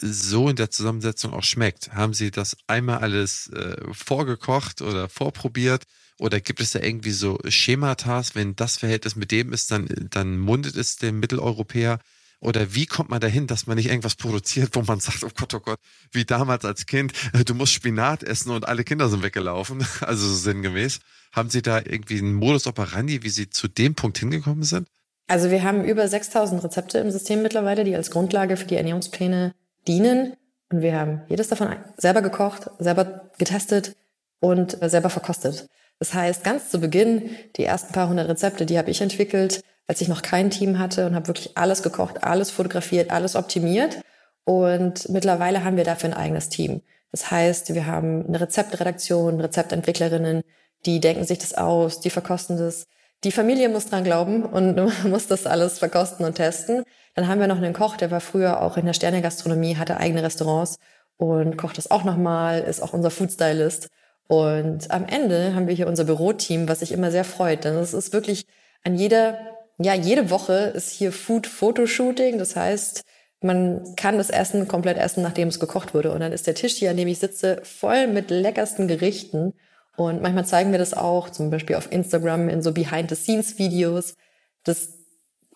so 0.00 0.48
in 0.48 0.56
der 0.56 0.70
Zusammensetzung 0.70 1.32
auch 1.32 1.42
schmeckt. 1.42 1.92
Haben 1.92 2.14
Sie 2.14 2.30
das 2.30 2.56
einmal 2.66 2.98
alles 2.98 3.48
äh, 3.48 3.76
vorgekocht 3.92 4.82
oder 4.82 5.08
vorprobiert? 5.08 5.84
Oder 6.18 6.40
gibt 6.40 6.60
es 6.60 6.72
da 6.72 6.80
irgendwie 6.80 7.12
so 7.12 7.38
Schematas, 7.48 8.34
wenn 8.34 8.54
das 8.54 8.76
Verhältnis 8.76 9.16
mit 9.16 9.30
dem 9.30 9.52
ist, 9.52 9.70
dann, 9.70 9.88
dann 10.10 10.38
mundet 10.38 10.76
es 10.76 10.96
dem 10.96 11.18
Mitteleuropäer? 11.18 11.98
Oder 12.40 12.74
wie 12.74 12.86
kommt 12.86 13.10
man 13.10 13.20
dahin, 13.20 13.46
dass 13.46 13.66
man 13.66 13.76
nicht 13.76 13.88
irgendwas 13.88 14.14
produziert, 14.14 14.70
wo 14.74 14.82
man 14.82 15.00
sagt, 15.00 15.24
oh 15.24 15.30
Gott, 15.34 15.54
oh 15.54 15.60
Gott, 15.60 15.78
wie 16.10 16.24
damals 16.24 16.64
als 16.64 16.86
Kind, 16.86 17.12
äh, 17.34 17.44
du 17.44 17.54
musst 17.54 17.72
Spinat 17.72 18.22
essen 18.22 18.50
und 18.50 18.66
alle 18.66 18.84
Kinder 18.84 19.08
sind 19.08 19.22
weggelaufen, 19.22 19.86
also 20.00 20.26
so 20.26 20.34
sinngemäß. 20.34 21.00
Haben 21.32 21.50
Sie 21.50 21.62
da 21.62 21.78
irgendwie 21.78 22.18
einen 22.18 22.34
Modus 22.34 22.66
operandi, 22.66 23.22
wie 23.22 23.28
Sie 23.28 23.50
zu 23.50 23.68
dem 23.68 23.94
Punkt 23.94 24.18
hingekommen 24.18 24.64
sind? 24.64 24.88
Also 25.28 25.50
wir 25.50 25.62
haben 25.62 25.84
über 25.84 26.08
6000 26.08 26.64
Rezepte 26.64 26.98
im 26.98 27.10
System 27.10 27.42
mittlerweile, 27.42 27.84
die 27.84 27.94
als 27.94 28.10
Grundlage 28.10 28.56
für 28.56 28.66
die 28.66 28.74
Ernährungspläne 28.74 29.54
dienen. 29.90 30.34
Und 30.70 30.82
wir 30.82 30.98
haben 30.98 31.22
jedes 31.28 31.48
davon 31.48 31.74
selber 31.96 32.22
gekocht, 32.22 32.70
selber 32.78 33.30
getestet 33.38 33.96
und 34.40 34.78
selber 34.80 35.10
verkostet. 35.10 35.66
Das 35.98 36.14
heißt, 36.14 36.44
ganz 36.44 36.70
zu 36.70 36.80
Beginn, 36.80 37.30
die 37.56 37.64
ersten 37.64 37.92
paar 37.92 38.08
hundert 38.08 38.28
Rezepte, 38.28 38.64
die 38.64 38.78
habe 38.78 38.90
ich 38.90 39.02
entwickelt, 39.02 39.62
als 39.86 40.00
ich 40.00 40.08
noch 40.08 40.22
kein 40.22 40.50
Team 40.50 40.78
hatte 40.78 41.06
und 41.06 41.14
habe 41.14 41.26
wirklich 41.26 41.58
alles 41.58 41.82
gekocht, 41.82 42.22
alles 42.22 42.50
fotografiert, 42.50 43.10
alles 43.10 43.36
optimiert. 43.36 44.00
Und 44.44 45.08
mittlerweile 45.10 45.64
haben 45.64 45.76
wir 45.76 45.84
dafür 45.84 46.10
ein 46.10 46.16
eigenes 46.16 46.48
Team. 46.48 46.80
Das 47.10 47.30
heißt, 47.30 47.74
wir 47.74 47.86
haben 47.86 48.26
eine 48.26 48.40
Rezeptredaktion, 48.40 49.40
Rezeptentwicklerinnen, 49.40 50.42
die 50.86 51.00
denken 51.00 51.24
sich 51.24 51.38
das 51.38 51.54
aus, 51.54 52.00
die 52.00 52.10
verkosten 52.10 52.56
das. 52.56 52.86
Die 53.24 53.32
Familie 53.32 53.68
muss 53.68 53.86
dran 53.86 54.04
glauben 54.04 54.44
und 54.44 55.04
muss 55.04 55.26
das 55.26 55.46
alles 55.46 55.78
verkosten 55.78 56.24
und 56.24 56.36
testen. 56.36 56.84
Dann 57.14 57.28
haben 57.28 57.40
wir 57.40 57.46
noch 57.46 57.58
einen 57.58 57.74
Koch, 57.74 57.96
der 57.96 58.10
war 58.10 58.20
früher 58.20 58.62
auch 58.62 58.76
in 58.76 58.86
der 58.86 58.92
Sternegastronomie, 58.92 59.76
hatte 59.76 59.96
eigene 59.96 60.22
Restaurants 60.22 60.76
und 61.16 61.56
kocht 61.56 61.76
das 61.76 61.90
auch 61.90 62.04
nochmal, 62.04 62.60
ist 62.60 62.80
auch 62.80 62.92
unser 62.92 63.10
Foodstylist. 63.10 63.88
Und 64.26 64.90
am 64.92 65.06
Ende 65.06 65.54
haben 65.54 65.66
wir 65.66 65.74
hier 65.74 65.88
unser 65.88 66.04
Büroteam, 66.04 66.68
was 66.68 66.80
sich 66.80 66.92
immer 66.92 67.10
sehr 67.10 67.24
freut. 67.24 67.64
Denn 67.64 67.74
es 67.74 67.92
ist 67.94 68.12
wirklich 68.12 68.46
an 68.84 68.94
jeder, 68.94 69.38
ja, 69.78 69.92
jede 69.94 70.30
Woche 70.30 70.54
ist 70.74 70.90
hier 70.90 71.10
Food-Fotoshooting. 71.10 72.38
Das 72.38 72.54
heißt, 72.54 73.02
man 73.40 73.96
kann 73.96 74.18
das 74.18 74.30
Essen 74.30 74.68
komplett 74.68 74.98
essen, 74.98 75.22
nachdem 75.22 75.48
es 75.48 75.58
gekocht 75.58 75.94
wurde. 75.94 76.12
Und 76.12 76.20
dann 76.20 76.32
ist 76.32 76.46
der 76.46 76.54
Tisch 76.54 76.76
hier, 76.76 76.90
an 76.90 76.96
dem 76.96 77.08
ich 77.08 77.18
sitze, 77.18 77.60
voll 77.64 78.06
mit 78.06 78.30
leckersten 78.30 78.86
Gerichten. 78.86 79.54
Und 79.96 80.22
manchmal 80.22 80.46
zeigen 80.46 80.70
wir 80.70 80.78
das 80.78 80.94
auch, 80.94 81.30
zum 81.30 81.50
Beispiel 81.50 81.76
auf 81.76 81.90
Instagram 81.90 82.48
in 82.48 82.62
so 82.62 82.72
Behind-the-Scenes-Videos. 82.72 84.14
Das 84.62 84.99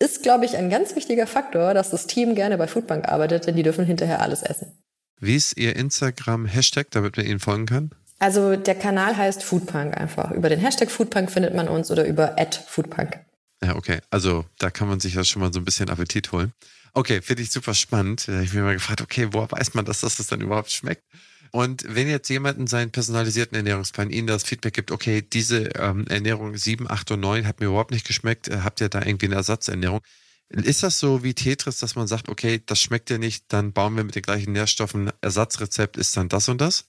ist, 0.01 0.23
glaube 0.23 0.45
ich, 0.45 0.57
ein 0.57 0.71
ganz 0.71 0.97
wichtiger 0.97 1.27
Faktor, 1.27 1.75
dass 1.75 1.91
das 1.91 2.07
Team 2.07 2.35
gerne 2.35 2.59
bei 2.59 2.67
Foodbank 2.67 3.09
arbeitet, 3.09 3.47
denn 3.47 3.57
die 3.57 3.63
dürfen 3.63 3.85
hinterher 3.85 4.21
alles 4.21 4.43
essen. 4.43 4.79
Wie 5.21 5.37
ist 5.37 5.57
Ihr 5.57 5.77
Instagram-Hashtag, 5.77 6.91
damit 6.91 7.17
man 7.17 7.27
Ihnen 7.27 7.41
folgen 7.41 7.67
kann? 7.67 7.91
Also 8.19 8.57
der 8.57 8.75
Kanal 8.75 9.17
heißt 9.17 9.43
Foodpunk 9.43 9.97
einfach. 9.97 10.31
Über 10.31 10.49
den 10.49 10.59
Hashtag 10.61 10.91
Foodpunk 10.91 11.31
findet 11.31 11.55
man 11.55 11.69
uns 11.69 11.91
oder 11.91 12.07
über 12.07 12.37
Foodpunk. 12.67 13.21
Ja, 13.63 13.77
okay. 13.77 14.01
Also 14.11 14.45
da 14.59 14.71
kann 14.71 14.89
man 14.89 15.01
sich 15.01 15.15
ja 15.15 15.25
schon 15.25 15.41
mal 15.41 15.53
so 15.53 15.61
ein 15.61 15.65
bisschen 15.65 15.91
Appetit 15.91 16.33
holen. 16.33 16.53
Okay, 16.93 17.23
finde 17.23 17.43
ich 17.43 17.51
super 17.51 17.75
spannend. 17.75 18.23
Ich 18.23 18.29
habe 18.29 18.41
mich 18.41 18.53
mal 18.55 18.75
gefragt, 18.75 19.01
okay, 19.01 19.29
woher 19.33 19.51
weiß 19.51 19.75
man, 19.75 19.85
dass 19.85 20.01
das 20.01 20.17
dann 20.17 20.41
überhaupt 20.41 20.71
schmeckt? 20.71 21.03
Und 21.55 21.85
wenn 21.87 22.09
jetzt 22.09 22.29
jemand 22.31 22.59
in 22.59 22.67
seinen 22.67 22.91
personalisierten 22.91 23.57
Ernährungsplan 23.57 24.11
Ihnen 24.11 24.27
das 24.27 24.43
Feedback 24.43 24.75
gibt, 24.75 24.91
okay, 24.91 25.23
diese 25.23 25.69
ähm, 25.77 26.05
Ernährung 26.09 26.57
7, 26.57 26.91
8 26.91 27.13
und 27.13 27.21
9 27.21 27.47
hat 27.47 27.61
mir 27.61 27.67
überhaupt 27.67 27.93
nicht 27.93 28.05
geschmeckt, 28.05 28.49
äh, 28.49 28.59
habt 28.65 28.81
ihr 28.81 28.89
da 28.89 29.03
irgendwie 29.03 29.27
eine 29.27 29.37
Ersatzernährung? 29.37 30.01
Ist 30.49 30.83
das 30.83 30.99
so 30.99 31.23
wie 31.23 31.33
Tetris, 31.33 31.79
dass 31.79 31.95
man 31.95 32.09
sagt, 32.09 32.29
okay, 32.29 32.61
das 32.67 32.81
schmeckt 32.81 33.09
dir 33.09 33.21
nicht, 33.21 33.53
dann 33.53 33.73
bauen 33.73 33.97
wir 33.97 34.03
mit 34.03 34.17
den 34.17 34.23
gleichen 34.23 34.53
Nährstoffen, 34.53 35.13
Ersatzrezept 35.21 35.97
ist 35.97 36.17
dann 36.17 36.29
das 36.29 36.49
und 36.49 36.61
das? 36.61 36.87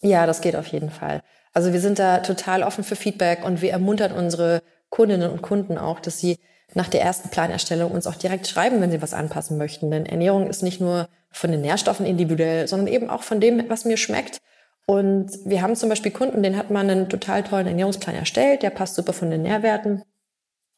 Ja, 0.00 0.24
das 0.24 0.40
geht 0.40 0.56
auf 0.56 0.68
jeden 0.68 0.90
Fall. 0.90 1.22
Also 1.52 1.74
wir 1.74 1.80
sind 1.82 1.98
da 1.98 2.20
total 2.20 2.62
offen 2.62 2.84
für 2.84 2.96
Feedback 2.96 3.44
und 3.44 3.60
wir 3.60 3.72
ermuntern 3.72 4.12
unsere 4.12 4.62
Kundinnen 4.88 5.30
und 5.30 5.42
Kunden 5.42 5.76
auch, 5.76 6.00
dass 6.00 6.18
sie 6.18 6.38
nach 6.74 6.88
der 6.88 7.02
ersten 7.02 7.30
Planerstellung 7.30 7.92
uns 7.92 8.06
auch 8.06 8.16
direkt 8.16 8.46
schreiben, 8.46 8.80
wenn 8.80 8.90
sie 8.90 9.02
was 9.02 9.14
anpassen 9.14 9.56
möchten. 9.56 9.90
Denn 9.90 10.06
Ernährung 10.06 10.46
ist 10.48 10.62
nicht 10.62 10.80
nur 10.80 11.08
von 11.30 11.50
den 11.50 11.60
Nährstoffen 11.60 12.06
individuell, 12.06 12.66
sondern 12.68 12.88
eben 12.88 13.10
auch 13.10 13.22
von 13.22 13.40
dem, 13.40 13.68
was 13.68 13.84
mir 13.84 13.96
schmeckt. 13.96 14.40
Und 14.86 15.30
wir 15.44 15.62
haben 15.62 15.74
zum 15.74 15.88
Beispiel 15.88 16.12
Kunden, 16.12 16.42
denen 16.42 16.56
hat 16.56 16.70
man 16.70 16.88
einen 16.88 17.08
total 17.08 17.42
tollen 17.42 17.66
Ernährungsplan 17.66 18.14
erstellt, 18.14 18.62
der 18.62 18.70
passt 18.70 18.94
super 18.94 19.12
von 19.12 19.30
den 19.30 19.42
Nährwerten. 19.42 20.02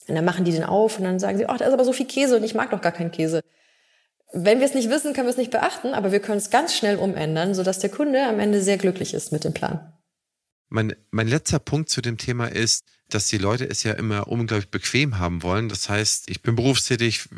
Und 0.09 0.15
dann 0.15 0.25
machen 0.25 0.45
die 0.45 0.53
den 0.53 0.65
auf 0.65 0.99
und 0.99 1.05
dann 1.05 1.19
sagen 1.19 1.37
sie, 1.37 1.47
ach, 1.47 1.59
da 1.59 1.67
ist 1.67 1.73
aber 1.73 1.85
so 1.85 1.93
viel 1.93 2.07
Käse 2.07 2.37
und 2.37 2.45
ich 2.45 2.55
mag 2.55 2.71
doch 2.71 2.81
gar 2.81 2.93
keinen 2.93 3.11
Käse. 3.11 3.43
Wenn 4.33 4.59
wir 4.61 4.67
es 4.67 4.75
nicht 4.75 4.91
wissen, 4.91 5.13
können 5.13 5.27
wir 5.27 5.33
es 5.33 5.37
nicht 5.37 5.51
beachten, 5.51 5.95
aber 5.95 6.13
wir 6.13 6.21
können 6.21 6.39
es 6.39 6.51
ganz 6.51 6.75
schnell 6.75 6.97
umändern, 6.97 7.55
sodass 7.55 7.79
der 7.79 7.91
Kunde 7.91 8.23
am 8.25 8.41
Ende 8.41 8.63
sehr 8.63 8.79
glücklich 8.79 9.13
ist 9.13 9.33
mit 9.33 9.45
dem 9.45 9.53
Plan. 9.53 9.93
Mein, 10.69 10.95
mein 11.11 11.29
letzter 11.29 11.59
Punkt 11.59 11.89
zu 11.89 12.01
dem 12.01 12.19
Thema 12.19 12.47
ist, 12.47 12.85
dass 13.09 13.29
die 13.29 13.39
Leute 13.39 13.69
es 13.69 13.83
ja 13.83 13.93
immer 13.93 14.29
unglaublich 14.29 14.71
bequem 14.71 15.19
haben 15.19 15.43
wollen. 15.43 15.69
Das 15.69 15.89
heißt, 15.89 16.29
ich 16.29 16.43
bin 16.43 16.57
berufstätig, 16.57 17.29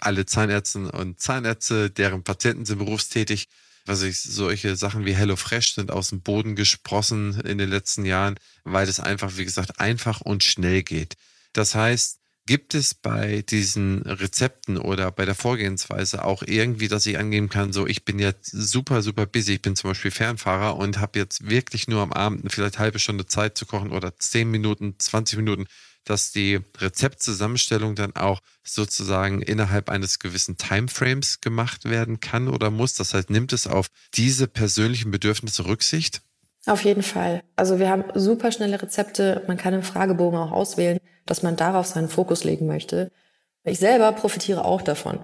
alle 0.00 0.24
Zahnärzte 0.26 0.90
und 0.92 1.20
Zahnärzte, 1.20 1.90
deren 1.90 2.22
Patienten 2.22 2.64
sind 2.64 2.78
berufstätig. 2.78 3.48
Also 3.86 4.06
ich, 4.06 4.20
solche 4.20 4.74
Sachen 4.74 5.04
wie 5.04 5.14
HelloFresh 5.14 5.74
sind 5.74 5.90
aus 5.90 6.08
dem 6.08 6.22
Boden 6.22 6.56
gesprossen 6.56 7.40
in 7.42 7.58
den 7.58 7.70
letzten 7.70 8.04
Jahren, 8.04 8.36
weil 8.64 8.88
es 8.88 9.00
einfach, 9.00 9.36
wie 9.36 9.44
gesagt, 9.44 9.78
einfach 9.78 10.22
und 10.22 10.42
schnell 10.42 10.82
geht. 10.82 11.16
Das 11.52 11.74
heißt, 11.74 12.18
Gibt 12.46 12.74
es 12.74 12.94
bei 12.94 13.42
diesen 13.42 14.02
Rezepten 14.02 14.78
oder 14.78 15.10
bei 15.10 15.24
der 15.24 15.34
Vorgehensweise 15.34 16.24
auch 16.24 16.44
irgendwie, 16.46 16.86
dass 16.86 17.04
ich 17.04 17.18
angeben 17.18 17.48
kann, 17.48 17.72
so 17.72 17.88
ich 17.88 18.04
bin 18.04 18.20
jetzt 18.20 18.46
super, 18.52 19.02
super 19.02 19.26
busy, 19.26 19.54
ich 19.54 19.62
bin 19.62 19.74
zum 19.74 19.90
Beispiel 19.90 20.12
Fernfahrer 20.12 20.76
und 20.76 21.00
habe 21.00 21.18
jetzt 21.18 21.50
wirklich 21.50 21.88
nur 21.88 22.02
am 22.02 22.12
Abend 22.12 22.52
vielleicht 22.52 22.78
halbe 22.78 23.00
Stunde 23.00 23.26
Zeit 23.26 23.58
zu 23.58 23.66
kochen 23.66 23.90
oder 23.90 24.16
zehn 24.16 24.48
Minuten, 24.48 24.94
20 24.96 25.38
Minuten, 25.38 25.66
dass 26.04 26.30
die 26.30 26.60
Rezeptzusammenstellung 26.78 27.96
dann 27.96 28.14
auch 28.14 28.40
sozusagen 28.62 29.42
innerhalb 29.42 29.90
eines 29.90 30.20
gewissen 30.20 30.56
Timeframes 30.56 31.40
gemacht 31.40 31.84
werden 31.84 32.20
kann 32.20 32.48
oder 32.48 32.70
muss. 32.70 32.94
Das 32.94 33.12
heißt, 33.12 33.28
nimmt 33.28 33.52
es 33.52 33.66
auf 33.66 33.88
diese 34.14 34.46
persönlichen 34.46 35.10
Bedürfnisse 35.10 35.66
Rücksicht? 35.66 36.22
Auf 36.66 36.84
jeden 36.84 37.02
Fall. 37.02 37.42
Also 37.56 37.78
wir 37.78 37.90
haben 37.90 38.04
super 38.14 38.52
schnelle 38.52 38.80
Rezepte. 38.80 39.42
Man 39.46 39.56
kann 39.56 39.74
im 39.74 39.82
Fragebogen 39.82 40.38
auch 40.38 40.52
auswählen, 40.52 40.98
dass 41.26 41.42
man 41.42 41.56
darauf 41.56 41.86
seinen 41.86 42.08
Fokus 42.08 42.44
legen 42.44 42.66
möchte. 42.66 43.10
Ich 43.64 43.78
selber 43.78 44.12
profitiere 44.12 44.64
auch 44.64 44.82
davon. 44.82 45.18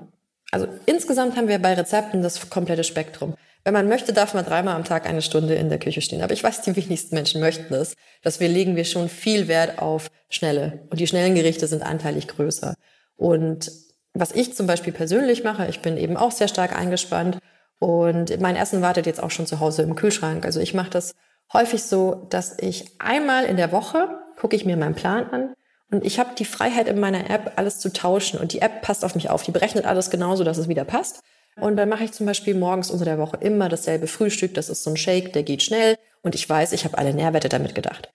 Also 0.50 0.66
insgesamt 0.84 1.36
haben 1.36 1.48
wir 1.48 1.58
bei 1.58 1.74
Rezepten 1.74 2.22
das 2.22 2.50
komplette 2.50 2.84
Spektrum. 2.84 3.34
Wenn 3.64 3.74
man 3.74 3.88
möchte, 3.88 4.12
darf 4.12 4.34
man 4.34 4.44
dreimal 4.44 4.74
am 4.74 4.84
Tag 4.84 5.08
eine 5.08 5.22
Stunde 5.22 5.54
in 5.54 5.68
der 5.68 5.78
Küche 5.78 6.02
stehen. 6.02 6.22
Aber 6.22 6.32
ich 6.32 6.42
weiß, 6.42 6.62
die 6.62 6.76
wenigsten 6.76 7.14
Menschen 7.14 7.40
möchten 7.40 7.72
das. 7.72 7.94
Deswegen 8.24 8.52
legen 8.52 8.76
wir 8.76 8.84
schon 8.84 9.08
viel 9.08 9.46
Wert 9.46 9.78
auf 9.78 10.10
schnelle. 10.28 10.80
Und 10.90 10.98
die 10.98 11.06
schnellen 11.06 11.34
Gerichte 11.34 11.66
sind 11.68 11.82
anteilig 11.82 12.26
größer. 12.26 12.74
Und 13.16 13.70
was 14.14 14.32
ich 14.32 14.54
zum 14.54 14.66
Beispiel 14.66 14.92
persönlich 14.92 15.44
mache, 15.44 15.68
ich 15.68 15.80
bin 15.80 15.96
eben 15.96 16.16
auch 16.16 16.32
sehr 16.32 16.48
stark 16.48 16.76
eingespannt. 16.76 17.38
Und 17.78 18.40
mein 18.40 18.56
Essen 18.56 18.82
wartet 18.82 19.06
jetzt 19.06 19.22
auch 19.22 19.30
schon 19.30 19.46
zu 19.46 19.60
Hause 19.60 19.82
im 19.82 19.94
Kühlschrank. 19.94 20.44
Also 20.44 20.60
ich 20.60 20.74
mache 20.74 20.90
das 20.90 21.14
häufig 21.52 21.84
so, 21.84 22.26
dass 22.30 22.58
ich 22.58 23.00
einmal 23.00 23.44
in 23.44 23.56
der 23.56 23.72
Woche 23.72 24.08
gucke 24.38 24.56
ich 24.56 24.64
mir 24.64 24.76
meinen 24.76 24.94
Plan 24.94 25.30
an, 25.30 25.54
und 25.92 26.06
ich 26.06 26.18
habe 26.18 26.30
die 26.36 26.46
Freiheit 26.46 26.88
in 26.88 26.98
meiner 26.98 27.28
App, 27.28 27.52
alles 27.56 27.78
zu 27.78 27.92
tauschen. 27.92 28.40
Und 28.40 28.54
die 28.54 28.62
App 28.62 28.80
passt 28.80 29.04
auf 29.04 29.14
mich 29.14 29.28
auf. 29.28 29.42
Die 29.42 29.50
berechnet 29.50 29.84
alles 29.84 30.08
genauso, 30.08 30.42
dass 30.42 30.56
es 30.56 30.66
wieder 30.66 30.86
passt. 30.86 31.22
Und 31.60 31.76
dann 31.76 31.90
mache 31.90 32.04
ich 32.04 32.12
zum 32.12 32.24
Beispiel 32.24 32.54
morgens 32.54 32.90
unter 32.90 33.04
der 33.04 33.18
Woche 33.18 33.36
immer 33.40 33.68
dasselbe 33.68 34.06
Frühstück. 34.06 34.54
Das 34.54 34.70
ist 34.70 34.84
so 34.84 34.90
ein 34.90 34.96
Shake, 34.96 35.34
der 35.34 35.42
geht 35.42 35.62
schnell. 35.62 35.98
Und 36.22 36.34
ich 36.34 36.48
weiß, 36.48 36.72
ich 36.72 36.86
habe 36.86 36.96
alle 36.96 37.12
Nährwerte 37.12 37.50
damit 37.50 37.74
gedacht. 37.74 38.10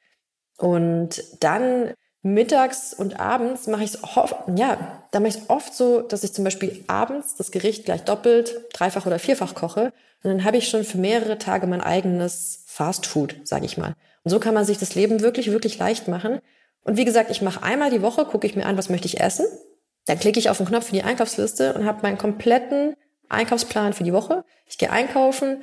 Und 0.58 1.24
dann 1.40 1.94
mittags 2.24 2.96
und 2.96 3.20
abends 3.20 3.68
mache 3.68 3.84
ich 3.84 3.94
es 3.94 4.00
ja, 4.56 5.04
da 5.12 5.20
mache 5.20 5.30
ich 5.30 5.36
es 5.36 5.50
oft 5.52 5.76
so, 5.76 6.02
dass 6.02 6.24
ich 6.24 6.34
zum 6.34 6.44
Beispiel 6.44 6.84
abends 6.88 7.36
das 7.36 7.52
Gericht 7.52 7.86
gleich 7.86 8.04
doppelt, 8.04 8.56
dreifach 8.74 9.06
oder 9.06 9.20
vierfach 9.20 9.54
koche. 9.54 9.94
Und 10.24 10.32
dann 10.32 10.44
habe 10.44 10.58
ich 10.58 10.68
schon 10.68 10.84
für 10.84 10.98
mehrere 10.98 11.38
Tage 11.38 11.68
mein 11.68 11.82
eigenes 11.82 12.64
Fast 12.66 13.06
Food, 13.06 13.36
sage 13.44 13.66
ich 13.66 13.78
mal. 13.78 13.94
Und 14.24 14.32
so 14.32 14.40
kann 14.40 14.56
man 14.56 14.66
sich 14.66 14.80
das 14.80 14.96
Leben 14.96 15.22
wirklich, 15.22 15.52
wirklich 15.52 15.78
leicht 15.78 16.08
machen. 16.08 16.40
Und 16.88 16.96
wie 16.96 17.06
gesagt, 17.06 17.30
ich 17.30 17.42
mache 17.42 17.62
einmal 17.64 17.92
die 17.92 18.02
Woche, 18.02 18.24
gucke 18.24 18.48
ich 18.48 18.56
mir 18.56 18.66
an, 18.66 18.78
was 18.78 18.90
möchte 18.90 19.08
ich 19.08 19.20
essen. 19.20 19.46
Dann 20.06 20.18
klicke 20.18 20.40
ich 20.40 20.50
auf 20.50 20.58
den 20.58 20.66
Knopf 20.66 20.86
für 20.86 20.94
die 20.94 21.04
Einkaufsliste 21.04 21.74
und 21.74 21.86
habe 21.86 22.00
meinen 22.02 22.18
kompletten 22.18 22.96
Einkaufsplan 23.28 23.92
für 23.92 24.06
die 24.06 24.14
Woche. 24.14 24.46
Ich 24.66 24.78
gehe 24.78 24.90
einkaufen, 24.90 25.62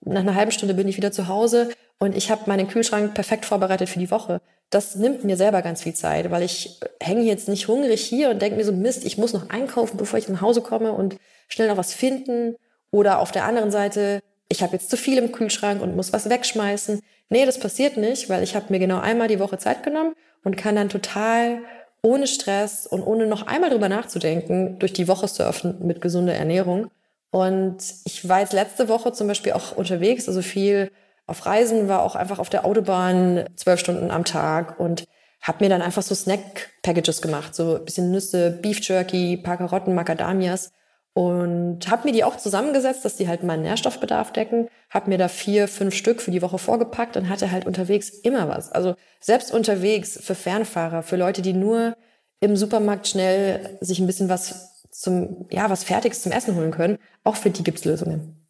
nach 0.00 0.20
einer 0.20 0.34
halben 0.34 0.50
Stunde 0.50 0.74
bin 0.74 0.88
ich 0.88 0.96
wieder 0.96 1.12
zu 1.12 1.28
Hause 1.28 1.70
und 2.00 2.16
ich 2.16 2.28
habe 2.28 2.42
meinen 2.46 2.66
Kühlschrank 2.66 3.14
perfekt 3.14 3.44
vorbereitet 3.44 3.88
für 3.88 4.00
die 4.00 4.10
Woche. 4.10 4.40
Das 4.70 4.96
nimmt 4.96 5.22
mir 5.22 5.36
selber 5.36 5.62
ganz 5.62 5.82
viel 5.82 5.94
Zeit, 5.94 6.32
weil 6.32 6.42
ich 6.42 6.80
hänge 7.00 7.22
jetzt 7.22 7.48
nicht 7.48 7.68
hungrig 7.68 8.04
hier 8.04 8.30
und 8.30 8.42
denke 8.42 8.56
mir 8.56 8.64
so, 8.64 8.72
Mist, 8.72 9.04
ich 9.04 9.16
muss 9.16 9.32
noch 9.32 9.50
einkaufen, 9.50 9.96
bevor 9.96 10.18
ich 10.18 10.28
nach 10.28 10.40
Hause 10.40 10.60
komme 10.60 10.90
und 10.90 11.16
schnell 11.46 11.68
noch 11.68 11.76
was 11.76 11.94
finden. 11.94 12.56
Oder 12.90 13.20
auf 13.20 13.30
der 13.30 13.44
anderen 13.44 13.70
Seite, 13.70 14.20
ich 14.48 14.62
habe 14.62 14.72
jetzt 14.72 14.90
zu 14.90 14.96
viel 14.96 15.18
im 15.18 15.30
Kühlschrank 15.30 15.80
und 15.80 15.94
muss 15.94 16.12
was 16.12 16.28
wegschmeißen. 16.28 17.00
Nee, 17.28 17.46
das 17.46 17.58
passiert 17.58 17.96
nicht, 17.96 18.28
weil 18.28 18.42
ich 18.42 18.54
habe 18.54 18.66
mir 18.68 18.78
genau 18.78 19.00
einmal 19.00 19.28
die 19.28 19.40
Woche 19.40 19.58
Zeit 19.58 19.82
genommen 19.82 20.14
und 20.44 20.56
kann 20.56 20.76
dann 20.76 20.88
total 20.88 21.60
ohne 22.02 22.26
Stress 22.26 22.86
und 22.86 23.02
ohne 23.02 23.26
noch 23.26 23.46
einmal 23.46 23.70
drüber 23.70 23.88
nachzudenken 23.88 24.78
durch 24.78 24.92
die 24.92 25.08
Woche 25.08 25.26
surfen 25.26 25.86
mit 25.86 26.00
gesunder 26.00 26.34
Ernährung. 26.34 26.90
Und 27.30 27.78
ich 28.04 28.28
war 28.28 28.40
jetzt 28.40 28.52
letzte 28.52 28.88
Woche 28.88 29.12
zum 29.12 29.26
Beispiel 29.26 29.52
auch 29.52 29.76
unterwegs, 29.76 30.28
also 30.28 30.42
viel 30.42 30.92
auf 31.26 31.46
Reisen, 31.46 31.88
war 31.88 32.02
auch 32.02 32.14
einfach 32.14 32.38
auf 32.38 32.50
der 32.50 32.66
Autobahn 32.66 33.46
zwölf 33.56 33.80
Stunden 33.80 34.10
am 34.10 34.24
Tag 34.24 34.78
und 34.78 35.04
habe 35.40 35.64
mir 35.64 35.70
dann 35.70 35.82
einfach 35.82 36.02
so 36.02 36.14
Snack-Packages 36.14 37.22
gemacht, 37.22 37.54
so 37.54 37.78
bisschen 37.78 38.10
Nüsse, 38.10 38.50
Beef 38.50 38.86
Jerky, 38.86 39.38
paar 39.38 39.56
Karotten, 39.56 39.94
Macadamias 39.94 40.70
und 41.14 41.88
habe 41.88 42.08
mir 42.08 42.12
die 42.12 42.24
auch 42.24 42.36
zusammengesetzt, 42.36 43.04
dass 43.04 43.16
die 43.16 43.28
halt 43.28 43.44
meinen 43.44 43.62
Nährstoffbedarf 43.62 44.32
decken. 44.32 44.68
Habe 44.90 45.10
mir 45.10 45.18
da 45.18 45.28
vier, 45.28 45.68
fünf 45.68 45.94
Stück 45.94 46.20
für 46.20 46.32
die 46.32 46.42
Woche 46.42 46.58
vorgepackt 46.58 47.16
und 47.16 47.28
hatte 47.28 47.52
halt 47.52 47.66
unterwegs 47.66 48.08
immer 48.08 48.48
was. 48.48 48.72
Also 48.72 48.96
selbst 49.20 49.52
unterwegs 49.52 50.18
für 50.20 50.34
Fernfahrer, 50.34 51.04
für 51.04 51.16
Leute, 51.16 51.40
die 51.40 51.52
nur 51.52 51.96
im 52.40 52.56
Supermarkt 52.56 53.06
schnell 53.06 53.78
sich 53.80 54.00
ein 54.00 54.08
bisschen 54.08 54.28
was 54.28 54.82
zum, 54.90 55.46
ja, 55.50 55.70
was 55.70 55.84
Fertiges 55.84 56.22
zum 56.22 56.32
Essen 56.32 56.56
holen 56.56 56.72
können, 56.72 56.98
auch 57.22 57.36
für 57.36 57.50
die 57.50 57.62
gibt's 57.62 57.84
Lösungen. 57.84 58.44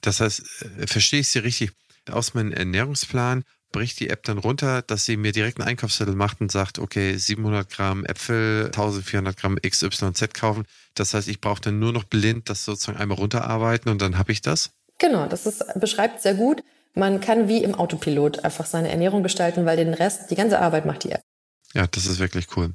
Das 0.00 0.20
heißt, 0.20 0.42
äh, 0.80 0.86
verstehe 0.86 1.20
ich 1.20 1.28
Sie 1.28 1.40
richtig? 1.40 1.72
Aus 2.10 2.34
meinem 2.34 2.52
Ernährungsplan 2.52 3.44
bricht 3.74 3.98
die 3.98 4.08
App 4.08 4.22
dann 4.22 4.38
runter, 4.38 4.82
dass 4.82 5.04
sie 5.04 5.16
mir 5.16 5.32
direkt 5.32 5.58
einen 5.58 5.68
Einkaufszettel 5.68 6.14
macht 6.14 6.40
und 6.40 6.52
sagt, 6.52 6.78
okay, 6.78 7.16
700 7.16 7.68
Gramm 7.68 8.04
Äpfel, 8.04 8.66
1400 8.66 9.36
Gramm 9.36 9.56
XYZ 9.56 10.32
kaufen. 10.32 10.64
Das 10.94 11.12
heißt, 11.12 11.26
ich 11.26 11.40
brauche 11.40 11.60
dann 11.60 11.80
nur 11.80 11.92
noch 11.92 12.04
blind 12.04 12.48
das 12.48 12.64
sozusagen 12.64 12.98
einmal 12.98 13.18
runterarbeiten 13.18 13.90
und 13.90 14.00
dann 14.00 14.16
habe 14.16 14.30
ich 14.30 14.42
das? 14.42 14.70
Genau, 14.98 15.26
das 15.26 15.44
ist, 15.44 15.64
beschreibt 15.74 16.22
sehr 16.22 16.34
gut. 16.34 16.62
Man 16.94 17.20
kann 17.20 17.48
wie 17.48 17.64
im 17.64 17.74
Autopilot 17.74 18.44
einfach 18.44 18.64
seine 18.64 18.90
Ernährung 18.90 19.24
gestalten, 19.24 19.66
weil 19.66 19.76
den 19.76 19.92
Rest, 19.92 20.30
die 20.30 20.36
ganze 20.36 20.60
Arbeit 20.60 20.86
macht 20.86 21.02
die 21.02 21.10
App. 21.10 21.22
Ja, 21.72 21.88
das 21.88 22.06
ist 22.06 22.20
wirklich 22.20 22.56
cool. 22.56 22.74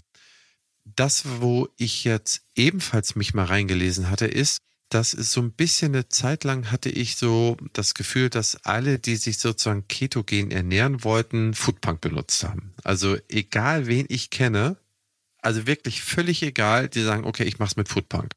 Das, 0.83 1.23
wo 1.39 1.69
ich 1.77 2.03
jetzt 2.03 2.41
ebenfalls 2.55 3.15
mich 3.15 3.33
mal 3.33 3.45
reingelesen 3.45 4.09
hatte, 4.09 4.27
ist, 4.27 4.59
das 4.89 5.13
ist 5.13 5.31
so 5.31 5.41
ein 5.41 5.51
bisschen 5.51 5.93
eine 5.93 6.09
Zeit 6.09 6.43
lang 6.43 6.71
hatte 6.71 6.89
ich 6.89 7.15
so 7.15 7.57
das 7.73 7.93
Gefühl, 7.93 8.29
dass 8.29 8.55
alle, 8.65 8.97
die 8.97 9.15
sich 9.15 9.37
sozusagen 9.37 9.87
ketogen 9.87 10.49
ernähren 10.49 11.03
wollten, 11.03 11.53
Foodpunk 11.53 12.01
benutzt 12.01 12.43
haben. 12.43 12.73
Also 12.83 13.17
egal 13.29 13.85
wen 13.85 14.07
ich 14.09 14.31
kenne, 14.31 14.77
also 15.41 15.67
wirklich 15.67 16.01
völlig 16.01 16.41
egal, 16.41 16.89
die 16.89 17.03
sagen, 17.03 17.25
okay, 17.25 17.43
ich 17.43 17.59
mach's 17.59 17.75
mit 17.75 17.87
Foodpunk. 17.87 18.31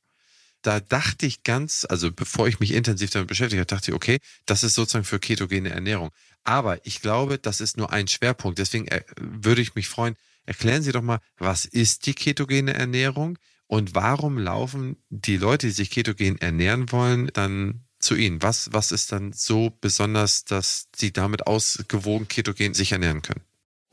Da 0.61 0.79
dachte 0.79 1.27
ich 1.27 1.43
ganz, 1.43 1.87
also 1.89 2.13
bevor 2.13 2.47
ich 2.47 2.61
mich 2.61 2.73
intensiv 2.73 3.11
damit 3.11 3.29
beschäftigt 3.29 3.59
habe, 3.59 3.67
dachte 3.67 3.91
ich, 3.91 3.95
okay, 3.95 4.19
das 4.47 4.63
ist 4.63 4.75
sozusagen 4.75 5.05
für 5.05 5.19
ketogene 5.19 5.71
Ernährung. 5.71 6.11
Aber 6.45 6.85
ich 6.87 7.01
glaube, 7.01 7.39
das 7.39 7.61
ist 7.61 7.77
nur 7.77 7.93
ein 7.93 8.07
Schwerpunkt. 8.07 8.59
Deswegen 8.59 8.87
äh, 8.89 9.03
würde 9.17 9.63
ich 9.63 9.75
mich 9.75 9.89
freuen, 9.89 10.17
erklären 10.45 10.83
Sie 10.83 10.93
doch 10.93 11.03
mal, 11.03 11.19
was 11.39 11.65
ist 11.65 12.07
die 12.07 12.15
ketogene 12.15 12.75
Ernährung? 12.75 13.39
Und 13.73 13.95
warum 13.95 14.37
laufen 14.37 14.97
die 15.09 15.39
Leute, 15.39 15.69
die 15.69 15.73
sich 15.73 15.91
ketogen 15.91 16.39
ernähren 16.39 16.93
wollen, 16.93 17.31
dann 17.33 17.87
zu 18.01 18.15
Ihnen? 18.15 18.43
Was, 18.43 18.69
was 18.75 18.93
ist 18.93 19.13
dann 19.13 19.33
so 19.33 19.71
besonders, 19.81 20.45
dass 20.45 20.89
Sie 20.95 21.11
damit 21.11 21.47
ausgewogen 21.47 22.29
ketogen 22.29 22.75
sich 22.75 22.93
ernähren 22.93 23.23
können? 23.23 23.41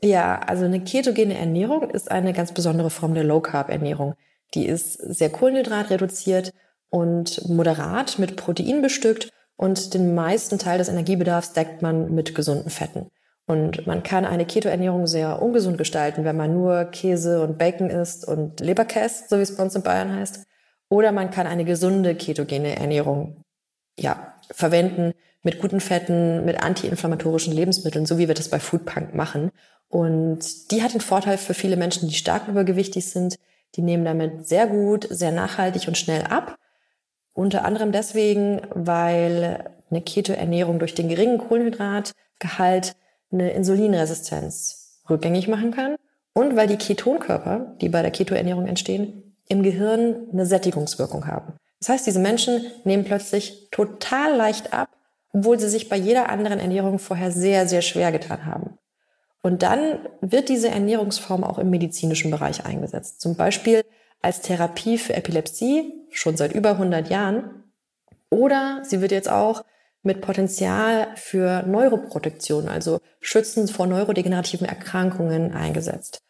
Ja, 0.02 0.38
also 0.40 0.66
eine 0.66 0.84
ketogene 0.84 1.38
Ernährung 1.38 1.88
ist 1.88 2.10
eine 2.10 2.34
ganz 2.34 2.52
besondere 2.52 2.90
Form 2.90 3.14
der 3.14 3.24
Low 3.24 3.40
Carb 3.40 3.70
Ernährung. 3.70 4.16
Die 4.52 4.66
ist 4.66 4.98
sehr 4.98 5.30
kohlenhydratreduziert 5.30 6.52
und 6.90 7.48
moderat 7.48 8.18
mit 8.18 8.36
Protein 8.36 8.82
bestückt 8.82 9.30
und 9.56 9.94
den 9.94 10.14
meisten 10.14 10.58
Teil 10.58 10.76
des 10.76 10.90
Energiebedarfs 10.90 11.54
deckt 11.54 11.80
man 11.80 12.14
mit 12.14 12.34
gesunden 12.34 12.68
Fetten. 12.68 13.10
Und 13.50 13.84
man 13.84 14.04
kann 14.04 14.24
eine 14.24 14.46
Keto-Ernährung 14.46 15.08
sehr 15.08 15.42
ungesund 15.42 15.76
gestalten, 15.76 16.24
wenn 16.24 16.36
man 16.36 16.54
nur 16.54 16.84
Käse 16.84 17.42
und 17.42 17.58
Bacon 17.58 17.90
isst 17.90 18.24
und 18.24 18.60
Leberkäse, 18.60 19.24
so 19.26 19.38
wie 19.38 19.42
es 19.42 19.56
bei 19.56 19.64
uns 19.64 19.74
in 19.74 19.82
Bayern 19.82 20.14
heißt. 20.14 20.44
Oder 20.88 21.10
man 21.10 21.32
kann 21.32 21.48
eine 21.48 21.64
gesunde 21.64 22.14
ketogene 22.14 22.76
Ernährung 22.76 23.42
ja, 23.98 24.34
verwenden 24.52 25.14
mit 25.42 25.60
guten 25.60 25.80
Fetten, 25.80 26.44
mit 26.44 26.62
antiinflammatorischen 26.62 27.52
Lebensmitteln, 27.52 28.06
so 28.06 28.18
wie 28.18 28.28
wir 28.28 28.36
das 28.36 28.50
bei 28.50 28.60
Foodpunk 28.60 29.16
machen. 29.16 29.50
Und 29.88 30.70
die 30.70 30.84
hat 30.84 30.94
den 30.94 31.00
Vorteil 31.00 31.36
für 31.36 31.54
viele 31.54 31.76
Menschen, 31.76 32.08
die 32.08 32.14
stark 32.14 32.46
übergewichtig 32.46 33.10
sind. 33.10 33.34
Die 33.74 33.82
nehmen 33.82 34.04
damit 34.04 34.46
sehr 34.46 34.68
gut, 34.68 35.08
sehr 35.10 35.32
nachhaltig 35.32 35.88
und 35.88 35.98
schnell 35.98 36.22
ab. 36.22 36.54
Unter 37.34 37.64
anderem 37.64 37.90
deswegen, 37.90 38.60
weil 38.72 39.72
eine 39.90 40.02
Keto-Ernährung 40.02 40.78
durch 40.78 40.94
den 40.94 41.08
geringen 41.08 41.38
Kohlenhydratgehalt 41.38 42.94
eine 43.32 43.52
Insulinresistenz 43.52 45.00
rückgängig 45.08 45.48
machen 45.48 45.70
kann 45.70 45.96
und 46.32 46.56
weil 46.56 46.68
die 46.68 46.76
Ketonkörper, 46.76 47.76
die 47.80 47.88
bei 47.88 48.02
der 48.02 48.10
Ketoernährung 48.10 48.66
entstehen, 48.66 49.36
im 49.48 49.62
Gehirn 49.62 50.28
eine 50.32 50.46
Sättigungswirkung 50.46 51.26
haben. 51.26 51.54
Das 51.80 51.88
heißt, 51.88 52.06
diese 52.06 52.20
Menschen 52.20 52.66
nehmen 52.84 53.04
plötzlich 53.04 53.68
total 53.70 54.36
leicht 54.36 54.72
ab, 54.72 54.88
obwohl 55.32 55.58
sie 55.58 55.68
sich 55.68 55.88
bei 55.88 55.96
jeder 55.96 56.28
anderen 56.28 56.60
Ernährung 56.60 56.98
vorher 56.98 57.30
sehr, 57.32 57.66
sehr 57.66 57.82
schwer 57.82 58.12
getan 58.12 58.46
haben. 58.46 58.78
Und 59.42 59.62
dann 59.62 60.08
wird 60.20 60.48
diese 60.48 60.68
Ernährungsform 60.68 61.44
auch 61.44 61.58
im 61.58 61.70
medizinischen 61.70 62.30
Bereich 62.30 62.66
eingesetzt. 62.66 63.20
Zum 63.20 63.36
Beispiel 63.36 63.82
als 64.20 64.42
Therapie 64.42 64.98
für 64.98 65.14
Epilepsie, 65.14 65.94
schon 66.10 66.36
seit 66.36 66.52
über 66.52 66.72
100 66.72 67.08
Jahren. 67.08 67.64
Oder 68.28 68.82
sie 68.84 69.00
wird 69.00 69.12
jetzt 69.12 69.30
auch 69.30 69.64
mit 70.02 70.20
Potenzial 70.20 71.08
für 71.16 71.62
Neuroprotektion, 71.62 72.68
also 72.68 73.00
schützend 73.20 73.70
vor 73.70 73.86
neurodegenerativen 73.86 74.66
Erkrankungen 74.66 75.52
eingesetzt. 75.52 76.22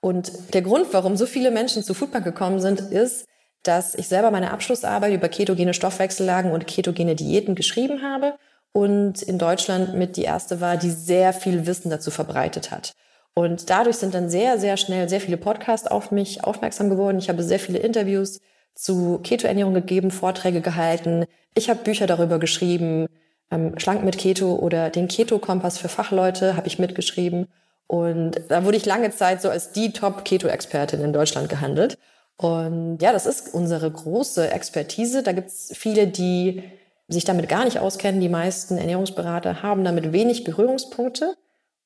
Und 0.00 0.54
der 0.54 0.62
Grund, 0.62 0.86
warum 0.92 1.16
so 1.16 1.26
viele 1.26 1.50
Menschen 1.50 1.82
zu 1.82 1.94
Foodbank 1.94 2.24
gekommen 2.24 2.60
sind, 2.60 2.80
ist, 2.80 3.26
dass 3.64 3.94
ich 3.94 4.06
selber 4.06 4.30
meine 4.30 4.52
Abschlussarbeit 4.52 5.12
über 5.12 5.28
ketogene 5.28 5.74
Stoffwechsellagen 5.74 6.52
und 6.52 6.66
ketogene 6.66 7.16
Diäten 7.16 7.54
geschrieben 7.56 8.02
habe 8.02 8.34
und 8.72 9.22
in 9.22 9.38
Deutschland 9.38 9.94
mit 9.94 10.16
die 10.16 10.22
erste 10.22 10.60
war, 10.60 10.76
die 10.76 10.90
sehr 10.90 11.32
viel 11.32 11.66
Wissen 11.66 11.90
dazu 11.90 12.10
verbreitet 12.10 12.70
hat. 12.70 12.92
Und 13.34 13.68
dadurch 13.70 13.96
sind 13.96 14.14
dann 14.14 14.30
sehr, 14.30 14.58
sehr 14.58 14.76
schnell 14.76 15.08
sehr 15.08 15.20
viele 15.20 15.36
Podcasts 15.36 15.88
auf 15.88 16.10
mich 16.10 16.44
aufmerksam 16.44 16.88
geworden. 16.88 17.18
Ich 17.18 17.28
habe 17.28 17.42
sehr 17.42 17.58
viele 17.58 17.78
Interviews 17.78 18.40
zu 18.76 19.18
Ketoernährung 19.22 19.74
gegeben, 19.74 20.10
Vorträge 20.10 20.60
gehalten. 20.60 21.24
Ich 21.54 21.68
habe 21.68 21.82
Bücher 21.82 22.06
darüber 22.06 22.38
geschrieben. 22.38 23.06
Ähm, 23.50 23.78
Schlank 23.78 24.04
mit 24.04 24.18
Keto 24.18 24.54
oder 24.54 24.90
den 24.90 25.08
Keto-Kompass 25.08 25.78
für 25.78 25.88
Fachleute 25.88 26.56
habe 26.56 26.68
ich 26.68 26.78
mitgeschrieben. 26.78 27.48
Und 27.88 28.40
da 28.48 28.64
wurde 28.64 28.76
ich 28.76 28.84
lange 28.84 29.10
Zeit 29.10 29.40
so 29.40 29.48
als 29.48 29.72
die 29.72 29.92
Top-Keto-Expertin 29.92 31.00
in 31.00 31.12
Deutschland 31.12 31.48
gehandelt. 31.48 31.98
Und 32.36 32.98
ja, 33.00 33.12
das 33.12 33.26
ist 33.26 33.54
unsere 33.54 33.90
große 33.90 34.50
Expertise. 34.50 35.22
Da 35.22 35.32
gibt 35.32 35.48
es 35.48 35.72
viele, 35.74 36.06
die 36.06 36.62
sich 37.08 37.24
damit 37.24 37.48
gar 37.48 37.64
nicht 37.64 37.78
auskennen. 37.78 38.20
Die 38.20 38.28
meisten 38.28 38.76
Ernährungsberater 38.76 39.62
haben 39.62 39.84
damit 39.84 40.12
wenig 40.12 40.44
Berührungspunkte. 40.44 41.36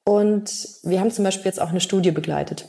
Und 0.05 0.69
wir 0.83 0.99
haben 0.99 1.11
zum 1.11 1.25
Beispiel 1.25 1.47
jetzt 1.47 1.61
auch 1.61 1.69
eine 1.69 1.81
Studie 1.81 2.11
begleitet. 2.11 2.67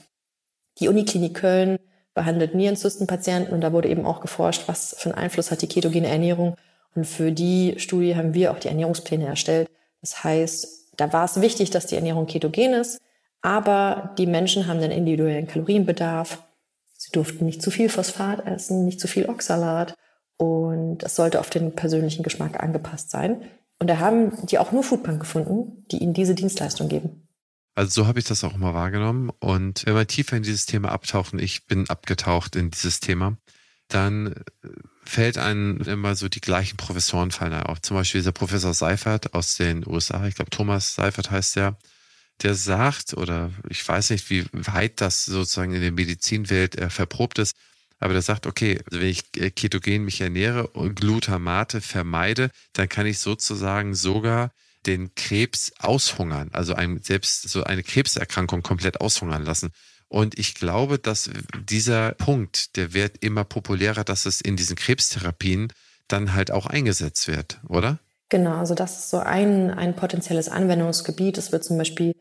Die 0.80 0.90
Uniklinik 0.90 1.34
Köln 1.34 1.80
behandelt 2.14 2.56
Nierenzystenpatienten 2.56 3.54
und 3.54 3.62
da 3.62 3.72
wurde 3.72 3.90
eben 3.90 4.06
auch 4.06 4.22
geforscht, 4.22 4.64
was 4.68 4.96
für 4.98 5.10
einen 5.10 5.18
Einfluss 5.18 5.52
hat 5.52 5.62
die 5.62 5.68
ketogene 5.68 6.08
Ernährung. 6.08 6.56
Und 6.96 7.06
für 7.06 7.32
die 7.32 7.76
Studie 7.78 8.16
haben 8.16 8.34
wir 8.34 8.52
auch 8.52 8.60
die 8.60 8.68
Ernährungspläne 8.68 9.26
erstellt. 9.26 9.70
Das 10.02 10.24
heißt, 10.24 10.96
da 10.98 11.14
war 11.14 11.26
es 11.26 11.40
wichtig, 11.40 11.70
dass 11.70 11.86
die 11.86 11.96
Ernährung 11.96 12.28
ketogen 12.28 12.74
ist, 12.74 13.00
aber 13.42 14.14
die 14.18 14.28
Menschen 14.28 14.68
haben 14.68 14.82
den 14.82 14.92
individuellen 14.92 15.48
Kalorienbedarf. 15.48 16.44
Sie 16.98 17.12
durften 17.12 17.46
nicht 17.46 17.62
zu 17.62 17.72
viel 17.72 17.90
Phosphat 17.90 18.46
essen, 18.46 18.86
nicht 18.86 19.00
zu 19.00 19.08
viel 19.08 19.30
Oxalat 19.30 19.96
und 20.38 21.00
das 21.00 21.16
sollte 21.16 21.40
auf 21.40 21.50
den 21.50 21.74
persönlichen 21.74 22.24
Geschmack 22.24 22.62
angepasst 22.62 23.10
sein. 23.10 23.44
Und 23.80 23.90
da 23.90 24.00
haben 24.00 24.46
die 24.48 24.60
auch 24.60 24.72
nur 24.72 24.84
Foodbank 24.84 25.20
gefunden, 25.20 25.86
die 25.92 26.00
ihnen 26.00 26.14
diese 26.14 26.36
Dienstleistung 26.36 26.90
geben. 26.90 27.28
Also 27.76 28.02
so 28.02 28.08
habe 28.08 28.20
ich 28.20 28.26
das 28.26 28.44
auch 28.44 28.58
mal 28.58 28.74
wahrgenommen. 28.74 29.30
Und 29.40 29.86
wenn 29.86 29.96
wir 29.96 30.08
tiefer 30.08 30.38
in 30.38 30.44
dieses 30.44 30.66
Thema 30.66 30.90
abtauchen, 30.92 31.40
ich 31.40 31.66
bin 31.68 31.90
abgetaucht 31.90 32.56
in 32.56 32.70
dieses 32.72 33.00
Thema, 33.00 33.38
dann 33.88 34.28
äh, 34.28 34.70
fällt 35.04 35.38
einem 35.38 35.82
immer 35.82 36.16
so 36.16 36.30
die 36.30 36.42
gleichen 36.42 36.78
Professoren 36.78 37.32
fallen 37.32 37.54
auf. 37.54 37.82
Zum 37.82 37.98
Beispiel 37.98 38.22
dieser 38.22 38.32
Professor 38.32 38.74
Seifert 38.74 39.34
aus 39.34 39.56
den 39.56 39.86
USA, 39.88 40.26
ich 40.28 40.36
glaube 40.36 40.52
Thomas 40.52 40.96
Seifert 40.96 41.32
heißt 41.32 41.56
der, 41.56 41.78
der 42.42 42.56
sagt, 42.56 43.14
oder 43.14 43.52
ich 43.70 43.88
weiß 43.88 44.10
nicht, 44.12 44.30
wie 44.30 44.46
weit 44.52 45.02
das 45.02 45.26
sozusagen 45.26 45.74
in 45.74 45.82
der 45.82 45.92
Medizinwelt 45.92 46.78
äh, 46.78 46.90
verprobt 46.90 47.40
ist, 47.40 47.56
aber 48.00 48.14
der 48.14 48.22
sagt, 48.24 48.48
okay, 48.48 48.80
wenn 48.90 49.08
ich 49.08 49.24
äh, 49.38 49.52
ketogen 49.52 50.04
mich 50.04 50.22
ernähre 50.22 50.68
und 50.68 50.96
Glutamate 50.96 51.82
vermeide, 51.82 52.50
dann 52.74 52.90
kann 52.90 53.06
ich 53.06 53.20
sozusagen 53.20 53.94
sogar 53.94 54.52
den 54.86 55.14
Krebs 55.16 55.72
aushungern, 55.80 56.50
also 56.54 56.74
einem 56.74 57.00
selbst 57.02 57.50
so 57.50 57.64
eine 57.64 57.84
Krebserkrankung 57.84 58.64
komplett 58.64 59.02
aushungern 59.02 59.44
lassen. 59.44 59.72
Und 60.08 60.38
ich 60.38 60.56
glaube, 60.56 61.00
dass 61.00 61.30
dieser 61.70 62.12
Punkt, 62.14 62.76
der 62.76 62.94
wird 62.94 63.24
immer 63.24 63.44
populärer, 63.46 64.04
dass 64.04 64.26
es 64.26 64.42
in 64.42 64.58
diesen 64.58 64.76
Krebstherapien 64.76 65.72
dann 66.08 66.34
halt 66.34 66.52
auch 66.52 66.66
eingesetzt 66.66 67.28
wird, 67.28 67.60
oder? 67.68 68.00
Genau, 68.28 68.58
also 68.58 68.76
das 68.76 69.00
ist 69.00 69.10
so 69.10 69.20
ein, 69.20 69.72
ein 69.72 69.96
potenzielles 69.96 70.50
Anwendungsgebiet. 70.50 71.38
Es 71.38 71.52
wird 71.52 71.64
zum 71.64 71.78
Beispiel, 71.78 72.14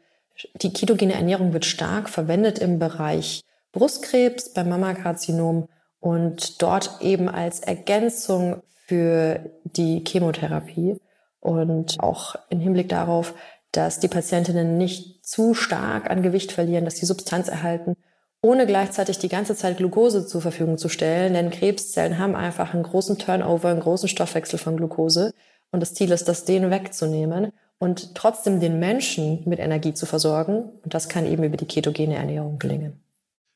die 0.63 0.73
ketogene 0.73 1.15
Ernährung 1.15 1.53
wird 1.53 1.65
stark 1.65 2.09
verwendet 2.09 2.59
im 2.59 2.79
Bereich 2.79 3.43
Brustkrebs, 3.73 4.53
beim 4.53 4.69
Mammakarzinom 4.69 5.69
und 6.01 6.63
dort 6.63 7.01
eben 7.01 7.29
als 7.29 7.61
Ergänzung 7.61 8.63
für 8.87 9.51
die 9.65 10.05
Chemotherapie 10.07 10.97
und 11.41 12.01
auch 12.01 12.37
im 12.49 12.61
Hinblick 12.61 12.89
darauf, 12.89 13.35
dass 13.73 14.01
die 14.01 14.09
Patientinnen 14.09 14.77
nicht 14.77 15.25
zu 15.25 15.55
stark 15.55 16.11
an 16.11 16.23
Gewicht 16.23 16.53
verlieren, 16.53 16.85
dass 16.85 16.97
sie 16.97 17.07
Substanz 17.07 17.49
erhalten, 17.49 17.97
ohne 18.43 18.67
gleichzeitig 18.67 19.19
die 19.19 19.29
ganze 19.29 19.55
Zeit 19.55 19.77
Glucose 19.77 20.27
zur 20.27 20.41
Verfügung 20.41 20.79
zu 20.79 20.89
stellen, 20.89 21.35
denn 21.35 21.51
Krebszellen 21.51 22.19
haben 22.19 22.35
einfach 22.35 22.75
einen 22.75 22.83
großen 22.83 23.19
Turnover, 23.19 23.69
einen 23.69 23.81
großen 23.81 24.09
Stoffwechsel 24.09 24.59
von 24.59 24.77
Glucose 24.77 25.35
und 25.71 25.81
das 25.81 25.95
Ziel 25.95 26.11
ist, 26.11 26.27
das 26.29 26.45
denen 26.45 26.71
wegzunehmen 26.71 27.53
und 27.81 28.15
trotzdem 28.15 28.61
den 28.61 28.79
Menschen 28.79 29.43
mit 29.49 29.59
Energie 29.59 29.95
zu 29.95 30.07
versorgen. 30.07 30.71
Und 30.83 30.95
das 30.95 31.09
kann 31.09 31.27
eben 31.27 31.43
über 31.43 31.57
die 31.57 31.67
ketogene 31.67 32.17
Ernährung 32.17 32.59
gelingen. 32.59 33.01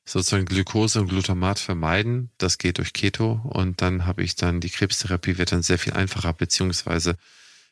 Sozusagen 0.06 0.46
Glucose 0.46 1.00
und 1.00 1.08
Glutamat 1.08 1.58
vermeiden. 1.58 2.30
Das 2.38 2.58
geht 2.58 2.78
durch 2.78 2.92
Keto. 2.92 3.40
Und 3.44 3.82
dann 3.82 4.06
habe 4.06 4.22
ich 4.22 4.34
dann 4.34 4.60
die 4.60 4.70
Krebstherapie 4.70 5.38
wird 5.38 5.52
dann 5.52 5.62
sehr 5.62 5.78
viel 5.78 5.92
einfacher, 5.92 6.32
beziehungsweise 6.32 7.16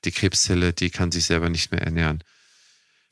die 0.04 0.12
Krebszelle, 0.12 0.72
die 0.72 0.90
kann 0.90 1.12
sich 1.12 1.24
selber 1.24 1.48
nicht 1.48 1.70
mehr 1.70 1.82
ernähren. 1.82 2.22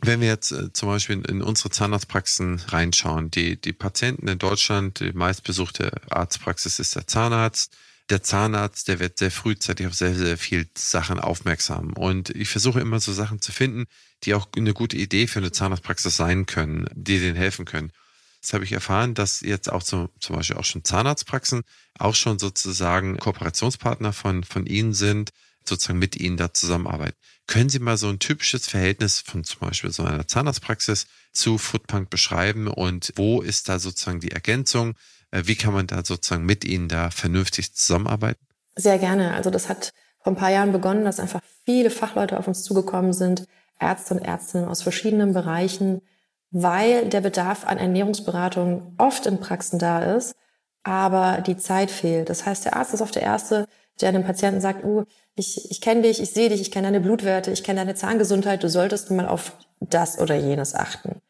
Wenn 0.02 0.20
wir 0.20 0.28
jetzt 0.28 0.52
äh, 0.52 0.72
zum 0.72 0.88
Beispiel 0.88 1.22
in, 1.28 1.42
unsere 1.42 1.70
Zahnarztpraxen 1.70 2.60
reinschauen, 2.68 3.30
die, 3.30 3.60
die 3.60 3.72
Patienten 3.72 4.28
in 4.28 4.38
Deutschland, 4.38 5.00
die 5.00 5.12
meistbesuchte 5.12 5.92
Arztpraxis 6.08 6.78
ist 6.78 6.96
der 6.96 7.06
Zahnarzt. 7.06 7.76
Der 8.08 8.22
Zahnarzt, 8.22 8.88
der 8.88 8.98
wird 8.98 9.18
sehr 9.18 9.30
frühzeitig 9.30 9.86
auf 9.86 9.94
sehr, 9.94 10.14
sehr 10.14 10.38
viel 10.38 10.68
Sachen 10.76 11.20
aufmerksam. 11.20 11.92
Und 11.92 12.30
ich 12.30 12.48
versuche 12.48 12.80
immer 12.80 12.98
so 12.98 13.12
Sachen 13.12 13.40
zu 13.40 13.52
finden, 13.52 13.86
die 14.24 14.34
auch 14.34 14.48
eine 14.56 14.72
gute 14.72 14.96
Idee 14.96 15.26
für 15.26 15.38
eine 15.38 15.52
Zahnarztpraxis 15.52 16.16
sein 16.16 16.46
können, 16.46 16.86
die 16.94 17.20
denen 17.20 17.36
helfen 17.36 17.66
können. 17.66 17.92
Das 18.40 18.54
habe 18.54 18.64
ich 18.64 18.72
erfahren, 18.72 19.14
dass 19.14 19.42
jetzt 19.42 19.70
auch 19.70 19.82
zum, 19.82 20.08
zum 20.18 20.36
Beispiel 20.36 20.56
auch 20.56 20.64
schon 20.64 20.82
Zahnarztpraxen 20.82 21.62
auch 21.98 22.14
schon 22.14 22.38
sozusagen 22.38 23.18
Kooperationspartner 23.18 24.14
von, 24.14 24.44
von 24.44 24.64
Ihnen 24.66 24.94
sind, 24.94 25.30
sozusagen 25.68 25.98
mit 25.98 26.16
Ihnen 26.16 26.36
da 26.36 26.52
zusammenarbeiten. 26.52 27.16
Können 27.46 27.68
Sie 27.68 27.78
mal 27.78 27.96
so 27.96 28.08
ein 28.08 28.18
typisches 28.18 28.68
Verhältnis 28.68 29.20
von 29.20 29.44
zum 29.44 29.60
Beispiel 29.60 29.90
so 29.90 30.04
einer 30.04 30.26
Zahnarztpraxis 30.26 31.06
zu 31.32 31.58
Foodpunk 31.58 32.10
beschreiben 32.10 32.68
und 32.68 33.12
wo 33.16 33.40
ist 33.40 33.68
da 33.68 33.78
sozusagen 33.78 34.20
die 34.20 34.30
Ergänzung? 34.30 34.94
Äh, 35.30 35.42
wie 35.46 35.56
kann 35.56 35.72
man 35.72 35.86
da 35.86 36.04
sozusagen 36.04 36.44
mit 36.44 36.64
Ihnen 36.64 36.88
da 36.88 37.10
vernünftig 37.10 37.74
zusammenarbeiten? 37.74 38.44
Sehr 38.76 38.98
gerne. 38.98 39.34
Also 39.34 39.50
das 39.50 39.68
hat 39.68 39.92
vor 40.22 40.32
ein 40.32 40.36
paar 40.36 40.50
Jahren 40.50 40.72
begonnen, 40.72 41.04
dass 41.04 41.20
einfach 41.20 41.40
viele 41.64 41.90
Fachleute 41.90 42.38
auf 42.38 42.46
uns 42.46 42.62
zugekommen 42.62 43.12
sind, 43.12 43.46
Ärzte 43.78 44.14
und 44.14 44.20
Ärztinnen 44.20 44.68
aus 44.68 44.82
verschiedenen 44.82 45.32
Bereichen, 45.32 46.02
weil 46.50 47.08
der 47.08 47.20
Bedarf 47.20 47.66
an 47.66 47.78
Ernährungsberatung 47.78 48.94
oft 48.98 49.26
in 49.26 49.40
Praxen 49.40 49.78
da 49.78 50.16
ist, 50.16 50.34
aber 50.82 51.40
die 51.40 51.56
Zeit 51.56 51.90
fehlt. 51.90 52.28
Das 52.28 52.44
heißt, 52.44 52.64
der 52.64 52.76
Arzt 52.76 52.94
ist 52.94 53.00
oft 53.00 53.14
der 53.14 53.22
Erste, 53.22 53.66
der 54.02 54.12
dem 54.12 54.24
Patienten 54.24 54.60
sagt, 54.60 54.84
uh, 54.84 55.04
ich, 55.34 55.70
ich 55.70 55.80
kenne 55.80 56.02
dich, 56.02 56.20
ich 56.20 56.30
sehe 56.30 56.48
dich, 56.48 56.60
ich 56.60 56.70
kenne 56.70 56.88
deine 56.88 57.00
Blutwerte, 57.00 57.50
ich 57.50 57.64
kenne 57.64 57.80
deine 57.80 57.94
Zahngesundheit, 57.94 58.62
du 58.62 58.68
solltest 58.68 59.10
mal 59.10 59.28
auf 59.28 59.52
das 59.80 60.18
oder 60.18 60.34
jenes 60.34 60.74
achten. 60.74 61.20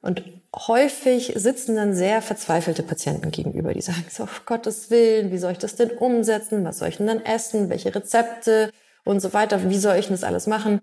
Und 0.00 0.22
häufig 0.54 1.32
sitzen 1.34 1.76
dann 1.76 1.94
sehr 1.94 2.20
verzweifelte 2.20 2.82
Patienten 2.82 3.30
gegenüber, 3.30 3.72
die 3.72 3.80
sagen, 3.80 4.04
so, 4.10 4.24
auf 4.24 4.44
Gottes 4.44 4.90
Willen, 4.90 5.32
wie 5.32 5.38
soll 5.38 5.52
ich 5.52 5.58
das 5.58 5.76
denn 5.76 5.90
umsetzen? 5.90 6.62
Was 6.64 6.78
soll 6.78 6.88
ich 6.88 6.98
denn 6.98 7.06
dann 7.06 7.24
essen? 7.24 7.70
Welche 7.70 7.94
Rezepte 7.94 8.70
und 9.04 9.20
so 9.20 9.32
weiter? 9.32 9.70
Wie 9.70 9.78
soll 9.78 9.96
ich 9.96 10.06
denn 10.06 10.14
das 10.14 10.24
alles 10.24 10.46
machen? 10.46 10.80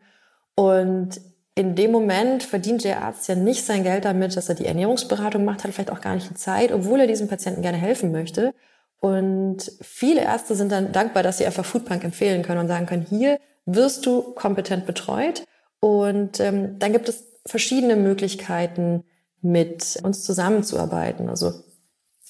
Und 0.55 1.21
in 1.53 1.75
dem 1.75 1.91
Moment 1.91 2.41
verdient 2.41 2.83
der 2.83 3.03
Arzt 3.03 3.27
ja 3.27 3.35
nicht 3.35 3.63
sein 3.63 3.83
Geld 3.83 4.05
damit, 4.05 4.35
dass 4.35 4.49
er 4.49 4.55
die 4.55 4.65
Ernährungsberatung 4.65 5.45
macht, 5.45 5.63
hat 5.63 5.71
vielleicht 5.71 5.91
auch 5.91 6.01
gar 6.01 6.15
nicht 6.15 6.29
die 6.29 6.35
Zeit, 6.35 6.71
obwohl 6.71 7.01
er 7.01 7.07
diesem 7.07 7.27
Patienten 7.27 7.61
gerne 7.61 7.77
helfen 7.77 8.11
möchte. 8.11 8.55
Und 9.01 9.71
viele 9.81 10.21
Ärzte 10.21 10.55
sind 10.55 10.71
dann 10.71 10.93
dankbar, 10.93 11.23
dass 11.23 11.39
sie 11.39 11.45
einfach 11.45 11.65
Foodpunk 11.65 12.03
empfehlen 12.03 12.43
können 12.43 12.61
und 12.61 12.67
sagen 12.67 12.85
können, 12.85 13.05
hier 13.07 13.39
wirst 13.65 14.05
du 14.05 14.21
kompetent 14.21 14.85
betreut. 14.85 15.43
Und 15.79 16.39
ähm, 16.39 16.79
dann 16.79 16.93
gibt 16.93 17.09
es 17.09 17.25
verschiedene 17.45 17.95
Möglichkeiten, 17.95 19.03
mit 19.41 19.99
uns 20.03 20.23
zusammenzuarbeiten. 20.23 21.27
Also 21.29 21.53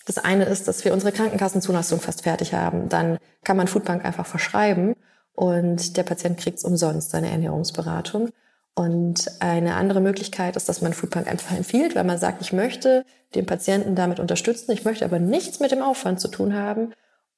das 0.05 0.17
eine 0.17 0.45
ist, 0.45 0.67
dass 0.67 0.83
wir 0.85 0.93
unsere 0.93 1.11
Krankenkassenzulassung 1.11 1.99
fast 1.99 2.23
fertig 2.23 2.53
haben. 2.53 2.89
Dann 2.89 3.17
kann 3.43 3.57
man 3.57 3.67
Foodbank 3.67 4.05
einfach 4.05 4.25
verschreiben 4.25 4.95
und 5.33 5.97
der 5.97 6.03
Patient 6.03 6.37
kriegt 6.39 6.63
umsonst 6.63 7.11
seine 7.11 7.29
Ernährungsberatung. 7.29 8.29
Und 8.73 9.29
eine 9.39 9.75
andere 9.75 9.99
Möglichkeit 9.99 10.55
ist, 10.55 10.69
dass 10.69 10.81
man 10.81 10.93
Foodbank 10.93 11.27
einfach 11.27 11.55
empfiehlt, 11.55 11.95
weil 11.95 12.05
man 12.05 12.17
sagt, 12.17 12.41
ich 12.41 12.53
möchte 12.53 13.05
den 13.35 13.45
Patienten 13.45 13.95
damit 13.95 14.19
unterstützen, 14.19 14.71
ich 14.71 14.85
möchte 14.85 15.05
aber 15.05 15.19
nichts 15.19 15.59
mit 15.59 15.71
dem 15.71 15.81
Aufwand 15.81 16.21
zu 16.21 16.29
tun 16.29 16.55
haben. 16.55 16.93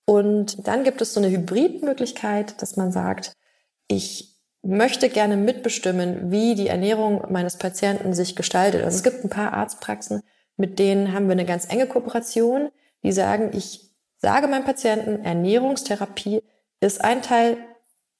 Und 0.05 0.67
dann 0.67 0.83
gibt 0.83 1.01
es 1.01 1.13
so 1.13 1.19
eine 1.19 1.29
Hybridmöglichkeit, 1.29 2.61
dass 2.61 2.77
man 2.77 2.91
sagt, 2.91 3.33
ich 3.87 4.33
möchte 4.61 5.09
gerne 5.09 5.35
mitbestimmen, 5.37 6.31
wie 6.31 6.55
die 6.55 6.67
Ernährung 6.67 7.25
meines 7.29 7.57
Patienten 7.57 8.13
sich 8.13 8.35
gestaltet. 8.35 8.83
Also 8.83 8.97
es 8.97 9.03
gibt 9.03 9.23
ein 9.23 9.29
paar 9.29 9.53
Arztpraxen, 9.53 10.21
mit 10.55 10.79
denen 10.79 11.13
haben 11.13 11.25
wir 11.25 11.33
eine 11.33 11.45
ganz 11.45 11.65
enge 11.71 11.87
Kooperation, 11.87 12.69
die 13.03 13.11
sagen, 13.11 13.51
ich 13.53 13.91
sage 14.17 14.47
meinem 14.47 14.63
Patienten, 14.63 15.23
Ernährungstherapie 15.23 16.43
ist 16.79 17.03
ein 17.03 17.21
Teil 17.21 17.57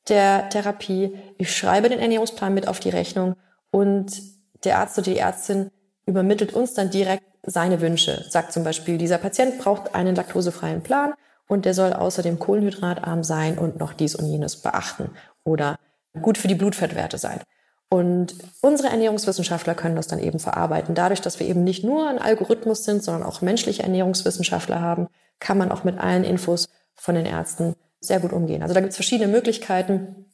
der 0.10 0.50
Therapie. 0.50 1.18
Ich 1.38 1.56
schreibe 1.56 1.90
den 1.90 2.00
Ernährungsplan 2.00 2.54
mit 2.54 2.68
auf 2.68 2.80
die 2.80 2.90
Rechnung 2.90 3.36
und 3.72 4.22
der 4.64 4.80
Arzt 4.80 4.98
oder 4.98 5.12
die 5.12 5.18
Ärztin 5.18 5.72
übermittelt 6.06 6.54
uns 6.54 6.74
dann 6.74 6.90
direkt 6.90 7.24
seine 7.44 7.82
Wünsche. 7.82 8.26
Sagt 8.30 8.54
zum 8.54 8.64
Beispiel, 8.64 8.98
dieser 8.98 9.18
Patient 9.18 9.60
braucht 9.60 9.96
einen 9.96 10.16
laktosefreien 10.16 10.82
Plan 10.82 11.14
und 11.48 11.66
der 11.66 11.74
soll 11.74 11.94
außerdem 11.94 12.40
kohlenhydratarm 12.40 13.24
sein 13.24 13.58
und 13.58 13.80
noch 13.80 13.94
dies 13.94 14.16
und 14.16 14.26
jenes 14.26 14.62
beachten 14.62 15.10
oder 15.44 15.78
gut 16.22 16.38
für 16.38 16.48
die 16.48 16.56
Blutfettwerte 16.56 17.18
sein. 17.18 17.42
Und 17.90 18.36
unsere 18.62 18.90
Ernährungswissenschaftler 18.90 19.76
können 19.76 19.96
das 19.96 20.08
dann 20.08 20.20
eben 20.20 20.40
verarbeiten. 20.40 20.96
Dadurch, 20.96 21.22
dass 21.22 21.40
wir 21.40 21.48
eben 21.48 21.64
nicht 21.64 21.84
nur 21.84 22.10
ein 22.10 22.18
Algorithmus 22.18 22.86
sind, 22.86 23.04
sondern 23.04 23.24
auch 23.24 23.42
menschliche 23.42 23.84
Ernährungswissenschaftler 23.84 24.82
haben, 24.82 25.08
kann 25.40 25.60
man 25.60 25.72
auch 25.72 25.84
mit 25.84 26.00
allen 26.00 26.24
Infos 26.24 26.70
von 26.96 27.14
den 27.14 27.26
Ärzten 27.26 27.76
sehr 28.06 28.20
gut 28.20 28.34
umgehen. 28.34 28.62
Also 28.62 28.74
da 28.74 28.80
gibt 28.80 28.92
es 28.92 28.98
verschiedene 28.98 29.32
Möglichkeiten. 29.32 30.26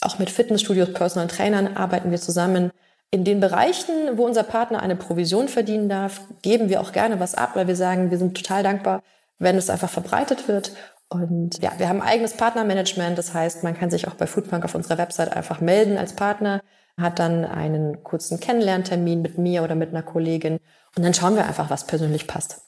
Auch 0.00 0.18
mit 0.18 0.30
Fitnessstudios, 0.30 0.92
Personal 0.92 1.28
Trainern 1.28 1.76
arbeiten 1.76 2.10
wir 2.10 2.20
zusammen. 2.20 2.70
In 3.10 3.24
den 3.24 3.40
Bereichen, 3.40 3.92
wo 4.16 4.26
unser 4.26 4.42
Partner 4.42 4.80
eine 4.80 4.96
Provision 4.96 5.48
verdienen 5.48 5.88
darf, 5.88 6.20
geben 6.42 6.68
wir 6.68 6.80
auch 6.80 6.92
gerne 6.92 7.20
was 7.20 7.34
ab, 7.34 7.52
weil 7.54 7.66
wir 7.66 7.76
sagen, 7.76 8.10
wir 8.10 8.18
sind 8.18 8.36
total 8.36 8.62
dankbar, 8.62 9.02
wenn 9.38 9.56
es 9.56 9.70
einfach 9.70 9.88
verbreitet 9.88 10.46
wird. 10.46 10.72
Und 11.08 11.62
ja, 11.62 11.72
wir 11.78 11.88
haben 11.88 12.02
eigenes 12.02 12.34
Partnermanagement. 12.34 13.16
Das 13.16 13.32
heißt, 13.32 13.64
man 13.64 13.76
kann 13.76 13.90
sich 13.90 14.06
auch 14.08 14.14
bei 14.14 14.26
Foodpunk 14.26 14.64
auf 14.64 14.74
unserer 14.74 14.98
Website 14.98 15.34
einfach 15.34 15.60
melden 15.60 15.96
als 15.96 16.12
Partner, 16.12 16.60
hat 16.98 17.18
dann 17.18 17.44
einen 17.46 18.02
kurzen 18.04 18.40
Kennenlerntermin 18.40 19.22
mit 19.22 19.38
mir 19.38 19.62
oder 19.62 19.74
mit 19.74 19.88
einer 19.90 20.02
Kollegin. 20.02 20.58
Und 20.96 21.02
dann 21.02 21.14
schauen 21.14 21.34
wir 21.34 21.46
einfach, 21.46 21.70
was 21.70 21.86
persönlich 21.86 22.26
passt. 22.26 22.67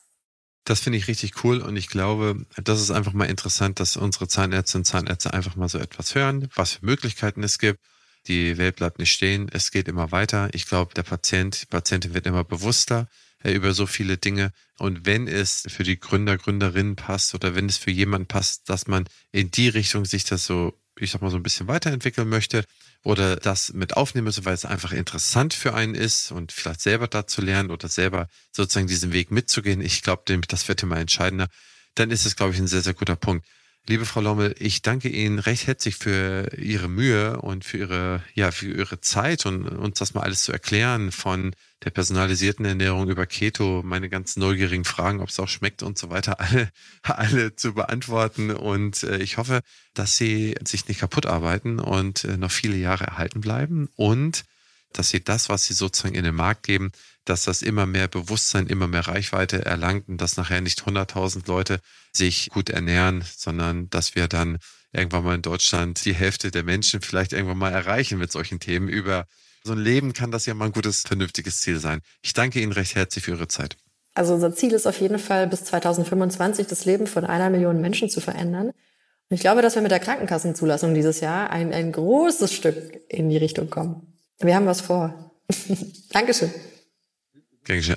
Das 0.64 0.80
finde 0.80 0.98
ich 0.98 1.08
richtig 1.08 1.42
cool 1.42 1.60
und 1.60 1.76
ich 1.76 1.88
glaube, 1.88 2.46
das 2.62 2.80
ist 2.80 2.90
einfach 2.90 3.12
mal 3.12 3.24
interessant, 3.24 3.80
dass 3.80 3.96
unsere 3.96 4.28
Zahnärztinnen 4.28 4.82
und 4.82 4.86
Zahnärzte 4.86 5.32
einfach 5.32 5.56
mal 5.56 5.68
so 5.68 5.78
etwas 5.78 6.14
hören, 6.14 6.48
was 6.54 6.74
für 6.74 6.86
Möglichkeiten 6.86 7.42
es 7.42 7.58
gibt. 7.58 7.80
Die 8.26 8.58
Welt 8.58 8.76
bleibt 8.76 8.98
nicht 8.98 9.12
stehen, 9.12 9.48
es 9.50 9.70
geht 9.70 9.88
immer 9.88 10.12
weiter. 10.12 10.50
Ich 10.52 10.66
glaube, 10.66 10.92
der 10.94 11.02
Patient, 11.02 11.62
die 11.62 11.66
Patientin 11.66 12.12
wird 12.12 12.26
immer 12.26 12.44
bewusster 12.44 13.08
äh, 13.42 13.52
über 13.52 13.72
so 13.72 13.86
viele 13.86 14.18
Dinge. 14.18 14.52
Und 14.78 15.06
wenn 15.06 15.26
es 15.26 15.64
für 15.68 15.84
die 15.84 15.98
Gründer, 15.98 16.36
Gründerinnen 16.36 16.96
passt 16.96 17.34
oder 17.34 17.54
wenn 17.54 17.66
es 17.66 17.78
für 17.78 17.90
jemanden 17.90 18.28
passt, 18.28 18.68
dass 18.68 18.86
man 18.86 19.06
in 19.32 19.50
die 19.50 19.68
Richtung 19.68 20.04
sich 20.04 20.24
das 20.24 20.44
so, 20.44 20.78
ich 20.98 21.10
sag 21.10 21.22
mal, 21.22 21.30
so 21.30 21.36
ein 21.36 21.42
bisschen 21.42 21.68
weiterentwickeln 21.68 22.28
möchte, 22.28 22.64
oder 23.02 23.36
das 23.36 23.72
mit 23.72 23.96
aufnehmen 23.96 24.26
müssen, 24.26 24.44
weil 24.44 24.54
es 24.54 24.64
einfach 24.64 24.92
interessant 24.92 25.54
für 25.54 25.74
einen 25.74 25.94
ist 25.94 26.32
und 26.32 26.52
vielleicht 26.52 26.80
selber 26.80 27.08
da 27.08 27.26
zu 27.26 27.40
lernen 27.40 27.70
oder 27.70 27.88
selber 27.88 28.28
sozusagen 28.52 28.86
diesen 28.86 29.12
Weg 29.12 29.30
mitzugehen. 29.30 29.80
Ich 29.80 30.02
glaube, 30.02 30.22
das 30.46 30.68
wird 30.68 30.82
immer 30.82 30.98
entscheidender. 30.98 31.48
Dann 31.94 32.10
ist 32.10 32.26
es, 32.26 32.36
glaube 32.36 32.52
ich, 32.52 32.58
ein 32.58 32.66
sehr, 32.66 32.82
sehr 32.82 32.94
guter 32.94 33.16
Punkt. 33.16 33.46
Liebe 33.86 34.04
Frau 34.04 34.20
Lommel, 34.20 34.54
ich 34.58 34.82
danke 34.82 35.08
Ihnen 35.08 35.38
recht 35.38 35.66
herzlich 35.66 35.96
für 35.96 36.54
Ihre 36.58 36.88
Mühe 36.88 37.40
und 37.40 37.64
für 37.64 37.78
Ihre, 37.78 38.24
ja, 38.34 38.50
für 38.50 38.66
Ihre 38.66 39.00
Zeit 39.00 39.46
und 39.46 39.66
uns 39.66 39.98
das 39.98 40.12
mal 40.12 40.22
alles 40.22 40.42
zu 40.42 40.52
erklären 40.52 41.10
von 41.10 41.54
der 41.84 41.90
personalisierten 41.90 42.64
Ernährung 42.64 43.08
über 43.08 43.26
Keto, 43.26 43.82
meine 43.82 44.10
ganz 44.10 44.36
neugierigen 44.36 44.84
Fragen, 44.84 45.20
ob 45.20 45.30
es 45.30 45.40
auch 45.40 45.48
schmeckt 45.48 45.82
und 45.82 45.98
so 45.98 46.10
weiter, 46.10 46.40
alle, 46.40 46.70
alle 47.02 47.56
zu 47.56 47.74
beantworten. 47.74 48.50
Und 48.50 49.02
äh, 49.02 49.18
ich 49.18 49.38
hoffe, 49.38 49.60
dass 49.94 50.16
Sie 50.16 50.54
sich 50.66 50.86
nicht 50.88 51.00
kaputt 51.00 51.26
arbeiten 51.26 51.78
und 51.78 52.24
äh, 52.24 52.36
noch 52.36 52.50
viele 52.50 52.76
Jahre 52.76 53.04
erhalten 53.04 53.40
bleiben 53.40 53.88
und 53.96 54.44
dass 54.92 55.08
Sie 55.08 55.22
das, 55.22 55.48
was 55.48 55.64
Sie 55.64 55.74
sozusagen 55.74 56.14
in 56.14 56.24
den 56.24 56.34
Markt 56.34 56.64
geben, 56.64 56.90
dass 57.24 57.44
das 57.44 57.62
immer 57.62 57.86
mehr 57.86 58.08
Bewusstsein, 58.08 58.66
immer 58.66 58.88
mehr 58.88 59.06
Reichweite 59.06 59.64
erlangt 59.64 60.08
und 60.08 60.18
dass 60.20 60.36
nachher 60.36 60.60
nicht 60.60 60.82
100.000 60.82 61.46
Leute 61.46 61.80
sich 62.12 62.50
gut 62.50 62.70
ernähren, 62.70 63.24
sondern 63.36 63.88
dass 63.90 64.14
wir 64.14 64.26
dann 64.26 64.58
irgendwann 64.92 65.24
mal 65.24 65.34
in 65.36 65.42
Deutschland 65.42 66.04
die 66.04 66.14
Hälfte 66.14 66.50
der 66.50 66.64
Menschen 66.64 67.00
vielleicht 67.00 67.32
irgendwann 67.32 67.58
mal 67.58 67.72
erreichen 67.72 68.18
mit 68.18 68.32
solchen 68.32 68.58
Themen. 68.58 68.88
Über 68.88 69.26
so 69.64 69.72
ein 69.72 69.78
Leben 69.78 70.12
kann 70.12 70.30
das 70.30 70.46
ja 70.46 70.54
mal 70.54 70.66
ein 70.66 70.72
gutes, 70.72 71.02
vernünftiges 71.02 71.60
Ziel 71.60 71.78
sein. 71.78 72.00
Ich 72.22 72.32
danke 72.32 72.60
Ihnen 72.60 72.72
recht 72.72 72.94
herzlich 72.94 73.24
für 73.24 73.32
Ihre 73.32 73.48
Zeit. 73.48 73.76
Also 74.14 74.34
unser 74.34 74.54
Ziel 74.54 74.72
ist 74.72 74.86
auf 74.86 75.00
jeden 75.00 75.18
Fall 75.18 75.46
bis 75.46 75.64
2025 75.64 76.66
das 76.66 76.84
Leben 76.84 77.06
von 77.06 77.24
einer 77.24 77.50
Million 77.50 77.80
Menschen 77.80 78.10
zu 78.10 78.20
verändern. 78.20 78.68
Und 78.68 79.34
ich 79.34 79.40
glaube, 79.40 79.62
dass 79.62 79.76
wir 79.76 79.82
mit 79.82 79.92
der 79.92 80.00
Krankenkassenzulassung 80.00 80.94
dieses 80.94 81.20
Jahr 81.20 81.50
ein, 81.50 81.72
ein 81.72 81.92
großes 81.92 82.52
Stück 82.52 83.00
in 83.08 83.28
die 83.28 83.36
Richtung 83.36 83.70
kommen. 83.70 84.18
Wir 84.40 84.56
haben 84.56 84.66
was 84.66 84.80
vor. 84.80 85.32
Dankeschön. 86.10 86.52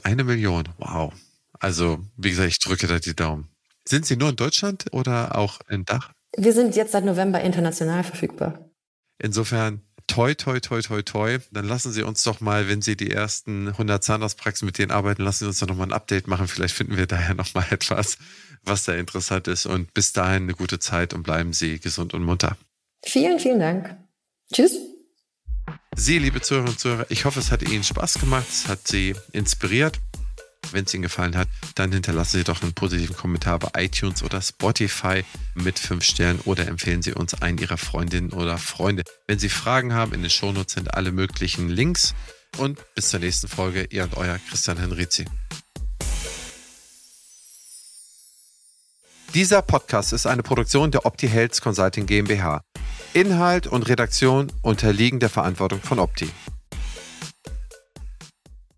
Eine 0.04 0.24
Million, 0.24 0.70
wow. 0.78 1.12
Also, 1.60 2.00
wie 2.18 2.30
gesagt, 2.30 2.50
ich 2.50 2.60
drücke 2.60 2.86
da 2.86 3.00
die 3.00 3.16
Daumen. 3.16 3.48
Sind 3.88 4.06
Sie 4.06 4.16
nur 4.16 4.30
in 4.30 4.36
Deutschland 4.36 4.86
oder 4.92 5.36
auch 5.36 5.62
in 5.70 5.86
Dach? 5.86 6.12
Wir 6.38 6.54
sind 6.54 6.76
jetzt 6.76 6.92
seit 6.92 7.06
November 7.06 7.42
international 7.42 8.04
verfügbar. 8.04 8.70
Insofern, 9.18 9.82
toi, 10.08 10.36
toi, 10.36 10.60
toi, 10.60 10.82
toi, 10.82 11.02
toi. 11.02 11.40
Dann 11.52 11.66
lassen 11.66 11.92
Sie 11.92 12.04
uns 12.04 12.24
doch 12.24 12.40
mal, 12.42 12.68
wenn 12.68 12.82
Sie 12.82 12.96
die 12.96 13.12
ersten 13.12 13.70
100 13.70 14.04
Zahnarztpraxen 14.04 14.66
mit 14.66 14.78
denen 14.78 14.92
arbeiten, 14.92 15.24
lassen 15.24 15.46
Sie 15.46 15.48
uns 15.48 15.60
doch 15.60 15.68
nochmal 15.68 15.88
ein 15.88 15.94
Update 15.94 16.28
machen. 16.28 16.48
Vielleicht 16.48 16.76
finden 16.76 16.98
wir 16.98 17.08
daher 17.08 17.36
nochmal 17.36 17.66
etwas, 17.72 18.18
was 18.64 18.84
da 18.86 18.94
interessant 18.94 19.48
ist. 19.48 19.66
Und 19.66 19.94
bis 19.94 20.14
dahin 20.14 20.44
eine 20.44 20.54
gute 20.54 20.80
Zeit 20.80 21.14
und 21.14 21.24
bleiben 21.24 21.54
Sie 21.54 21.80
gesund 21.80 22.14
und 22.14 22.24
munter. 22.24 22.58
Vielen, 23.06 23.40
vielen 23.40 23.60
Dank. 23.60 23.98
Tschüss. 24.54 24.78
Sie, 25.96 26.20
liebe 26.20 26.42
Zuhörerinnen 26.42 26.74
und 26.74 26.80
Zuhörer, 26.80 27.06
ich 27.10 27.26
hoffe, 27.26 27.40
es 27.40 27.52
hat 27.52 27.62
Ihnen 27.62 27.84
Spaß 27.84 28.16
gemacht, 28.16 28.48
es 28.50 28.68
hat 28.68 28.88
Sie 28.88 29.16
inspiriert. 29.32 30.00
Wenn 30.72 30.86
es 30.86 30.94
Ihnen 30.94 31.04
gefallen 31.04 31.36
hat, 31.38 31.48
dann 31.76 31.92
hinterlassen 31.92 32.38
Sie 32.38 32.44
doch 32.44 32.62
einen 32.62 32.74
positiven 32.74 33.16
Kommentar 33.16 33.60
bei 33.60 33.84
iTunes 33.84 34.24
oder 34.24 34.42
Spotify 34.42 35.24
mit 35.56 35.78
5 35.80 36.04
Sternen 36.04 36.40
oder 36.46 36.68
empfehlen 36.68 37.02
Sie 37.02 37.14
uns 37.14 37.34
einen 37.36 37.58
Ihrer 37.58 37.78
Freundinnen 37.78 38.32
oder 38.32 38.58
Freunde. 38.58 39.04
Wenn 39.28 39.40
Sie 39.40 39.50
Fragen 39.50 39.94
haben, 39.94 40.14
in 40.14 40.22
den 40.22 40.30
Shownotes 40.30 40.74
sind 40.74 40.94
alle 40.94 41.12
möglichen 41.12 41.70
Links. 41.70 42.16
Und 42.58 42.80
bis 42.94 43.10
zur 43.10 43.20
nächsten 43.20 43.48
Folge, 43.48 43.88
Ihr 43.90 44.04
und 44.04 44.16
Euer 44.16 44.40
Christian 44.50 44.78
Henrizi. 44.78 45.26
Dieser 49.34 49.64
Podcast 49.64 50.14
ist 50.14 50.28
eine 50.28 50.44
Produktion 50.44 50.92
der 50.92 51.08
Opti 51.08 51.28
Health 51.28 51.60
Consulting 51.60 52.06
GmbH. 52.06 52.62
Inhalt 53.14 53.66
und 53.66 53.90
Redaktion 53.90 54.52
unterliegen 54.62 55.20
der 55.20 55.30
Verantwortung 55.30 55.82
von 55.82 55.98
Opti. 55.98 56.30